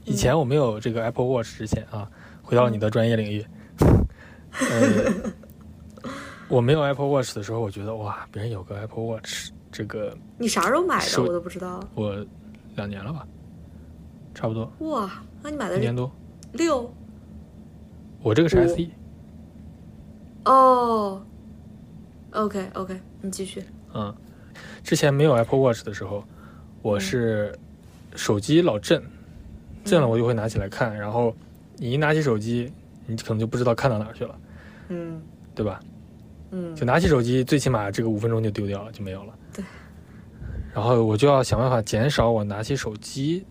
[0.05, 2.09] 以前我没有这个 Apple Watch 之前啊，
[2.45, 3.45] 回到你的专业领域，
[4.71, 5.13] 呃，
[6.49, 11.23] 我没有 Apple Watch 的时候，我觉得哇，别人有个 Apple Watch，这个你啥时候买的？
[11.23, 11.81] 我都不知道。
[11.97, 12.25] 我。
[12.77, 13.25] 两年了吧，
[14.35, 14.73] 差不多。
[14.81, 16.11] 哇，那你买的一年多？
[16.55, 16.93] 六。
[18.21, 18.89] 我这个是 SE。
[20.45, 21.25] 哦。
[22.33, 23.65] OK OK，你继续。
[23.95, 24.13] 嗯，
[24.83, 26.25] 之前没有 Apple Watch 的时候，
[26.85, 27.59] 我是
[28.15, 29.03] 手机老震，
[29.87, 31.35] 震了我就会拿起来看，然后
[31.79, 32.71] 你一拿起手机，
[33.07, 34.39] 你可能就不知道看到哪儿去了。
[34.91, 35.23] 嗯。
[35.55, 35.81] 对吧？
[36.51, 36.77] 嗯。
[36.77, 39.33] 就拿起手机，最起码这个五分钟就丢掉了，就没有了。
[39.55, 39.65] 对。
[40.75, 43.47] 然后我就要想办法减少我拿起手机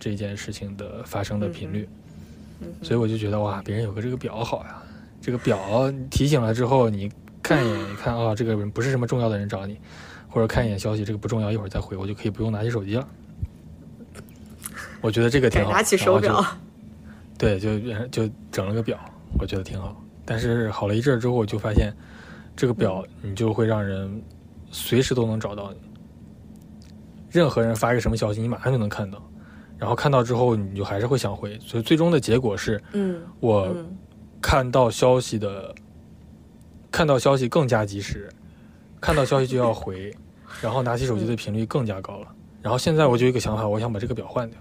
[0.00, 1.86] 这件事情的发生的频率，
[2.80, 4.82] 所以我就觉得哇，别人有个这个表好呀，
[5.20, 7.12] 这个表提醒了之后，你
[7.42, 9.78] 看一眼，一看啊，这个人不是什么重要的人找你，
[10.28, 13.08] 或者看一眼消息，这个不重要，一会儿再回，我就可以不用拿起手机了。
[15.00, 15.70] 我觉得这个挺好。
[15.72, 16.44] 拿起手表。
[17.38, 18.98] 对，就就整了个表，
[19.38, 20.00] 我觉得挺好。
[20.24, 21.94] 但是好了一阵之后，我就发现
[22.56, 24.22] 这个表你就会让人
[24.70, 25.78] 随时都能找到你。
[27.30, 29.22] 任何人发一个什么消息，你马上就能看到，
[29.78, 33.74] 然后看到之后，你就还是会想回，所以最终的结果是，嗯，我
[34.42, 35.74] 看到消息的，
[36.90, 38.28] 看到消息更加及时，
[39.00, 40.14] 看到消息就要回，
[40.60, 42.28] 然后拿起手机的频率更加高了。
[42.62, 44.58] 然后现在我就有一个想法，我想把这个表换掉。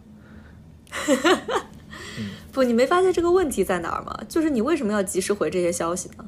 [2.51, 4.19] 不，你没发现这个问题在哪儿吗？
[4.27, 6.25] 就是你为什么要及时回这些消息呢？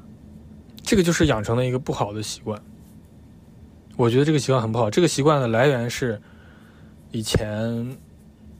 [0.83, 2.59] 这个就是养成了一个不好的习惯。
[3.95, 4.89] 我觉得这个习惯很不好。
[4.89, 6.21] 这个习惯的来源是，
[7.11, 7.97] 以前，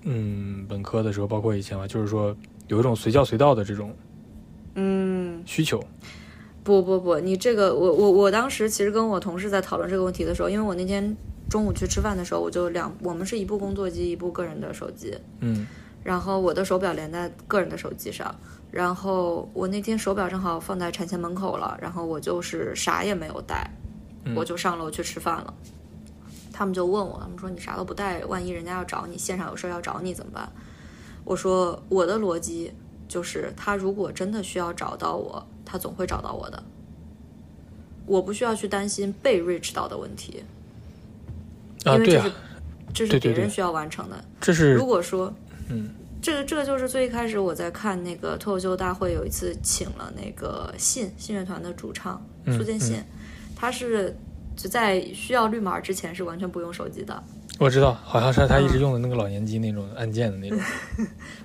[0.04, 2.36] 嗯，本科的时候，包括以前吧，就是说
[2.68, 3.96] 有一种随叫随到的这种，
[4.76, 5.84] 嗯，需求。
[6.70, 11.18] 不不不，你这个，我我我当时其实跟我同事在讨论这个问题的时候，因为我那天
[11.50, 15.66] 中午去吃饭的时候，我就两，我们是一部工作机，一部个人的手机，嗯，
[16.04, 18.34] 然后我的手表连在个人的手机上，
[18.70, 23.68] 然后我那天手表正好放在产前门口了，然后我就是啥也没有带。
[24.36, 25.52] 我就上楼去吃饭了，
[26.54, 30.48] 他们就问我，他们说你啥都不带，万一人家要找你，现场有事要找你怎么办？
[31.24, 32.72] 我说我的逻辑
[33.08, 36.64] 就是，他如果真的需要找到我，他总会找到我的，
[38.06, 40.44] 我不需要去担心被 reach 到的问题，
[41.86, 42.32] 因为这是
[42.94, 44.24] 这是别人需要完成的。
[44.42, 45.32] 这是如果说，
[45.70, 45.90] 嗯，
[46.20, 53.04] 这个这个就是最一开始我在看那个脱口秀大会，有一次请了那个信信乐团的主唱苏建信。
[53.56, 54.18] 他是
[54.56, 57.24] 就在需要绿码之前是完全不用手机的。
[57.60, 60.58] 我知道，好像是他一直用的那个老年机那种按键的那种。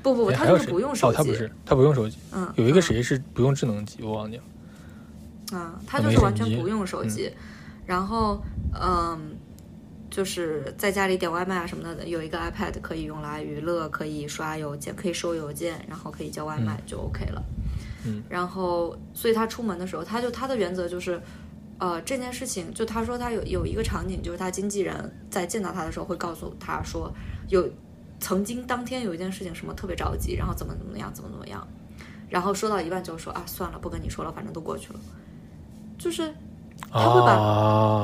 [0.01, 1.17] 不 不不，他是不用手机。
[1.17, 2.17] 哦，他不是，他不用手机。
[2.33, 2.51] 嗯。
[2.55, 5.59] 有一个谁是不用智能机，我忘记了。
[5.59, 7.31] 啊，他就是完全不用手机。
[7.85, 8.41] 然后，
[8.81, 9.37] 嗯，
[10.09, 17.43] 就是在家里点外卖啊什么的，有一个 iPad 可以用来娱乐，可以刷邮件，可以收邮件，然后可以叫外卖就 OK 了。
[18.07, 18.23] 嗯。
[18.29, 21.21] 然后，所以他出门的时候，他就他的原则就是。
[21.79, 27.13] 呃，这件事情就他说他有有一个场景，就是他经纪人在见到他的时候会告诉他说，
[27.49, 27.69] 有
[28.21, 31.67] 曾经当天有一件事情什么特别着急，然后怎么怎么样，怎么怎么样，
[32.31, 35.01] 然后说到一半就说啊，算了，不跟你说了，反正都过去了，
[35.99, 36.33] 就是
[36.93, 37.35] 他会把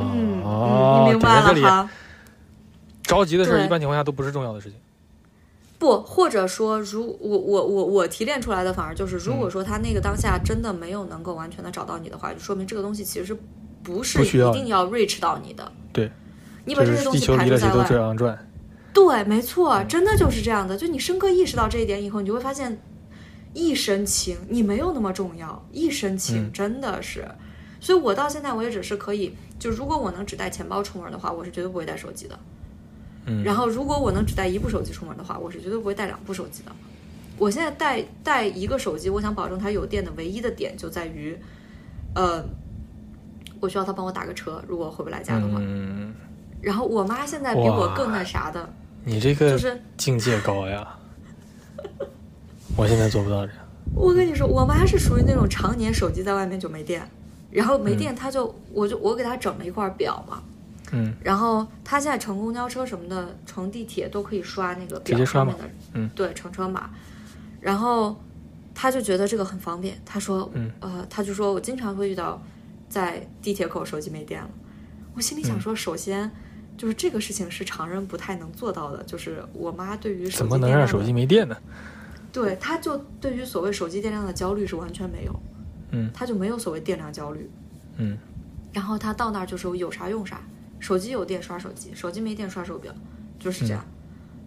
[0.02, 1.88] 嗯嗯，你明白了哈？
[3.04, 4.78] 着急的事一般情况下都不是重要的事情。
[5.78, 13.38] 不，或者说，如我我我我提炼出来的反而就是，如果说他那个当下真的没有能够完全的找到你的话，就说明这个东西其实是。
[13.98, 16.10] 不是一定要 reach 到你的，对，
[16.64, 18.38] 你把这些东西排除在外。
[18.92, 20.76] 对，没错，真的就是这样的。
[20.76, 22.80] 就你深刻意识到这一点以后，你就会发现，
[23.52, 27.24] 一身轻你没有那么重要，一身轻嗯真的是。
[27.80, 32.38] 所以我到现在我也只是可以，就如果我能只带钱包出门的话，我是绝对不会带手机的。
[33.26, 36.72] 嗯，然后如果我能只带一部手机出门的话，我是绝对不会带两部手机的。
[37.38, 41.38] 我现在带带一个手机，我想保证它有电的唯一的点就在于，
[42.14, 42.44] 呃，
[43.60, 45.58] 我需要他帮我打个车，如果回不来家的话。
[45.60, 46.12] 嗯，
[46.60, 48.68] 然后我妈现在比我更那啥的，
[49.04, 50.96] 你这个就是 境界高呀，
[52.76, 53.62] 我现在做不到这样。
[53.94, 57.02] 我跟你说，我妈是属于那种常年手机在外面就没电，
[57.50, 60.42] 然后没电她就、我就我给她整了一块表嘛，
[60.92, 61.12] 嗯。
[61.22, 66.90] 然后她现在乘公交车什么的，乘地铁都可以刷那个表直接刷上面的，嗯，对，乘车码，
[67.60, 68.16] 然后
[68.74, 72.40] 她就觉得这个很方便，她说，嗯，呃，她就说我经常会遇到
[72.90, 74.50] 在地铁口手机没电了，
[75.14, 76.30] 我心里嗯想说，首先。
[76.76, 81.54] 就是这个事情是常人不太能做到的，就是我妈对于手机怎么能让手机没电呢？
[82.32, 85.40] 对，她就对于所谓手机电量的焦虑是完全没有，
[85.90, 87.50] 嗯她就没有所谓电量焦虑。
[87.98, 88.16] 嗯
[88.72, 90.40] 然后她到那儿就是有啥用啥，
[90.78, 92.94] 手机有电刷手机，手机没电刷手表，
[93.38, 93.84] 就是这样。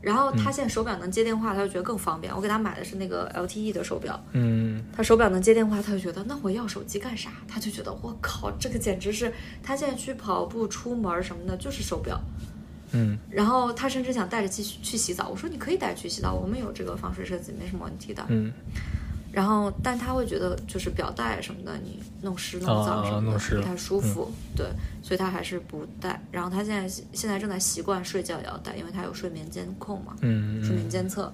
[0.03, 2.35] 然后他现在手表能接电话，他就觉得更方便。
[2.35, 7.31] 我给他买的是那个 LTE 的手表，嗯他手表能接电话，他就觉得那我要手机干啥？
[7.47, 9.33] 他就觉得我靠，这个简直是
[9.63, 12.21] 他现在去跑步、出门什么的，就是手表。
[12.95, 18.23] 嗯然后他甚至想带着去去洗澡，我说你可以带去洗澡，我们有这个防水设计，没什么问题的。
[18.27, 18.51] 嗯
[19.33, 24.67] 然后，但他会觉得就是表带什么的，你弄湿弄脏啊什么的、不太舒服，对，
[25.01, 26.23] 所以他还是不戴。
[26.31, 31.33] 然后他现在现在正在习惯睡觉也要戴，因为他有睡眠监控嘛，嗯睡眠监测。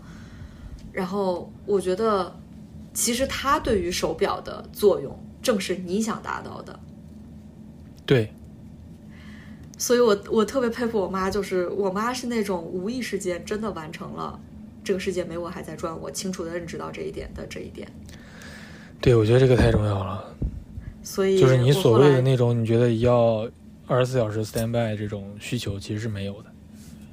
[0.93, 2.33] 然后我觉得，
[2.93, 6.79] 其实它对于手表的作用，正是你想达到的。
[8.05, 8.33] 对，
[9.77, 14.39] 所以我我特别佩服我妈，就是我妈是那种无意识间真的完成了
[14.83, 17.87] 这个世界没我还在转，我清楚的认知到这一点的这一点。
[19.01, 20.35] 对，我觉得这个太重要了。
[21.01, 23.49] 所以就是你所谓的那种你觉得要
[23.87, 26.51] 二十四小时 stand by 这种需求，其实是没有的。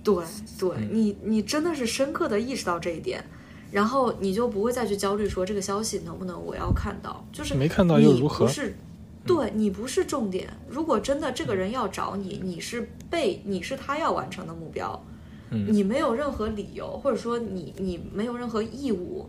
[0.03, 0.25] 对
[0.59, 3.25] 对，嗯你你真的是深刻的意识到这一点，
[3.71, 8.77] 然后你就不会再去焦虑说这个消息能不能我要看到，就是没看到又如何不是，
[9.25, 10.49] 对你不是重点。
[10.69, 15.05] 如果真的这个人要找你，你是被你是他要完成的目标，
[15.51, 19.29] 嗯你没有任何理由，或者说你你没有任何义务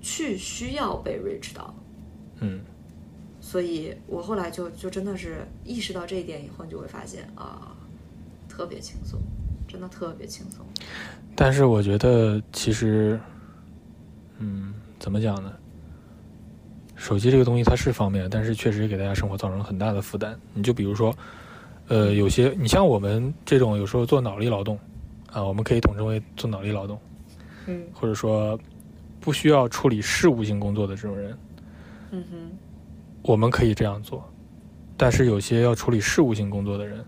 [0.00, 1.74] 去需要被 reach 到。
[2.40, 2.60] 嗯
[3.40, 7.76] 所以我后来就就真的是意识到这一点以后，你就会发现啊，
[8.48, 9.20] 特别轻松，
[9.68, 10.66] 真的特别轻松。
[11.34, 13.20] 但是我觉得其实，
[14.38, 15.52] 嗯，怎么讲呢？
[16.96, 20.36] 手机这个东西它是方便，但是确实给大家生活造成了很大的负担。
[20.54, 21.14] 你就比如说，
[21.88, 24.76] 呃，有些你像我们这种有时候做脑力劳动，
[25.36, 26.98] 啊，我们可以统称为做脑力劳动，
[27.66, 28.58] 嗯或者说
[29.20, 31.38] 不需要处理事务性工作的这种人，
[32.10, 32.50] 嗯哼，
[33.20, 34.26] 我们可以这样做。
[34.96, 37.04] 但是有些要处理事务性工作的人，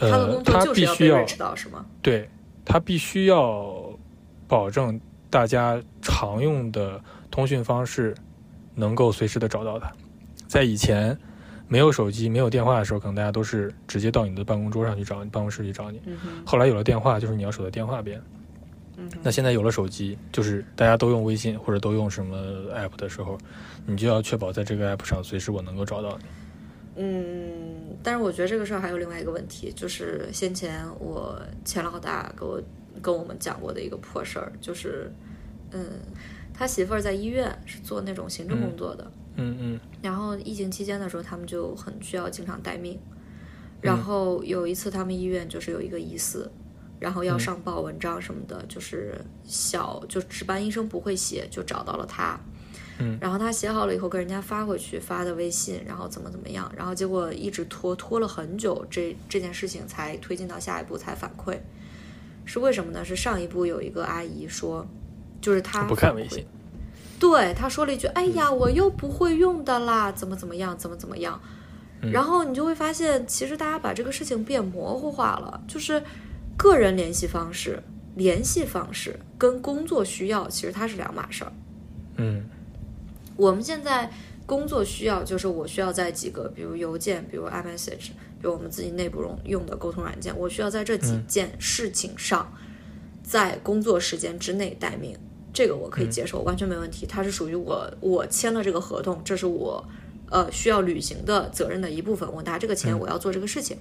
[0.00, 1.26] 呃，他必须要？
[2.00, 2.26] 对，
[2.64, 3.92] 他必须要
[4.48, 4.98] 保证
[5.28, 6.98] 大家常用的
[7.30, 8.16] 通讯方式
[8.74, 9.92] 能够随时的找到他。
[10.46, 11.18] 在以前
[11.68, 16.00] 没有手机、没有电话的时候，可能大家都是直接到你的办公桌上去找你，办公室去找你。
[16.06, 18.20] 嗯，后来有了电话，就是你要守在电话边。
[18.96, 22.36] 嗯，那现在有了手机，就是大家都用微信或者都用什么
[22.74, 23.36] app 的时候，
[23.84, 26.24] 你就要确保在这个 app 上随时我能够找到你。
[26.98, 32.58] 嗯，但是我觉得这个事儿还有另外一个问题，就是先前我钱老大给我
[33.02, 35.12] 跟我们讲过的一个破事儿，就是，
[35.72, 35.84] 嗯，
[36.54, 42.98] 他媳妇儿在医院是做那种行政工作的，嗯嗯嗯然后疫情期间的时候，他们就很需要经常待命。
[43.80, 46.50] 然后有一次，他们医院就是有一个疑似，
[46.98, 49.14] 然后要上报文章什么的，就是
[49.44, 52.40] 小就值班医生不会写，就找到了他。
[52.98, 61.58] 嗯，然后他写好了以后跟人家发回去，发的微信，然后怎么怎么样，然后结果一直拖拖了很久，这这件事情才推进到下一步才反馈，
[62.46, 63.04] 是为什么呢？
[63.04, 64.86] 是上一步有一个阿姨说，
[65.42, 66.46] 就是她不看微信。
[67.18, 71.40] 对，他说了一句：“哎呀，我又不会用的啦，怎么怎么样，怎么怎么样。”
[72.12, 76.02] 然后你就会发现，其实大家把这个事情变模糊化了，就是
[76.56, 77.82] 个人联系方式、
[78.14, 81.52] 联系方式跟工作需要其实它是两码事儿。
[82.16, 82.44] 嗯。
[83.36, 84.10] 我们现在
[84.46, 92.50] 工作需要就是我需要在几个，比如邮件，比如 iMessage，比如我们自己内部用用的沟通软件，我需要在这几件事情上，
[93.22, 95.14] 在工作时间之内待命，
[95.56, 97.06] 这个我可以接受，完全没问题。
[97.06, 99.82] 它是属于我我签了这个合同，这是我
[100.28, 103.74] 呃需要履行的责任的一部分，我拿这个钱我要做这个事情。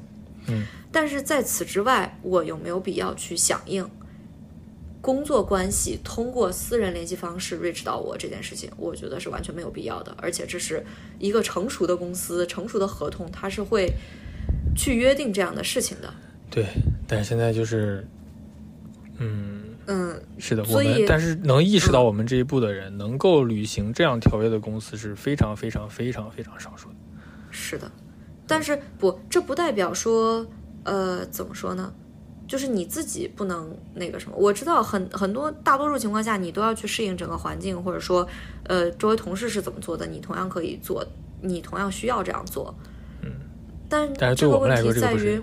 [0.48, 3.86] 嗯，但是在此之外，我有没有必要去响应
[5.02, 8.72] 工作关系通过私人联系方式 reach 到我这件事情？
[8.78, 10.16] 我觉得是完全没有必要的。
[10.18, 10.82] 而且这是
[11.20, 13.92] 一个成熟的公司、成熟的合同，它是会
[14.78, 16.14] 去约定这样的事情的。
[16.50, 16.66] 对，
[17.06, 18.08] 但是现在就是，
[19.18, 19.45] 嗯，
[19.88, 26.96] 嗯，是的，我们但是能意识到我们这一步的人，能够履行这样条约的公司是非常非常非常非常少数的。
[27.52, 27.92] 是的，
[28.48, 30.46] 但是不，这不代表说，
[30.84, 31.94] 呃，怎么说呢？
[32.48, 34.36] 就是你自己不能那个什么。
[34.38, 38.28] 我知道很很多大多数情况下，你都要去适应整个环境，或者说，
[38.66, 41.04] 呃，周围同事是怎么做的，你同样可以做，
[41.42, 42.76] 你同样需要这样做。
[43.24, 43.32] 嗯，
[43.90, 45.42] 但但是这个对我们来说这个不是于，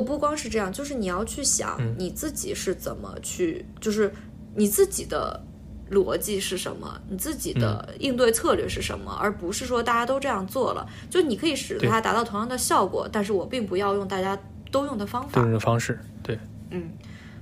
[0.00, 1.94] 不不光是这样，就是你要去想嗯。
[1.96, 4.12] 你自己是怎么去，就是
[4.56, 5.40] 你自己的
[5.92, 7.94] 逻辑是什么，你自己的嗯。
[8.00, 14.36] 应对策略是什么，而不是说大家都这样做了，就你可以使它达到同样的效果，但是我并不要用大家
[14.72, 15.40] 都用的方法。
[15.40, 16.36] 都用的方式，对，
[16.70, 16.90] 嗯，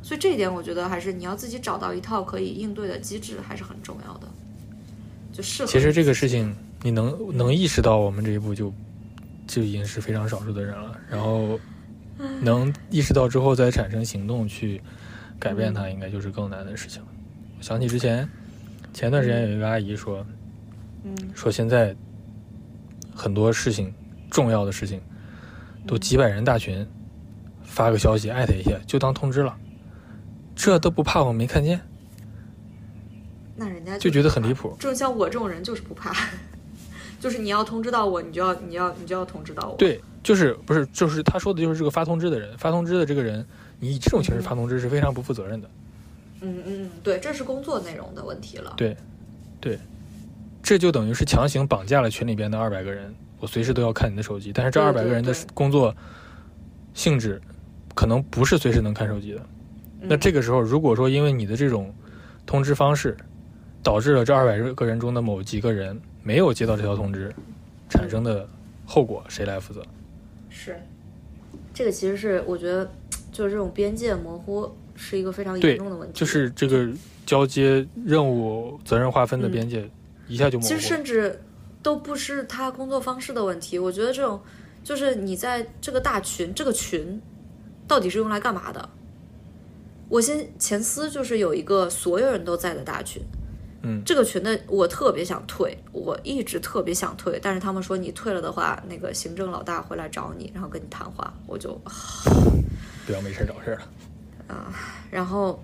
[0.02, 4.28] 所以这一点我觉得还是你要自己找到一套可以应对的机制，还是很重要的。
[5.32, 8.70] 就适合其实这个事情你能能意识到我们这一步就
[9.46, 11.58] 就已经是非常少数的人了，然后
[12.42, 14.80] 能意识到之后再产生行动去
[15.38, 17.02] 改变它，应该就是更难的事情。
[17.02, 17.08] 了。
[17.58, 18.28] 我想起之前
[18.92, 20.24] 前段时间有一个阿姨说，
[21.04, 21.14] 嗯。
[21.34, 21.94] 说现在
[23.14, 23.92] 很多事情
[24.30, 25.00] 重要的事情
[25.86, 26.86] 都几百人大群
[27.62, 29.56] 发个消息艾特一下就当通知了，
[30.54, 31.80] 这都不怕我没看见，
[33.56, 34.76] 那人家就觉得很离谱。
[34.78, 36.14] 就像我这种人就是不怕，
[37.22, 43.46] 就是你要通知到我，你就要你要你就要通知到我。，对，就是不是就是他说的就是这个发通知的人，发通知的这个人，
[43.78, 45.70] 你以这种形式发通知是非常不负责任的。
[46.40, 48.74] 嗯嗯嗯，对，这是工作内容的问题了。
[48.76, 48.96] 对，
[49.60, 49.78] 对，
[50.64, 55.94] 这就等于是强行绑架了群里边的二百个人，我随时都要看你的手机，但是这二百个人的工作
[56.92, 57.40] 性质
[57.94, 59.40] 可能不是随时能看手机的。
[60.00, 61.94] 那嗯这个时候，如果说因为你的这种
[62.44, 63.16] 通知方式，
[63.80, 67.34] 导致了这二百个人中的某几个人没有接到这条通知，
[67.88, 68.48] 产生的
[68.86, 69.84] 后果谁来负责？
[70.48, 70.80] 是
[71.74, 72.90] 这个，其实是我觉得
[73.30, 76.18] 就是这种边界模糊是一个非常严重的问题。
[76.18, 76.88] 就是这个
[77.24, 79.88] 交接任务责任划分的边界
[80.28, 80.88] 一下就模糊嗯其实。
[80.88, 81.40] 甚至
[81.82, 84.40] 都不是他工作方式的问题，我觉得这种
[84.84, 87.20] 就是你在这个大群，这个群
[87.88, 88.88] 到底是用来干嘛的？
[90.08, 93.22] 我先前司就是有一个所有人都在的大群，
[93.82, 101.78] 嗯这个群的我特别想退，我一直特别想退，但是他们说你退了的话，那个行政老大会来找你，然后跟你谈话，我就
[103.06, 103.82] 不要没事找事了。
[104.46, 104.72] 啊。
[105.10, 105.62] 然后，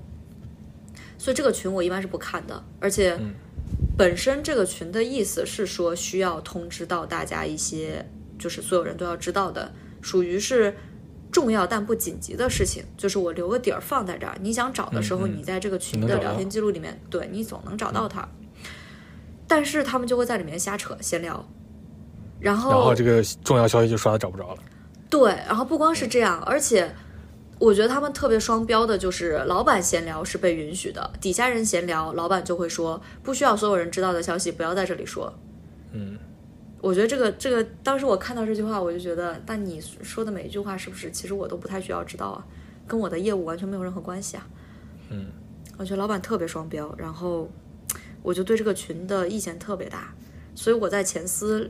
[1.17, 3.35] 所以这个群我一般是不看的，而且嗯
[3.97, 8.05] 本身这个群的意思是说需要通知到大家一些，
[8.39, 9.73] 就是所有人都要知道的，
[10.03, 10.77] 属于是
[11.31, 18.27] 重要但不紧急的事情，就是我留个底儿放在这儿，你想找的时候，嗯嗯你在这个群的聊天记录里面，对你总能找到它。
[19.47, 21.43] 但是他们就会在里面瞎扯闲聊，
[22.39, 24.59] 然后然后这个重要消息就刷的找不着了。
[25.09, 26.95] 对，然后不光是这样，而且
[27.59, 35.33] 我觉得他们特别双标的，就是老板闲聊是被允许的，底下人闲聊，老板就会说不需要所有人知道的消息不要在这里说。
[35.93, 36.19] 嗯，
[36.81, 42.47] 我觉得这个这个，当时我看到这句话，我就觉得，但你说的每一句话是不是，其实我都不太需要知道啊，
[42.87, 44.47] 跟我的业务完全没有任何关系啊。
[45.11, 45.27] 嗯，
[45.77, 47.51] 我觉得老板特别双标，然后
[48.23, 50.15] 我就对这个群的意见特别大，
[50.55, 51.69] 所以我在前司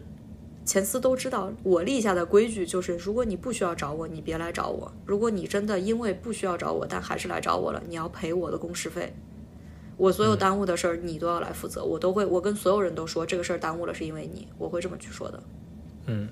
[0.67, 9.15] 前司都知道，我立下的规矩就是，如果你不需要找我，你别来找我；如果你真的因为不需要找我，但还是来找我了，你要赔我的工时费。
[9.99, 15.43] 我所有耽误的事儿，你都要来负责，我都会，我跟所有人都说这个事儿耽误了是因为你，我会这么去说的。
[16.07, 16.29] 嗯，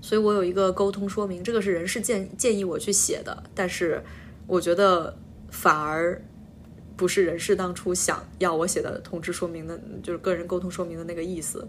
[0.00, 4.02] 所以我有一个沟通说明，这个是人事建建议我去写的，但是
[4.46, 5.14] 我觉得
[5.50, 6.20] 反而
[6.96, 11.68] 不是人事当初想要我写的通知说明的，就是个人沟通说明的那个意思，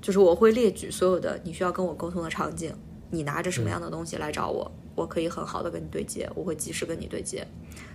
[0.00, 2.74] 就是我会列举所有的你需要跟我沟通的场景，
[3.10, 7.46] 你拿着什么样的东西来找我，我可以很好的跟你对接，我会及时跟你对接，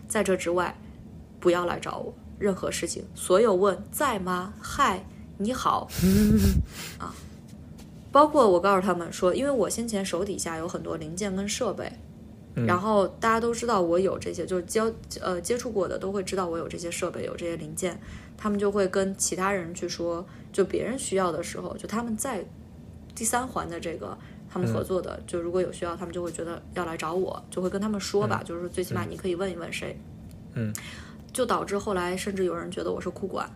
[0.07, 0.79] 在这之外，
[1.39, 4.53] 不要来找我，任何事情，所有问在吗？
[4.61, 5.05] 嗨，
[5.37, 5.87] 你好，
[6.99, 7.13] 啊，
[8.11, 11.91] 包括我告诉他们说，因为我先前手底下有很多零件跟设备，
[12.65, 14.91] 然后大家都知道我有这些，就是交
[15.21, 17.99] 呃接触过的都会知道我有这些设备，有这些零件，
[18.37, 22.45] 他们就会跟其他人去说，就别人需要的时候，就他们在
[23.15, 24.17] 第三环的这个。
[24.49, 29.99] 他们合作的，就如果有需要，他们就会觉得要来找我，就会跟他们说吧，就是最起码你可以问一问谁，
[30.53, 30.73] 嗯，
[31.37, 33.47] 就导致后来甚至有人觉得我是库管，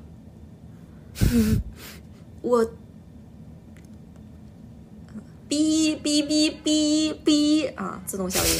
[2.43, 2.63] 我
[5.49, 8.53] 哔哔哔哔哔啊，自动消音，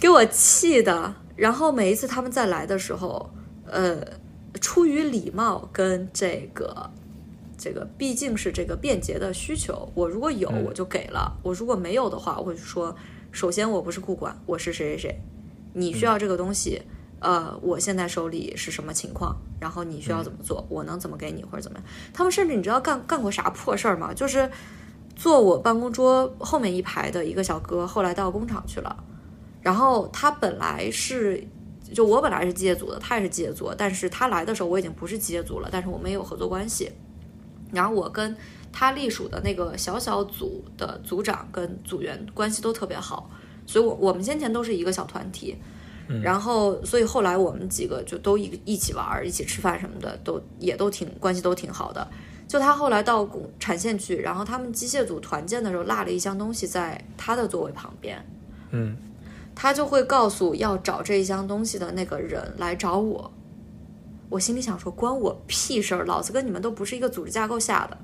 [0.00, 1.14] 给我气的。
[1.36, 3.28] 然后每一次他们再来的时候，
[3.66, 4.02] 呃，
[4.58, 6.90] 出于礼貌跟这个
[7.58, 12.96] 这个毕竟是这个便捷的需求，我如果有嗯我就给了，我如果没有的话，我会说，
[13.30, 15.20] 首先我不是库管，我是谁谁谁，
[15.74, 16.82] 你需要这个东西。
[17.20, 19.36] 呃，我现在手里是什么情况？
[19.58, 20.64] 然后你需要怎么做？
[20.70, 21.86] 我能怎么给你，或者怎么样？
[22.14, 24.14] 他们甚至你知道干干过啥破事儿吗？
[24.14, 24.48] 就是
[25.16, 29.04] 坐我办公桌后面一排的一个小哥，后来到工厂去了。
[29.60, 31.44] 然后他本来是，
[31.92, 36.92] 就我本来是机械组的，他也是机械组，但是他来的时候我已经不是机械组了，但是我们也有合作关系。
[37.72, 38.36] 然后我跟
[38.72, 43.30] 他隶属的那个小小组的组长跟组员关系都特别好，
[43.66, 45.56] 所以我我们先前都是一个小团体。
[46.22, 52.08] 然后，所以后来我们几个就都一一起玩儿，一起吃饭什么的，都也都挺关系都挺好的。
[52.46, 58.24] 就他后来到工产线去，然后他们机械组团建的时候落了一箱东西在他的座位旁边，
[58.70, 58.96] 嗯，
[59.54, 63.30] 他就会告诉要找这一箱东西的那个人来找我。
[64.30, 67.98] 我心里想说，关我屁事儿，老子跟你们都不是一个组织架构下的。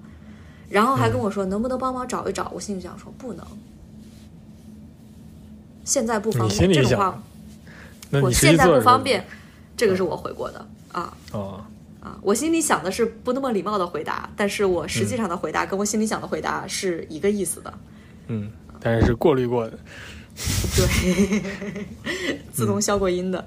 [0.68, 2.50] 然后还跟我说，能不能帮忙找一找？
[2.54, 3.46] 我心里想说，不能，
[5.84, 6.72] 现在不方便。
[6.72, 7.22] 这种话，
[8.22, 9.24] 我现在不方便，
[9.76, 11.64] 这个是我回过的啊哦，
[12.00, 12.18] 啊！
[12.22, 17.74] 我心里想的是不那么礼貌的回答，但是我实际上的回答跟我心里想的回答是一个意思的。
[18.28, 18.50] 嗯，
[18.80, 19.78] 但是是过滤过的，
[20.76, 21.44] 对，
[22.52, 23.44] 自动消过音的。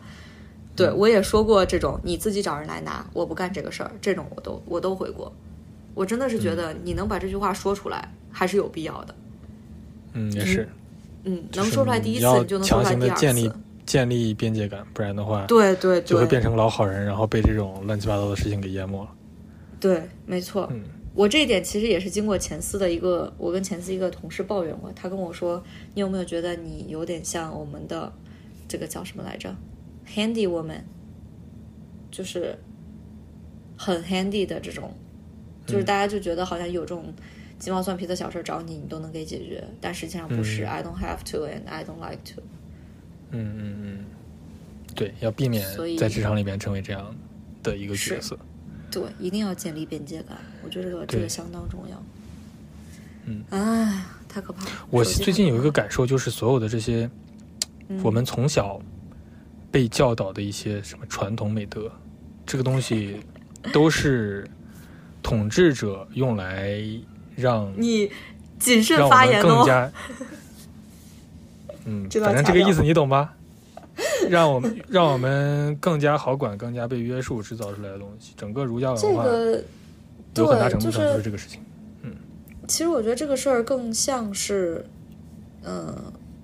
[0.75, 5.33] 对我也说过这种，你自己找人来拿，我不干这个事儿，这种我都我都回过。
[5.97, 9.15] 我真的是觉得你能把这句话说出来，还是有必要的。
[10.13, 10.69] 嗯，也是，
[11.23, 13.55] 嗯，能说出来第一次，你就能说出来强行第二的建立次。
[13.87, 19.09] 建立边界感，不然的话，对对对，就会变成老好人，然后被这种乱七八糟的事情给淹没了。
[19.79, 20.67] 对，没错。
[20.71, 20.83] 嗯
[21.15, 25.63] 我这一点其实也是经过前司的一个，我跟前司一个同事抱怨过，他跟我说，
[25.95, 28.13] 你有没有觉得你有点像我们的
[28.67, 29.55] 这个叫什么来着
[30.07, 30.81] ，handy woman，
[32.11, 32.55] 就是
[33.75, 34.93] 很 handy 的这种，
[35.67, 37.13] 就是大家就觉得好像有这种
[37.59, 42.41] 鸡毛蒜皮的小事找你，你都能给解决，但实际上不是、嗯 i don't have to and I don't like to。
[43.31, 44.05] 嗯嗯嗯，
[44.95, 45.63] 对，要避免
[45.99, 47.13] 在职场里面成为这样
[47.61, 48.39] 的一个角是色。
[48.89, 52.03] 对，一定要建立边界感，我觉得这个这个相当重要。
[53.25, 54.71] 嗯，哎，太可怕了。
[54.89, 57.09] 我最近有一个感受，就是所有的这些，
[57.89, 58.81] 嗯我们从小
[59.69, 61.91] 被教导的一些什么传统美德，
[62.45, 63.19] 这个东西
[63.73, 64.49] 都是
[65.27, 66.79] 统治者用来
[67.35, 68.09] 让你
[68.57, 69.43] 谨慎发言哦。
[69.43, 69.91] 更加，
[71.83, 73.33] 嗯，反正这个意思你懂吧？
[74.29, 79.61] 让我们让我们更加好管、更加被约束制造出来的东西，整个儒家文化个
[80.35, 81.59] 有很大对，就程度上就是是这个事情。
[82.03, 82.15] 嗯
[82.65, 84.85] 其实我觉得这个事儿更像是，
[85.63, 85.93] 嗯、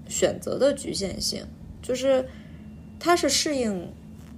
[0.10, 1.46] 选择的局限性，
[1.82, 2.28] 就是
[3.00, 3.94] 它是适应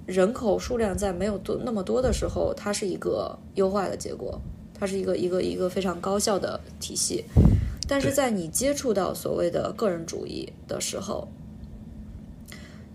[0.06, 4.40] 人口数量在没有多那么多的时候，它是一个优化的结果，
[4.72, 7.24] 它是一个一个一个非常高效的体系。
[7.88, 11.28] 但是在你接触到所谓的个人主义的时候，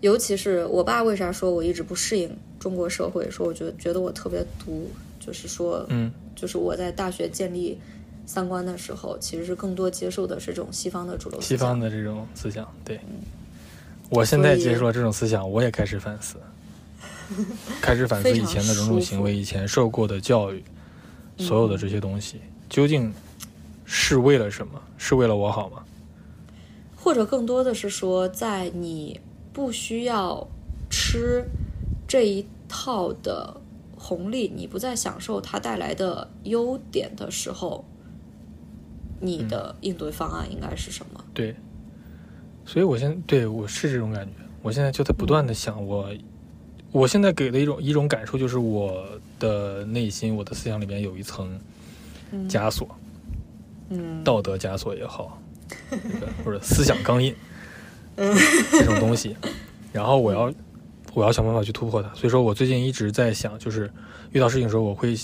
[0.00, 4.90] 尤其是我爸为啥说我一直不适应中国社会，说我觉得觉得我特别毒，
[5.20, 7.78] 就是说，嗯，就是我在大学建立
[8.26, 11.56] 三观的时候，其实是更多接受的是这种西方的主流思西。
[11.56, 12.98] 方的这种思想，对。
[14.10, 16.36] 我现在接受了这种思想，我也开始反思，
[17.80, 20.62] 开始反思以前的种种行为，以前受过的教育，
[21.38, 23.12] 所有的这些东西，究竟
[23.84, 24.80] 是为了什么？
[24.96, 25.84] 是为了我好吗？
[26.96, 29.20] 或者更多的是说，在你
[29.52, 30.46] 不需要
[30.88, 31.44] 吃
[32.06, 33.60] 这一套的
[33.96, 37.84] 红利，你不再享受它带来的优点的时候，
[39.20, 41.24] 你的应对方案应该是什么？
[41.34, 41.56] 对，
[42.64, 44.32] 所以我现在对我是这种感觉，
[44.62, 46.08] 我现在就在不断的想我，
[46.92, 49.04] 我现在给的一种一种感受就是我
[49.40, 51.58] 的内心，我的思想里面有一层
[52.48, 52.86] 枷锁，
[53.88, 55.40] 嗯，道德枷锁也好，
[55.90, 57.34] 那个或者思想钢印，
[58.16, 58.36] 嗯
[58.72, 59.34] 这种东西，
[59.92, 60.52] 然后我要
[61.14, 62.12] 我要想办法去突破它。
[62.14, 63.90] 所以说我最近一直在想，就是
[64.32, 65.16] 遇到事情的时候，我会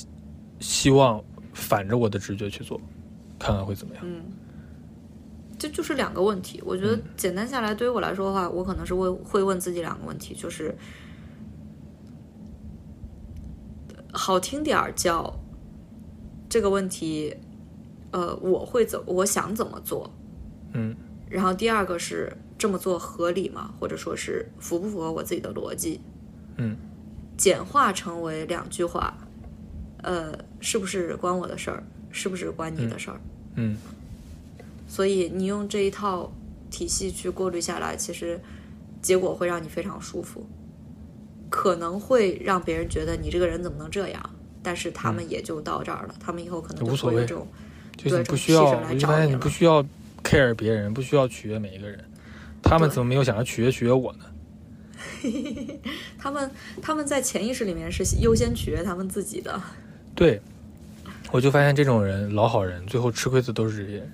[0.60, 1.22] 希望
[1.52, 2.80] 反着我的直觉去做，
[3.38, 4.04] 看看会怎么样。
[5.58, 6.62] 这就是两个问题。
[6.64, 10.74] 我觉得嗯简单下来，对于我来说的话，我可能是会会问自己两个问题，就是
[14.12, 15.32] 好听点儿叫
[16.48, 17.36] 这个问题，
[18.10, 20.10] 呃，我会怎我想怎么做？
[20.72, 20.94] 嗯
[21.30, 23.74] 然后第二个是这么做合理吗？
[23.78, 26.00] 或者说是符不符合我自己的逻辑？
[26.56, 26.76] 嗯
[27.36, 29.16] 简化成为两句话，
[30.02, 31.82] 呃，是不是关我的事儿？
[32.10, 33.20] 是不是关你的事儿？
[33.56, 33.76] 嗯，
[34.88, 36.32] 所以你用这一套
[36.70, 38.40] 体系去过滤下来，其实
[39.02, 40.44] 结果会让你非常舒服，
[41.50, 44.30] 可能会让别人觉得你这个人怎么能这样，
[44.62, 47.46] 但是他们也就到这儿了，他们以后可能就嗯无所谓这种
[47.96, 49.82] 就是对你不需要，我就发现你不需要
[50.22, 52.04] care 别人，不需要取悦每一个人。
[52.62, 54.24] 他们怎么没有想要取悦取悦我呢？
[56.18, 56.50] 他们
[56.82, 59.60] 他们在潜意识里面是优先取悦他们自己的。
[60.14, 60.40] 对，
[61.30, 64.12] 我就发现这种人老好人，最后吃亏的都是这些人。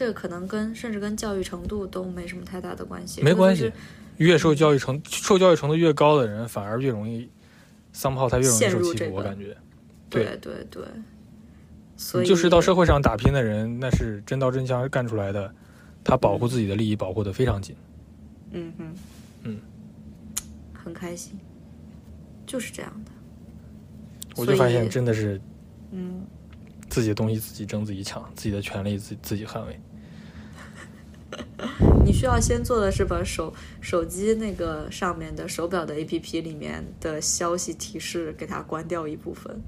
[0.00, 3.72] 这个可能跟甚至跟教育程度都没什么太大的关系，没关系就是
[4.16, 7.28] 越受教育程受教育程度越高的人，反而越容易
[7.92, 8.94] 丧炮，他越容易受欺负。
[8.94, 9.54] 这个我感觉，
[10.08, 10.82] 对对对对，
[11.98, 15.54] 所以就是到社会上打拼的人，那是真刀真枪干出来的，
[16.02, 17.76] 他保护自己的利益保护的非常紧。
[18.52, 18.94] 嗯哼，
[19.42, 19.60] 嗯，
[20.72, 21.38] 很开心，
[22.46, 23.10] 就是这样的。
[24.34, 25.38] 我就发现真的是
[25.90, 26.22] 嗯，
[26.88, 29.78] 自己的东西自己争自己抢，自己的权利自己自己捍卫。
[32.04, 39.60] 你需要先做的是把手手机那个上面的手表的 APP 里面的消息提示给它关掉一部分，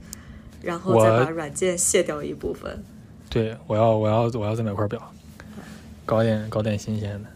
[0.60, 2.82] 然后再把软件卸掉一部分。
[3.30, 5.12] 对，我要我要我要再买块表，
[6.04, 7.28] 搞点搞点新鲜的。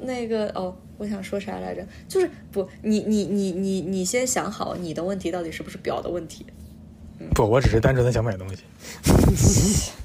[0.00, 1.86] 那个哦，我想说啥来着？
[2.08, 6.46] 就是不，你你你你你先想好你的问题到底是不是表的问题。
[7.34, 8.62] 不，我只是单纯的想买东西。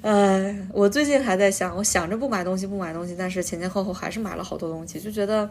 [0.00, 5.50] 呃，我最近还在想，我想着不买东西，不买东西，但是前前后后还是买了好多东西，就觉得，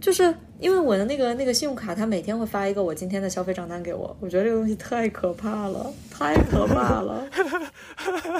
[0.00, 7.24] 就是因为我的那个那个信用卡，它每天会发一个我今天的消费账单给我，我觉得这个东西太可怕了，太可怕了。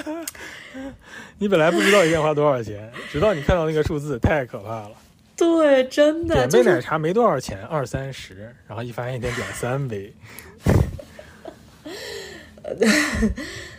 [1.39, 4.91] 你本来不知道一天花多少钱，直到你看到那个数字，太可怕了。
[5.35, 10.13] 对，真的点杯奶茶没多少钱，二三十，然后一发现一天点三杯，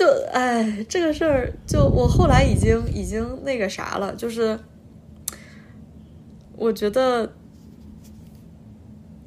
[0.00, 4.58] 就哎，这个事儿，就我后来已经已经那个啥了，就是
[6.56, 7.30] 我觉得，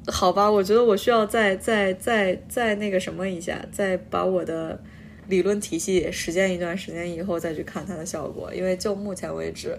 [0.08, 4.82] 好吧，我觉得我需要再再再再那个什么一下，再把我的
[5.28, 9.78] 理论体系实践一段时间以后再去看它的效果，因为就目前为止，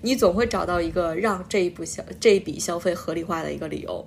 [0.00, 4.04] 你总会找到一个让这一步消这一笔消费合理化的一个理由。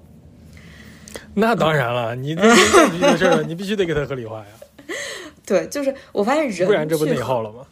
[1.36, 4.45] 那当然了，你这是干出去的事儿，你必须得给它合理化呀，
[5.46, 7.66] 对，就是我发现人不然这不内耗了吗？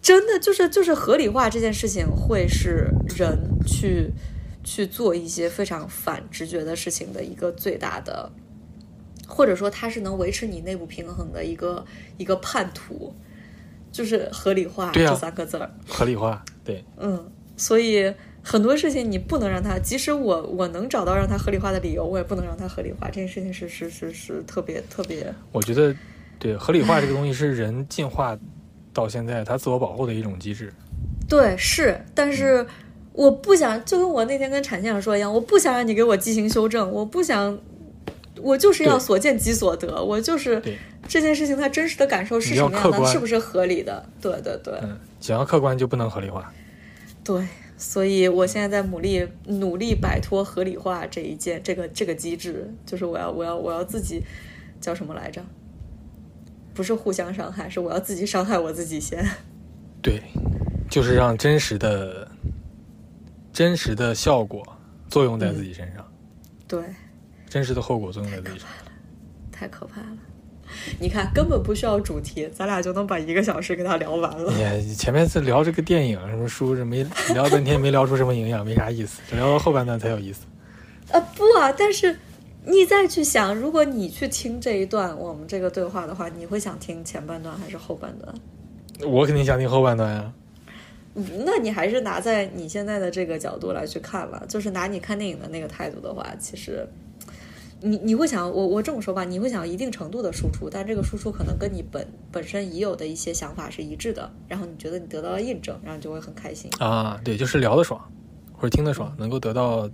[0.00, 4.10] 真的就是就是合理化这件事情，会是人去
[4.64, 8.30] 去做一些非常反直觉的事情的一个最大的，
[9.26, 11.84] 或者说它是能维持你内部平衡的一个
[12.16, 13.14] 一个叛徒，
[13.92, 15.70] 就是合理化这三个字儿。
[15.86, 23.08] 合理化，对，嗯，所以很多事情你不能让它，即使我我能找到让它合理化的理由，我也不能让它合理化。
[23.08, 25.94] 这件事情是是是是特别特别我觉得，
[26.38, 28.38] 对合理化这个东西是人进化
[28.92, 30.72] 到现在他自我保护的一种机制。
[31.28, 32.66] 对，是，但是
[33.12, 37.58] 我不想，就跟我那天跟产线上说一样，我不想让你给我畸形修正，我不想，
[38.40, 40.62] 我就是要所见即所得，我就是
[41.06, 44.08] 这件事情它真实的感受是什么样的，是不是合理的？
[44.20, 46.52] 对对对、嗯，想要客观就不能合理化。
[47.22, 47.46] 对，
[47.76, 54.22] 所以我现在在努力努力摆脱合理化这一件这个这个机制，就是我要我要我要自己
[54.80, 55.42] 叫什么来着？
[56.78, 59.28] 不是互相伤害，是我要自己伤害我自己先。
[60.00, 60.22] 对，
[60.88, 62.30] 就是让真实的、
[63.52, 64.62] 真实的效果
[65.08, 66.08] 作用在自己身上，
[66.68, 66.80] 对，
[67.48, 68.68] 真实的后果作用在自己身上。
[69.50, 70.16] 太可怕了。
[71.00, 74.52] 你看，根本不需要主题，咱俩就能把一个小时给他聊完了。
[74.76, 79.20] 你前面是聊这个电影什么书，这没聊半天，没聊出什么营养，没啥意思。
[79.34, 80.42] 聊到后半段才有意思。
[81.10, 82.16] 啊，不啊，但是
[82.68, 88.34] 你再去想，如果你去听这一段我们这个对话的话，你会想听前半段还是后半段？
[89.10, 90.32] 我肯定想听后半段呀。
[91.14, 96.86] 嗯那你还是拿在你现在的这个角度来去看了，就是拿你看电影的那个态度的话，其实
[97.80, 106.70] 你你会想，我我这么说吧，你会想要一定程度的输出，但这个输出可能跟你本本身已有的一些想法是一致的，然后你觉得你得到了印证，然后你就会很开心。
[106.78, 108.00] 啊，对，就是聊得爽，
[108.52, 109.90] 或者听得爽，能够得到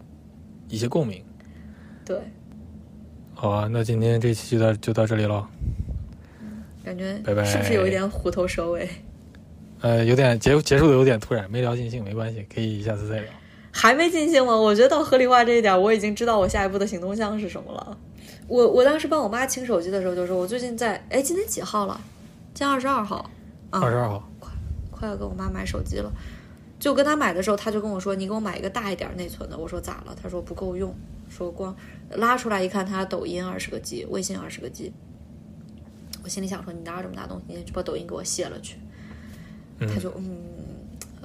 [0.69, 1.25] 一些共鸣。
[2.05, 2.19] 对，
[3.35, 5.47] 好啊，那今天这期就到就到这里了。
[6.85, 8.89] 感觉拜拜是不是有一点虎头蛇尾？
[9.81, 13.29] 呃，有点结结束的有点突然，没聊尽兴，没关系，可以下次再聊。
[13.71, 14.57] 还没尽兴吗？
[14.57, 17.99] 我觉得到合理化这一点，我已经知道我下一步的行动项是什么了。
[18.47, 22.01] 我我当时帮我妈清手机的时候，就说我最近在，哎，今天几号了？
[22.55, 23.31] 今天二十二号，
[23.71, 24.31] 啊二十二号，
[24.91, 26.11] 快要给我妈买手机了。
[26.79, 30.95] 就跟他买的时候，他就跟我说：“你给我买一个大一点内存的。”我说：“咋了？”他说：“不够用。”
[31.35, 31.77] 说光
[32.11, 34.93] 拉出来一看，他抖音二十个 G，微信二十个 G。
[36.23, 37.55] 我心里想说：“你哪有这么大东西？
[37.57, 38.77] 你就把抖音给我卸了去。”
[39.81, 40.25] 他就嗯，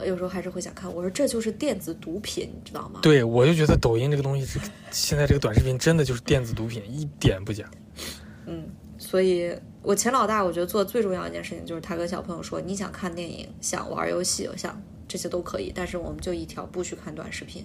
[0.05, 0.91] 有时候还是会想看。
[0.91, 4.59] 我说：“这就是电子毒品，你知道吗？”对，我就觉得抖音这个东西，是
[4.91, 7.63] 现在这个短视频真的就是电子毒品，一点不假。
[8.47, 8.67] 嗯，
[8.97, 17.63] 所以我钱老大，我觉得做最重要一件事情就是他跟小朋友说：“你想看电影，想玩游戏，想这些都可以，但是我们就一条，不许看短视频，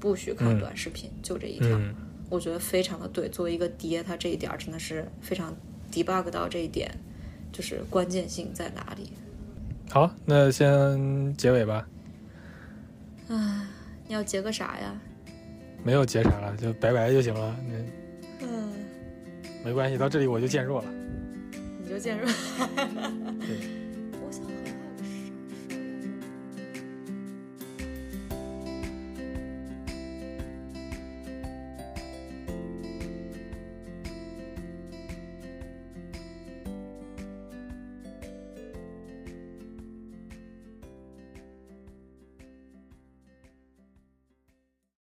[0.00, 1.68] 不许看短视频，就这一条。
[1.68, 1.94] 嗯
[2.30, 3.28] 我觉得非常的对。
[3.28, 5.52] 作为一个爹，他这一点真的是非常
[5.90, 6.88] debug 到这一点，
[7.50, 9.10] 就是关键性在哪里。
[9.90, 11.88] 好，那先结尾吧。
[13.28, 13.68] 啊，
[14.06, 14.96] 你要结个啥呀？
[15.82, 17.56] 没有结啥了，就拜拜就行了。
[17.68, 18.72] 那嗯，
[19.64, 20.88] 没关系，到这里我就渐弱了。
[21.82, 22.30] 你就渐弱。